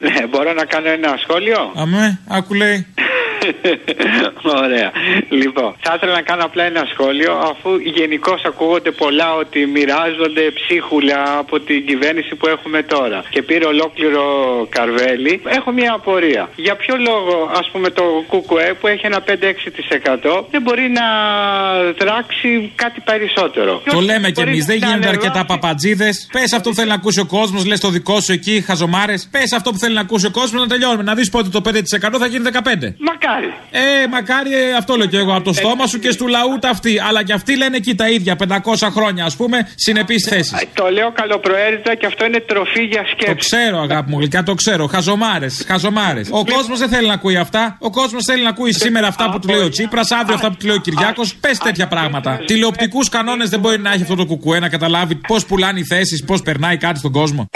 Ναι, 0.00 0.26
μπορώ 0.26 0.52
να 0.52 0.64
κάνω 0.64 0.88
ένα 0.88 1.18
σχόλιο; 1.22 1.72
Αμέ, 1.74 2.20
άκου 2.28 2.54
λέει. 2.54 2.86
Ωραία. 4.62 4.90
Λοιπόν, 5.28 5.74
θα 5.80 5.92
ήθελα 5.96 6.12
να 6.12 6.22
κάνω 6.22 6.44
απλά 6.44 6.64
ένα 6.64 6.82
σχόλιο, 6.92 7.32
αφού 7.50 7.70
γενικώς 7.98 8.40
ακούγονται 8.44 8.90
πολλά 8.90 9.34
ότι 9.34 9.66
μοιράζονται 9.66 10.44
ψίχουλα 10.58 11.38
από 11.38 11.60
την 11.60 11.86
κυβέρνηση 11.86 12.34
που 12.34 12.46
έχουμε 12.48 12.82
τώρα 12.82 13.24
και 13.30 13.42
πήρε 13.42 13.66
ολόκληρο 13.66 14.24
καρβέλι. 14.68 15.40
Έχω 15.58 15.70
μια 15.72 15.92
απορία. 15.92 16.48
Για 16.56 16.76
ποιο 16.76 16.94
λόγο, 17.08 17.50
ας 17.60 17.66
πούμε, 17.72 17.88
το 17.90 18.04
ΚΚΕ 18.30 18.74
που 18.80 18.86
έχει 18.86 19.06
ένα 19.06 19.20
5-6% 19.28 20.46
δεν 20.50 20.62
μπορεί 20.62 20.86
να 21.00 21.06
δράξει 22.04 22.72
κάτι 22.74 23.00
περισσότερο; 23.10 23.82
Το 23.90 24.00
λέμε 24.00 24.26
κι 24.26 24.32
Μπορεί 24.40 24.48
εμείς, 24.50 24.64
δεν 24.64 24.78
να 24.78 24.86
γίνονται 24.86 25.06
ανεβάσει- 25.06 25.28
αρκετά 25.28 25.44
παπατζίδες. 25.52 26.28
Πες 26.32 26.52
αυτό 26.52 26.68
που 26.70 26.74
θέλει 26.74 26.88
να 26.88 26.94
ακούσει 26.94 27.20
ο 27.20 27.26
κόσμος, 27.26 27.64
λες 27.66 27.80
το 27.80 27.88
δικό 27.90 28.20
σου 28.20 28.32
εκεί, 28.32 28.64
χαζομάρες. 28.66 29.28
Πες 29.30 29.52
αυτό 29.52 29.70
που 29.72 29.78
θέλει 29.78 29.94
να 29.94 30.00
ακούσει 30.00 30.26
ο 30.26 30.30
κόσμος 30.30 30.60
να 30.60 30.68
τελειώνουμε. 30.68 31.02
Να 31.02 31.14
δεις 31.14 31.30
πότε 31.30 31.48
το 31.48 31.60
5% 31.60 32.18
θα 32.18 32.26
γίνει 32.26 32.42
15. 32.42 32.96
Μακάρι. 32.98 33.33
Ε, 33.70 34.06
μακάρι, 34.10 34.54
ε, 34.54 34.74
αυτό 34.76 34.96
λέω 34.96 35.06
και 35.06 35.16
εγώ. 35.16 35.34
Από 35.34 35.44
το 35.44 35.52
στόμα 35.52 35.86
σου 35.86 35.98
και 35.98 36.10
στου 36.10 36.26
λαού 36.28 36.58
τα 36.60 36.68
αυτή. 36.68 37.00
Αλλά 37.08 37.22
και 37.24 37.32
αυτοί 37.32 37.56
λένε 37.56 37.76
εκεί 37.76 37.94
τα 37.94 38.08
ίδια, 38.08 38.36
500 38.36 38.90
χρόνια 38.90 39.24
ας 39.24 39.36
πούμε, 39.36 39.68
συνεπείς 39.74 40.26
θέσεις. 40.28 40.66
Το 40.74 40.88
λέω 40.90 41.12
καλοπροαίρετα 41.12 41.94
και 41.94 42.06
αυτό 42.06 42.24
είναι 42.24 42.40
τροφή 42.40 42.82
για 42.82 43.04
σκέψη. 43.10 43.26
Το 43.26 43.34
ξέρω, 43.34 43.80
αγάπη 43.80 44.10
μου 44.10 44.18
γλυκά, 44.18 44.42
το 44.42 44.54
ξέρω. 44.54 44.86
Χαζομάρες, 44.86 45.64
χαζομάρες. 45.66 46.28
Ο 46.30 46.44
κόσμος 46.44 46.78
δεν 46.78 46.88
θέλει 46.88 47.06
να 47.06 47.14
ακούει 47.14 47.36
αυτά. 47.36 47.76
Ο 47.80 47.90
κόσμος 47.90 48.24
θέλει 48.24 48.42
να 48.42 48.48
ακούει 48.48 48.72
σήμερα 48.72 49.06
αυτά 49.06 49.30
που 49.30 49.38
του 49.38 49.48
λέει 49.48 49.60
ο 49.60 49.68
Τσίπρας, 49.68 50.10
αύριο 50.10 50.34
αυτά 50.34 50.48
που 50.50 50.56
του 50.56 50.66
λέει 50.66 50.76
ο 50.76 50.80
Κυριάκος. 50.80 51.34
Πες 51.34 51.58
τέτοια 51.58 51.86
πράγματα. 51.88 52.40
Τηλεοπτικούς 52.46 53.08
κανόνες 53.08 53.48
δεν 53.48 53.60
μπορεί 53.60 53.78
να 53.78 53.92
έχει 53.92 54.02
αυτό 54.02 54.14
το 54.14 54.26
κουκουέ 54.26 54.58
να 54.58 54.68
καταλάβει 54.68 55.14
πώς 55.14 55.46
πουλάνε 55.46 55.78
οι 55.78 55.84
θέσεις, 55.84 56.24
πώς 56.24 56.42
περνάει 56.42 56.76
κάτι 56.76 56.98
στον 56.98 57.12
κόσμο. 57.12 57.48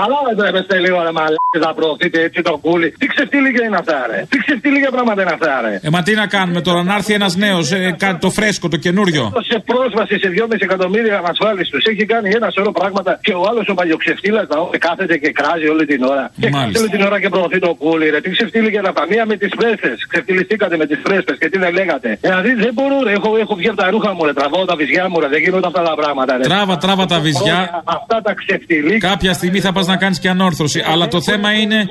Καλά 0.00 0.18
δεν 0.28 0.34
τρέπεστε 0.40 0.76
λίγο 0.84 0.96
ρε 1.06 1.12
μαλάκες 1.18 1.60
να 1.66 1.72
προωθείτε 1.78 2.18
έτσι 2.26 2.40
το 2.48 2.54
κούλι. 2.64 2.88
Τι 3.00 3.06
ξεφτύλιγε 3.12 3.62
είναι 3.66 3.78
αυτά 3.82 3.98
ρε. 4.10 4.18
Τι 4.30 4.36
ξεφτύλιγε 4.44 4.88
πράγματα 4.96 5.20
είναι 5.22 5.34
αυτά 5.38 5.52
ρε. 5.64 5.74
Ε, 5.86 5.88
μα 5.94 6.00
τι 6.06 6.12
να 6.22 6.26
κάνουμε 6.36 6.60
τώρα, 6.68 6.80
να 6.90 6.94
έρθει 6.98 7.12
ένας 7.20 7.32
νέος, 7.44 7.64
ε, 7.72 7.94
κάτι 8.04 8.18
το 8.26 8.30
φρέσκο, 8.38 8.66
το 8.74 8.78
καινούριο. 8.84 9.24
Σε 9.52 9.58
πρόσβαση 9.70 10.14
σε 10.22 10.28
2,5 10.34 10.64
εκατομμύρια 10.68 11.16
ανασφάλιστους. 11.22 11.84
Έχει 11.84 12.04
κάνει 12.12 12.28
ένα 12.38 12.48
σωρό 12.54 12.72
πράγματα 12.72 13.12
και 13.26 13.34
ο 13.40 13.42
άλλος 13.50 13.68
ο 13.72 13.74
παλιοξεφτύλα 13.74 14.40
να 14.52 14.78
κάθεται 14.86 15.16
και 15.22 15.30
κράζει 15.38 15.66
όλη 15.74 15.84
την 15.92 16.02
ώρα. 16.12 16.24
Και 16.40 16.48
Μάλιστα. 16.48 16.58
κάθεται 16.58 16.78
όλη 16.82 16.90
την 16.94 17.02
ώρα 17.08 17.20
και 17.22 17.28
προωθεί 17.28 17.58
το 17.66 17.74
κούλι 17.82 18.06
ρε. 18.10 18.20
Τι 18.20 18.30
ξεφτύλιγε 18.36 18.80
να 18.80 18.92
μία 19.10 19.24
με 19.30 19.36
τις 19.36 19.52
πρέστε. 19.58 19.90
Ξεφτυλιστήκατε 20.12 20.76
με 20.76 20.86
τις 20.86 20.98
πρέστε 21.04 21.32
και 21.40 21.48
τι 21.50 21.58
δεν 21.58 21.72
λέγατε. 21.78 22.08
Δηλαδή 22.20 22.50
δεν 22.64 22.72
μπορώ 22.76 22.96
ρε. 23.06 23.12
Έχω, 23.18 23.28
έχω 23.44 23.54
βγει 23.54 23.68
από 23.72 23.78
τα 23.82 23.90
ρούχα 23.90 24.10
μου 24.14 24.24
ρε. 24.24 24.32
Τραβάω 24.32 24.64
τα 24.64 24.76
βυζιά 24.80 25.04
μου 25.10 25.20
ρε. 25.20 25.28
Δεν 25.28 25.40
γίνονται 25.44 25.66
αυτά 25.66 25.82
τα 25.82 25.94
πράγματα 26.00 26.36
ρε. 26.36 26.42
Τράβα, 26.42 26.76
τράβα 26.76 27.04
τα 27.12 27.18
βυζιά. 27.26 27.58
Αυτά 27.84 28.16
τα 28.26 28.32
ξεφτυλίκα. 28.40 29.08
Κάποια 29.08 29.32
στιγμή 29.32 29.60
θα 29.60 29.72
πας 29.72 29.85
να 29.86 29.96
κάνεις 29.96 30.18
και 30.18 30.28
ανόρθωση. 30.28 30.82
Αλλά 30.92 31.08
το 31.08 31.20
θέμα 31.22 31.52
είναι. 31.52 31.88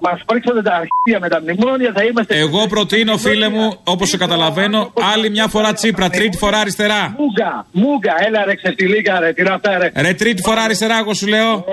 Μας 0.00 0.20
πρίξατε 0.26 0.62
τα 0.62 0.74
αρχεία 0.82 1.18
με 1.20 1.28
τα 1.28 1.40
μνημόνια, 1.40 1.92
θα 1.94 2.02
είμαστε. 2.04 2.36
Εγώ 2.38 2.66
προτείνω, 2.66 3.16
φίλε 3.16 3.48
μου, 3.48 3.76
όπως 3.84 4.08
σε 4.08 4.16
καταλαβαίνω, 4.16 4.92
άλλη 5.12 5.30
μια 5.30 5.46
φορά 5.46 5.72
τσίπρα, 5.72 6.10
τρίτη 6.10 6.36
φορά 6.36 6.58
αριστερά. 6.58 7.14
Μούγκα, 7.18 7.66
μούγκα, 7.72 8.14
έλα 8.26 8.44
ρε 8.44 8.54
ξεφτυλίκα 8.54 9.20
ρε, 9.20 9.32
τι 9.32 9.40
είναι 9.42 9.50
αυτά 9.54 9.78
ρε. 9.78 9.92
Ρε, 9.94 10.12
τρίτη 10.14 10.42
φορά 10.42 10.62
αριστερά, 10.62 10.98
εγώ 10.98 11.14
σου 11.14 11.26
λέω. 11.26 11.64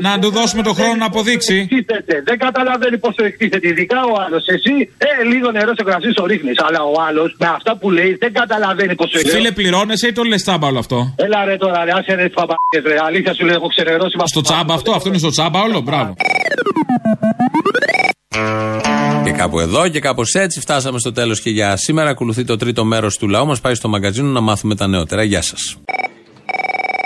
Να 0.00 0.18
του 0.18 0.30
δώσουμε 0.30 0.62
το 0.62 0.72
χρόνο 0.72 0.94
να 0.94 1.06
αποδείξει. 1.06 1.56
Εκτίθεται, 1.56 2.22
Δεν 2.24 2.38
καταλαβαίνει 2.38 2.98
πόσο 2.98 3.24
εκτίθεται. 3.24 3.68
Ειδικά 3.68 4.00
ο 4.12 4.14
άλλος. 4.24 4.46
Εσύ, 4.46 4.74
ε, 4.98 5.24
λίγο 5.32 5.50
νερό 5.50 5.72
σε 5.76 5.84
κρασί 5.84 6.12
το 6.12 6.26
ρίχνεις. 6.26 6.58
Αλλά 6.66 6.80
ο 6.82 7.02
άλλος 7.08 7.36
με 7.38 7.46
αυτά 7.46 7.76
που 7.76 7.90
λέει 7.90 8.16
δεν 8.20 8.32
καταλαβαίνει 8.32 8.94
πόσο 8.94 9.10
εκτίθεται. 9.18 9.36
Φίλε, 9.36 9.50
πληρώνεσαι 9.50 10.06
ή 10.06 10.12
το 10.12 10.22
λες 10.22 10.42
τσάμπα 10.42 10.66
όλο 10.66 10.78
αυτό; 10.78 11.14
Έλα 11.16 11.44
ρε 11.44 11.56
τώρα, 11.56 11.84
ρε, 11.84 11.92
άσε 11.98 12.14
ρε 12.14 12.24
τις 12.24 12.34
παπάκες, 12.34 12.82
ρε. 12.86 12.96
Αλήθεια 13.06 13.34
σου 13.34 13.44
λέω, 13.44 13.54
έχω 13.54 13.66
ξενερώσει 13.66 14.16
με 14.16 14.22
Στο 14.26 14.40
τσάμπα 14.40 14.74
αυτό, 14.74 14.92
αυτό 14.92 15.09
είναι 15.10 15.18
στο 15.18 15.30
τσάμπα 15.30 15.60
όλο, 15.60 15.80
μπράβο. 15.80 16.14
Και 19.24 19.32
κάπου 19.32 19.60
εδώ 19.60 19.88
και 19.88 20.00
κάπως 20.00 20.34
έτσι 20.34 20.60
φτάσαμε 20.60 20.98
στο 20.98 21.12
τέλος 21.12 21.40
και 21.40 21.50
για 21.50 21.76
σήμερα. 21.76 22.10
Ακολουθεί 22.10 22.44
το 22.44 22.56
τρίτο 22.56 22.84
μέρος 22.84 23.16
του 23.16 23.28
λαού. 23.28 23.46
Μας 23.46 23.60
πάει 23.60 23.74
στο 23.74 23.88
μαγκαζίνο 23.88 24.28
να 24.28 24.40
μάθουμε 24.40 24.74
τα 24.74 24.86
νεότερα. 24.86 25.22
Γεια 25.22 25.42
σας. 25.42 25.76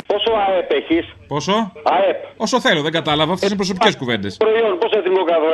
Πόσο 0.06 0.30
ΑΕΠ 0.46 0.70
έχεις; 0.70 1.04
Πόσο; 1.26 1.52
ΑΕΠ. 1.82 2.18
Όσο 2.36 2.60
θέλω, 2.60 2.82
δεν 2.82 2.92
κατάλαβα. 2.92 3.32
Αυτές 3.32 3.48
είναι 3.48 3.56
προσωπικές 3.56 3.96
κουβέντες. 3.96 4.36
Προϊόν, 4.36 4.78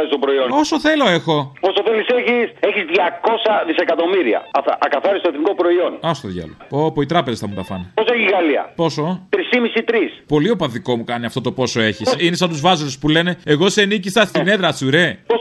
πόσο 0.01 0.09
εθνικό 0.09 0.09
καθορίζει 0.09 0.11
το 0.11 0.19
προϊόν. 0.19 0.49
Όσο 0.63 0.81
θέλω 0.81 1.07
έχω. 1.19 1.53
Πόσο 1.61 1.81
θέλεις 1.87 2.07
έχεις, 2.19 2.49
έχεις 2.69 2.85
200 2.89 3.65
δισεκατομμύρια. 3.67 4.41
Αυτά, 4.59 4.79
ακαθάριστο 4.87 5.29
εθνικό 5.33 5.55
προϊόν. 5.55 5.93
Άστο 6.01 6.29
διάλογο. 6.29 6.57
Πω, 6.69 6.93
πω, 6.93 7.01
οι 7.03 7.07
τράπεζες 7.07 7.41
θα 7.41 7.49
μου 7.49 7.55
τα 7.55 7.65
φάνε. 7.65 7.87
Πόσο 7.95 8.13
έχει 8.15 8.23
η 8.23 8.31
Γαλλία; 8.35 8.73
Πόσο; 8.77 9.05
3,5-3. 9.31 10.25
Πολύ 10.27 10.51
οπαδικό 10.51 10.97
μου 10.97 11.05
κάνει 11.05 11.25
αυτό 11.27 11.41
το 11.41 11.53
πόσο 11.53 11.81
έχεις. 11.81 12.15
Είναι 12.19 12.37
σαν 12.37 12.49
τους 12.49 12.61
βάζελου 12.61 12.93
που 13.01 13.09
λένε 13.09 13.39
Εγώ 13.45 13.69
σε 13.69 13.85
νίκησα 13.85 14.23
στην 14.31 14.49
έδρα 14.49 14.73
σου, 14.73 14.91
ρε. 14.91 15.19
Πόσο 15.27 15.40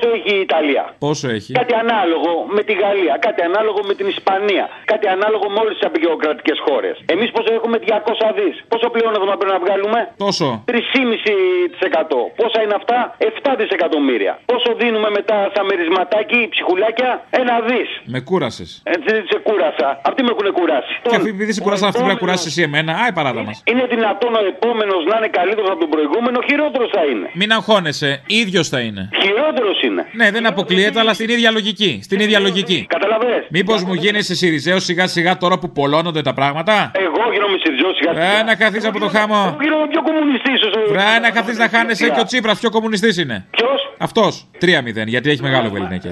έχει 0.59 0.69
η 0.69 0.75
Ιταλία. 0.75 0.83
Πόσο 1.05 1.27
έχει; 1.37 1.51
Κάτι 1.61 1.75
ανάλογο 1.83 2.31
με 2.55 2.61
τη 2.67 2.73
Γαλλία, 2.83 3.15
κάτι 3.27 3.41
ανάλογο 3.49 3.79
με 3.89 3.93
την 3.99 4.07
Ισπανία, 4.13 4.65
κάτι 4.91 5.07
ανάλογο 5.15 5.45
με 5.53 5.57
όλες 5.63 5.73
τις 5.77 5.85
απεικιοκρατικέ 5.89 6.53
χώρες. 6.67 6.95
Εμείς 7.13 7.29
πόσο 7.35 7.51
έχουμε 7.57 7.77
200 7.85 8.27
δις. 8.37 8.55
Πόσο 8.73 8.87
πλεόνασμα 8.93 9.33
πρέπει 9.39 9.53
να 9.57 9.61
βγάλουμε; 9.65 9.99
Τόσο. 10.25 10.47
3,5%. 10.71 12.19
Πόσα 12.41 12.59
είναι 12.63 12.75
αυτά, 12.81 12.99
7 13.17 13.51
δισεκατομμύρια. 13.59 14.33
Πόσο 14.51 14.69
δίνουμε 14.81 15.09
μετά 15.17 15.37
σαν 15.53 15.63
μερισματάκι, 15.69 16.39
ψυχουλάκια, 16.53 17.09
ένα 17.41 17.55
δις. 17.67 17.89
Με 18.15 18.19
κούρασες. 18.29 18.69
Έτσι 18.95 19.11
σε 19.31 19.37
κούρασα. 19.47 19.87
Αυτοί 20.09 20.19
με 20.25 20.31
έχουν 20.35 20.47
κουράσει. 20.59 20.93
Και 21.11 21.15
αφού 21.19 21.27
επειδή 21.35 21.51
σε 21.57 21.61
κουράσαν 21.65 21.87
αυτοί, 21.89 21.99
πρέπει 22.01 22.15
να 22.17 22.21
κουράσει 22.23 22.45
εσύ 22.51 22.61
εμένα. 22.69 22.91
Άι 23.03 23.11
παράτα 23.17 23.41
μας. 23.47 23.57
Είναι 23.71 23.85
δυνατόν 23.95 24.31
ο 24.41 24.43
επόμενος 24.53 25.01
να 25.11 25.15
είναι 25.17 25.29
καλύτερος 25.39 25.69
από 25.73 25.79
τον 25.85 25.89
προηγούμενο, 25.95 26.37
χειρότερος 26.49 26.89
θα 26.95 27.03
είναι. 27.11 27.27
Μην 27.33 27.49
αγχώνεσαι, 27.57 28.09
ίδιος 28.27 28.65
θα 28.73 28.79
είναι. 28.79 29.09
Χειρότερος 29.21 29.77
είναι. 29.87 30.03
Ναι, 30.19 30.31
δεν 30.31 30.45
αποκλείεται, 30.49 30.99
αλλά 30.99 31.13
στην 31.13 31.29
ίδια 31.29 31.51
λογική. 31.51 31.99
Στην 32.03 32.19
ίδια 32.19 32.39
λογική. 32.39 32.85
Καταλαβες. 32.89 33.47
Μήπως 33.49 33.83
μου 33.83 33.93
γίνεσαι 33.93 34.35
Σιριζέος 34.35 34.83
σιγά 34.83 35.07
σιγά 35.07 35.37
τώρα 35.37 35.59
που 35.59 35.71
πολλώνονται 35.71 36.21
τα 36.21 36.33
πράγματα; 36.33 36.91
Εγώ 36.93 37.31
γίνομαι 37.33 37.57
Σιριζέος 37.63 37.95
σιγά 37.97 38.13
σιγά. 38.13 38.39
Ε, 38.39 38.43
να 38.43 38.55
καθίσεις 38.55 38.87
από 38.89 38.99
το 38.99 39.07
χάμο. 39.07 39.57
Γίνομαι 39.61 39.87
πιο 39.87 40.01
κομμουνιστής. 40.01 40.59
Βρε, 40.89 41.19
να 41.21 41.29
καθίσεις 41.29 41.59
να 41.59 41.69
χάνεσαι 41.69 42.09
και 42.09 42.19
ο 42.19 42.23
Τσίπρας 42.23 42.59
πιο 42.59 42.69
κομμουνιστής 42.69 43.17
είναι. 43.17 43.47
Ποιος; 43.51 43.93
Αυτός. 43.97 44.49
3-0, 44.61 45.07
γιατί 45.07 45.29
έχει 45.29 45.41
μεγάλο 45.41 45.69
βεληνικέ. 45.69 46.11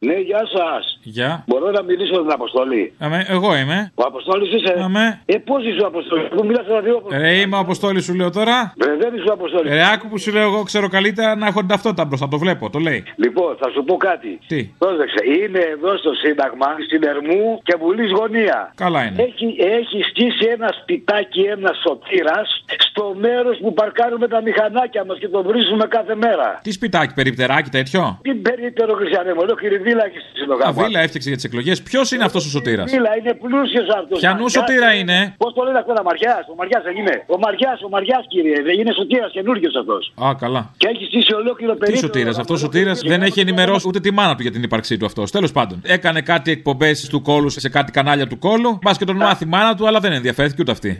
Ναι, 0.00 0.14
γεια 0.14 0.42
σας. 0.56 0.99
Γεια. 1.18 1.44
Μπορώ 1.46 1.70
να 1.70 1.82
μιλήσω 1.82 2.14
με 2.16 2.22
την 2.26 2.32
Αποστολή. 2.32 2.92
Αμέ, 2.98 3.24
εγώ 3.28 3.56
είμαι. 3.56 3.92
Ο 3.94 4.02
Αποστόλης 4.06 4.48
είσαι; 4.54 4.74
Αμέ. 4.82 5.20
Ε, 5.26 5.36
πώς 5.36 5.64
είσαι 5.64 5.80
ο 5.84 5.86
Αποστόλης; 5.86 6.28
Που 6.36 6.44
μιλά 6.46 6.62
στα 6.62 6.80
δύο 6.80 6.96
Ρε, 7.10 7.32
είμαι 7.40 7.56
ο 7.56 7.58
Αποστόλης, 7.58 8.04
σου 8.04 8.14
λέω 8.14 8.30
τώρα. 8.30 8.56
Ρε, 8.84 8.96
δεν 9.02 9.14
είσαι 9.14 9.28
ο 9.28 9.32
Αποστόλη. 9.32 9.68
Ρε, 9.68 9.82
άκου 9.92 10.08
που 10.08 10.18
σου 10.18 10.32
λέω 10.32 10.42
εγώ, 10.42 10.62
ξέρω 10.62 10.88
καλύτερα 10.88 11.36
να 11.36 11.46
έχω 11.46 11.58
την 11.58 11.68
ταυτότητα 11.68 12.04
μπροστά. 12.04 12.28
Το 12.28 12.38
βλέπω, 12.38 12.70
το 12.70 12.78
λέει. 12.78 13.04
Λοιπόν, 13.16 13.56
θα 13.60 13.70
σου 13.74 13.84
πω 13.84 13.96
κάτι. 13.96 14.38
Τι; 14.46 14.60
Πρόσεξε, 14.78 15.20
είναι 15.42 15.58
εδώ 15.74 15.96
στο 15.96 16.12
Σύνταγμα, 16.22 16.66
στην 16.86 17.02
Ερμού 17.12 17.60
και 17.62 17.74
Βουλή 17.80 18.06
Γωνία. 18.18 18.72
Καλά 18.74 19.00
είναι. 19.04 19.22
Έχει, 19.22 19.46
έχει 19.78 19.98
στήσει 20.10 20.44
ένα 20.56 20.68
σπιτάκι, 20.80 21.40
ένας 21.40 21.76
σωτήρας, 21.86 22.64
στο 22.88 23.14
μέρος 23.18 23.58
που 23.62 23.72
παρκάρουμε 23.74 24.28
τα 24.28 24.42
μηχανάκια 24.42 25.04
μας 25.04 25.18
και 25.18 25.28
το 25.28 25.42
βρίζουμε 25.42 25.86
κάθε 25.86 26.14
μέρα. 26.14 26.60
Τι 26.62 26.70
σπιτάκι, 26.72 27.14
περιπτεράκι, 27.14 27.70
τέτοιο; 27.70 28.18
Τι 28.22 28.34
περίπτερο 28.34 28.92
Χριστιανέ, 28.94 29.30
μου, 29.34 29.40
ολόκληρη 29.42 29.78
βίλα 29.78 30.04
έχει 30.04 30.18
στη 30.18 30.28
Α, 30.30 30.38
Συλλογάμα. 30.40 30.72
βίλα 30.84 30.99
έφτιαξε 31.00 31.28
για 31.28 31.38
τις 31.38 31.46
εκλογές. 31.50 31.82
Ποιος 31.82 32.10
είναι 32.12 32.24
αυτός 32.24 32.46
ο 32.46 32.50
σωτήρας; 32.56 32.90
Βίλα, 32.90 33.16
είναι 33.18 33.32
πλούσιος 33.34 33.88
αυτός. 33.98 34.18
Πιανού 34.18 34.48
σωτήρα 34.48 34.90
είναι. 35.00 35.34
Πώς 35.38 35.52
το 35.54 35.62
λένε 35.64 35.78
αυτό, 35.78 35.92
Μαριάς. 36.04 36.44
Ο 36.52 36.54
Μαριάς 36.58 36.82
δεν 36.82 36.96
είναι. 36.96 37.24
Ο 37.34 37.38
Μαριάς, 37.38 37.78
ο 37.86 37.88
Μαριάς, 37.88 38.24
κύριε. 38.28 38.62
Δεν 38.62 38.74
είναι 38.80 38.92
σωτήρας 38.92 39.30
καινούριο 39.32 39.68
αυτός. 39.80 40.12
Α, 40.24 40.34
καλά. 40.38 40.62
Και 40.76 40.88
έχει 40.92 41.04
στήσει 41.04 41.32
ολόκληρο 41.34 41.72
Τι 41.72 41.78
περίπτερο. 41.78 42.06
σωτήρας. 42.06 42.38
Αυτός 42.38 42.56
ο 42.56 42.60
σωτήρας; 42.64 43.00
δεν 43.12 43.22
έχει 43.22 43.40
ενημερώσει 43.40 43.88
ούτε 43.88 44.00
τη 44.00 44.10
μάνα 44.10 44.34
του 44.36 44.42
για 44.42 44.50
την 44.50 44.62
ύπαρξή 44.62 44.96
του 44.96 45.06
αυτός. 45.06 45.30
Τέλος 45.30 45.52
πάντων. 45.52 45.82
Έκανε 45.86 46.20
κάτι 46.20 46.50
εκπομπές 46.50 47.08
του 47.08 47.22
κόλου 47.22 47.48
σε 47.48 47.68
κάτι 47.68 47.92
κανάλια 47.92 48.26
του 48.26 48.38
κόλου. 48.38 48.78
Μπας 48.82 48.98
και 48.98 49.04
τον 49.04 49.16
μάθει 49.16 49.44
η 49.44 49.48
μάνα 49.48 49.74
του, 49.74 49.86
αλλά 49.86 50.00
δεν 50.00 50.12
ενδιαφέρθηκε 50.12 50.62
ούτε 50.62 50.72
αυτή. 50.72 50.98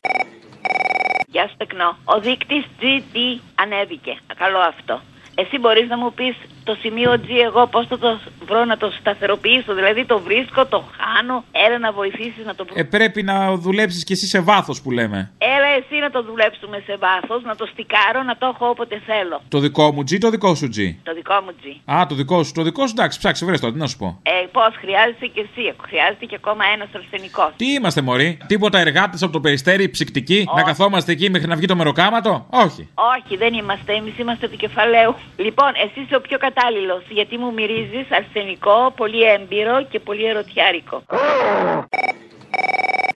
Γεια 1.33 1.47
σου 1.49 1.55
τεκνό. 1.57 1.97
Ο 2.05 2.21
δείκτης 2.21 2.65
GD 2.81 3.17
ανέβηκε. 3.55 4.19
Καλό 4.37 4.59
αυτό. 4.59 5.01
Εσύ 5.35 5.59
μπορείς 5.59 5.89
να 5.89 5.97
μου 5.99 6.13
πεις 6.13 6.37
το 6.71 6.77
σημείο 6.81 7.11
G 7.27 7.31
εγώ 7.49 7.67
πώς 7.67 7.87
θα 7.87 7.99
το 7.99 8.11
βρω 8.49 8.65
να 8.65 8.77
το 8.77 8.89
σταθεροποιήσω. 9.01 9.75
Δηλαδή 9.75 10.05
το 10.05 10.19
βρίσκω, 10.19 10.67
το 10.67 10.85
χάνω. 10.97 11.45
Έλα 11.67 11.79
να 11.79 11.93
βοηθήσεις 11.93 12.45
να 12.45 12.55
το 12.55 12.65
βρω. 12.65 12.75
Ε, 12.77 12.83
πρέπει 12.83 13.23
να 13.23 13.37
δουλέψεις 13.57 14.05
κι 14.05 14.13
εσύ 14.13 14.27
σε 14.27 14.41
βάθος 14.41 14.83
που 14.83 14.91
λέμε. 14.91 15.19
Έλα 15.39 15.69
εσύ 15.79 15.97
να 16.01 16.11
το 16.11 16.23
δουλέψουμε 16.23 16.83
σε 16.87 16.95
βάθος, 17.05 17.43
να 17.43 17.55
το 17.57 17.67
στικάρω, 17.73 18.23
να 18.23 18.37
το 18.37 18.47
έχω 18.53 18.69
όποτε 18.69 19.03
θέλω. 19.07 19.41
Το 19.49 19.59
δικό 19.59 19.93
μου 19.93 20.01
G, 20.01 20.19
το 20.21 20.31
δικό 20.31 20.55
σου 20.55 20.67
G. 20.77 20.79
Το 21.03 21.13
δικό 21.15 21.37
μου 21.45 21.53
G. 21.63 21.93
Α, 21.95 22.07
το 22.09 22.15
δικό 22.15 22.43
σου, 22.43 22.53
το 22.53 22.63
δικό 22.63 22.87
σου 22.87 22.95
εντάξει, 22.97 23.19
ψάξε, 23.19 23.45
βρες 23.45 23.61
το, 23.61 23.73
τι 23.73 23.79
να 23.79 23.87
σου 23.87 23.97
πω. 23.97 24.19
Ε, 24.23 24.31
πώς, 24.53 24.73
χρειάζεσαι 24.81 25.27
και 25.35 25.41
εσύ. 25.47 25.75
Χρειάζεται 25.87 26.25
και 26.31 26.37
ακόμα 26.43 26.65
ένας 26.75 26.89
αρσενικός. 26.97 27.51
Τι 27.57 27.67
είμαστε, 27.73 28.01
Μωρή, 28.01 28.39
τίποτα 28.47 28.79
εργάτες 28.79 29.23
από 29.23 29.33
το 29.33 29.41
περιστέρι, 29.41 29.89
ψυκτικοί, 29.89 30.49
να 30.57 30.63
καθόμαστε 30.63 31.13
εκεί 31.13 31.31
μέχρι 31.31 31.49
να 31.49 31.57
βγει 31.57 31.67
το 31.67 31.77
μεροκάματο; 31.77 32.47
Όχι. 32.51 32.83
Όχι, 33.15 33.37
δεν 33.37 33.53
είμαστε. 33.55 33.93
Εμείς 33.93 34.19
είμαστε 34.19 34.49
του 34.49 34.57
κεφαλαίου. 34.57 35.15
Λοιπόν, 35.37 35.71
εσύ 35.85 36.01
είσαι 36.05 36.17
ο 36.17 36.21
πιο 36.21 36.39
κατάλληλος. 36.61 37.03
Γιατί 37.09 37.39
μου 37.39 37.53
μυρίζεις 37.53 38.11
αρσενικό, 38.11 38.93
πολύ 38.97 39.23
έμπειρο 39.23 39.85
και 39.91 40.01
πολύ 40.01 40.25
ερωτιάρικο. 40.25 41.03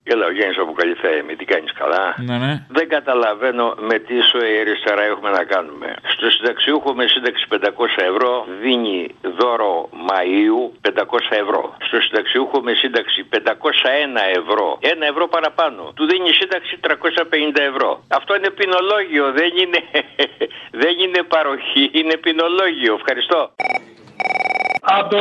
Έλα, 0.07 0.27
ο 0.27 0.31
Γιάννη 0.31 0.57
από 0.59 0.73
Καλυθέη, 0.73 1.23
τι 1.39 1.45
κάνεις 1.45 1.73
καλά; 1.73 2.15
Ναι, 2.19 2.37
ναι. 2.39 2.53
Δεν 2.69 2.89
καταλαβαίνω 2.89 3.75
με 3.79 3.99
τι 3.99 4.15
η 4.55 4.59
αριστερά 4.61 5.03
έχουμε 5.03 5.31
να 5.31 5.45
κάνουμε. 5.45 5.95
Στο 6.15 6.31
συνταξιούχο 6.31 6.95
με 6.95 7.07
σύνταξη 7.07 7.47
500 7.51 7.59
ευρώ 8.11 8.47
δίνει 8.63 9.15
δώρο 9.39 9.89
Μαΐου 10.09 10.61
500 10.89 11.19
ευρώ. 11.43 11.77
Στο 11.87 12.01
συνταξιούχο 12.01 12.61
με 12.61 12.73
σύνταξη 12.75 13.29
501 13.33 13.39
ευρώ, 14.41 14.79
ένα 14.81 15.07
ευρώ 15.07 15.29
παραπάνω, 15.29 15.93
του 15.97 16.07
δίνει 16.07 16.33
σύνταξη 16.33 16.79
350 16.87 17.61
ευρώ. 17.71 18.03
Αυτό 18.09 18.37
είναι 18.37 18.51
ποινολόγιο, 18.51 19.33
δεν 19.33 19.51
είναι, 19.63 19.81
δεν 20.83 20.95
είναι 21.03 21.23
παροχή, 21.23 21.91
είναι 21.93 22.17
ποινολόγιο. 22.17 22.95
Ευχαριστώ. 22.95 23.39
Από 24.99 25.09
το 25.15 25.21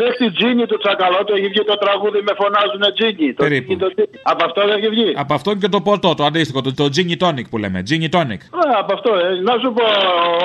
δέχτη 0.00 0.26
Τζίνι 0.36 0.64
του 0.70 0.78
Τσακαλώτου 0.82 1.32
έχει 1.38 1.48
βγει 1.52 1.62
το 1.72 1.76
τραγούδι 1.84 2.20
με 2.28 2.32
φωνάζουν 2.40 2.82
Τζίνι. 2.96 3.28
Το 3.34 3.42
Περίπου. 3.44 3.66
Τζίνι, 3.66 3.80
το 3.84 3.88
Τζίνι. 3.94 4.08
Από 4.32 4.42
αυτό 4.48 4.60
δεν 4.68 4.74
έχει 4.78 4.88
βγει. 4.94 5.08
Από 5.22 5.32
αυτό 5.38 5.50
και 5.62 5.68
το 5.74 5.80
ποτό, 5.88 6.10
το 6.18 6.24
αντίστοιχο, 6.28 6.60
το, 6.66 6.70
το 6.80 6.86
gin 6.96 7.10
tonic 7.22 7.46
που 7.50 7.58
λέμε. 7.62 7.78
Gin 7.90 8.04
tonic. 8.16 8.40
Α, 8.60 8.62
από 8.82 8.90
αυτό, 8.96 9.10
ε. 9.26 9.28
Να 9.48 9.54
σου 9.62 9.68
πω, 9.76 9.84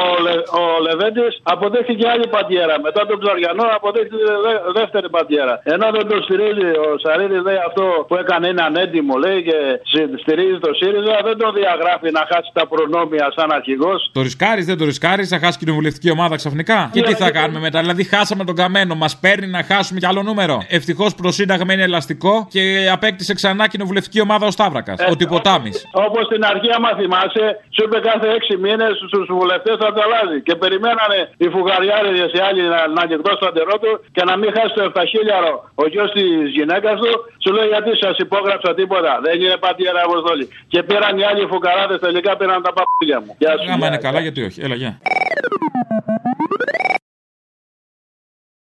ο, 0.03 0.15
Λε, 0.26 0.34
ο 0.59 0.63
Λεβέντης 0.86 1.34
αποδέχτηκε 1.53 2.05
άλλη 2.13 2.28
παντιέρα. 2.36 2.76
Μετά 2.88 3.01
τον 3.09 3.17
Ψαριανό 3.21 3.65
αποδέχτηκε 3.78 4.24
δε, 4.45 4.53
δεύτερη 4.80 5.07
παντιέρα. 5.15 5.53
Ενώ 5.74 5.88
δεν 5.97 6.05
το 6.09 6.15
στηρίζει 6.26 6.67
ο 6.86 6.88
Σαρίδης, 7.03 7.41
λέει 7.47 7.59
αυτό 7.69 7.84
που 8.07 8.15
έκανε 8.24 8.45
είναι 8.51 8.63
ανέντιμο, 8.69 9.13
λέει 9.26 9.39
και 9.47 9.57
συ- 9.91 10.13
στηρίζει 10.24 10.57
το 10.65 10.71
ΣΥΡΙΖΑ, 10.80 11.15
δεν 11.28 11.36
το 11.41 11.47
διαγράφει 11.59 12.09
να 12.17 12.24
χάσει 12.32 12.49
τα 12.57 12.63
προνόμια 12.71 13.26
σαν 13.36 13.49
αρχηγός. 13.57 13.99
Το 14.17 14.21
ρισκάρεις, 14.28 14.65
δεν 14.69 14.78
το 14.82 14.86
ρισκάρεις, 14.91 15.28
θα 15.34 15.38
χάσει 15.43 15.57
κοινοβουλευτική 15.61 16.09
ομάδα 16.17 16.36
ξαφνικά. 16.41 16.78
Και 16.93 17.01
τι 17.01 17.13
θα 17.24 17.32
κάνουμε 17.38 17.59
μετά, 17.59 17.80
δηλαδή 17.80 18.03
χάσαμε 18.03 18.43
τον 18.49 18.55
καμένο, 18.64 18.93
μας 19.03 19.14
παίρνει 19.24 19.47
να 19.57 19.61
χάσουμε 19.70 19.99
κι 20.01 20.09
άλλο 20.11 20.22
νούμερο. 20.30 20.55
Ευτυχώς 20.78 21.11
προσύνταγμα 21.22 21.72
είναι 21.74 21.88
ελαστικό 21.91 22.34
και 22.53 22.61
απέκτησε 22.95 23.34
ξανά 23.39 23.64
κοινοβουλευτική 23.74 24.20
ομάδα 24.28 24.45
ο 24.49 24.51
Σταύρακας, 24.57 24.97
ο 25.11 25.16
Τυποτάμι. 25.20 25.72
Όπως 26.07 26.24
στην 26.30 26.41
αρχή, 26.51 26.70
άμα 26.78 26.89
θυμάσαι, 26.99 27.45
σου 27.76 27.82
είπε 27.86 27.97
κάθε 28.09 28.28
έξι 28.38 28.53
μήνες 28.66 28.91
στου 29.09 29.20
βουλευτές 29.39 29.76
θα 29.84 29.89
τα 29.95 30.01
αλλάζει. 30.05 30.38
Και 30.47 30.55
περιμένανε 30.64 31.20
οι 31.43 31.47
φουγαριάριδες 31.53 32.32
οι 32.38 32.39
άλλοι 32.47 32.61
να, 32.74 32.80
να 32.95 33.01
ανοιχτό 33.05 33.32
στο 33.39 33.45
αντερό 33.51 33.76
του 33.84 33.91
και 34.16 34.24
να 34.30 34.34
μην 34.39 34.49
χάσει 34.55 34.74
το 34.78 34.84
7 34.95 35.01
χίλιαρο 35.11 35.53
ο 35.82 35.84
γιος 35.91 36.09
της 36.16 36.49
γυναίκας 36.57 36.95
του. 37.01 37.11
Σου 37.43 37.49
λέει 37.55 37.68
γιατί 37.74 37.91
σας 38.03 38.16
υπόγραψα 38.26 38.70
τίποτα; 38.80 39.11
Δεν 39.26 39.36
είναι 39.41 39.57
πατιέρα 39.66 40.01
αποστολή. 40.07 40.45
Και 40.72 40.80
πήραν 40.88 41.14
οι 41.20 41.24
άλλοι 41.30 41.43
φουκαράδες 41.51 41.99
τελικά 42.05 42.32
πήραν 42.39 42.59
τα 42.68 42.72
παππούλια 42.78 43.18
μου. 43.24 43.32
Γεια 43.41 43.53
σου. 43.59 43.72
Άμα 43.74 43.86
είναι 43.89 44.01
καλά, 44.07 44.20
γιατί 44.26 44.39
όχι. 44.47 44.59
Έλα, 44.66 44.76
γεια. 44.82 44.91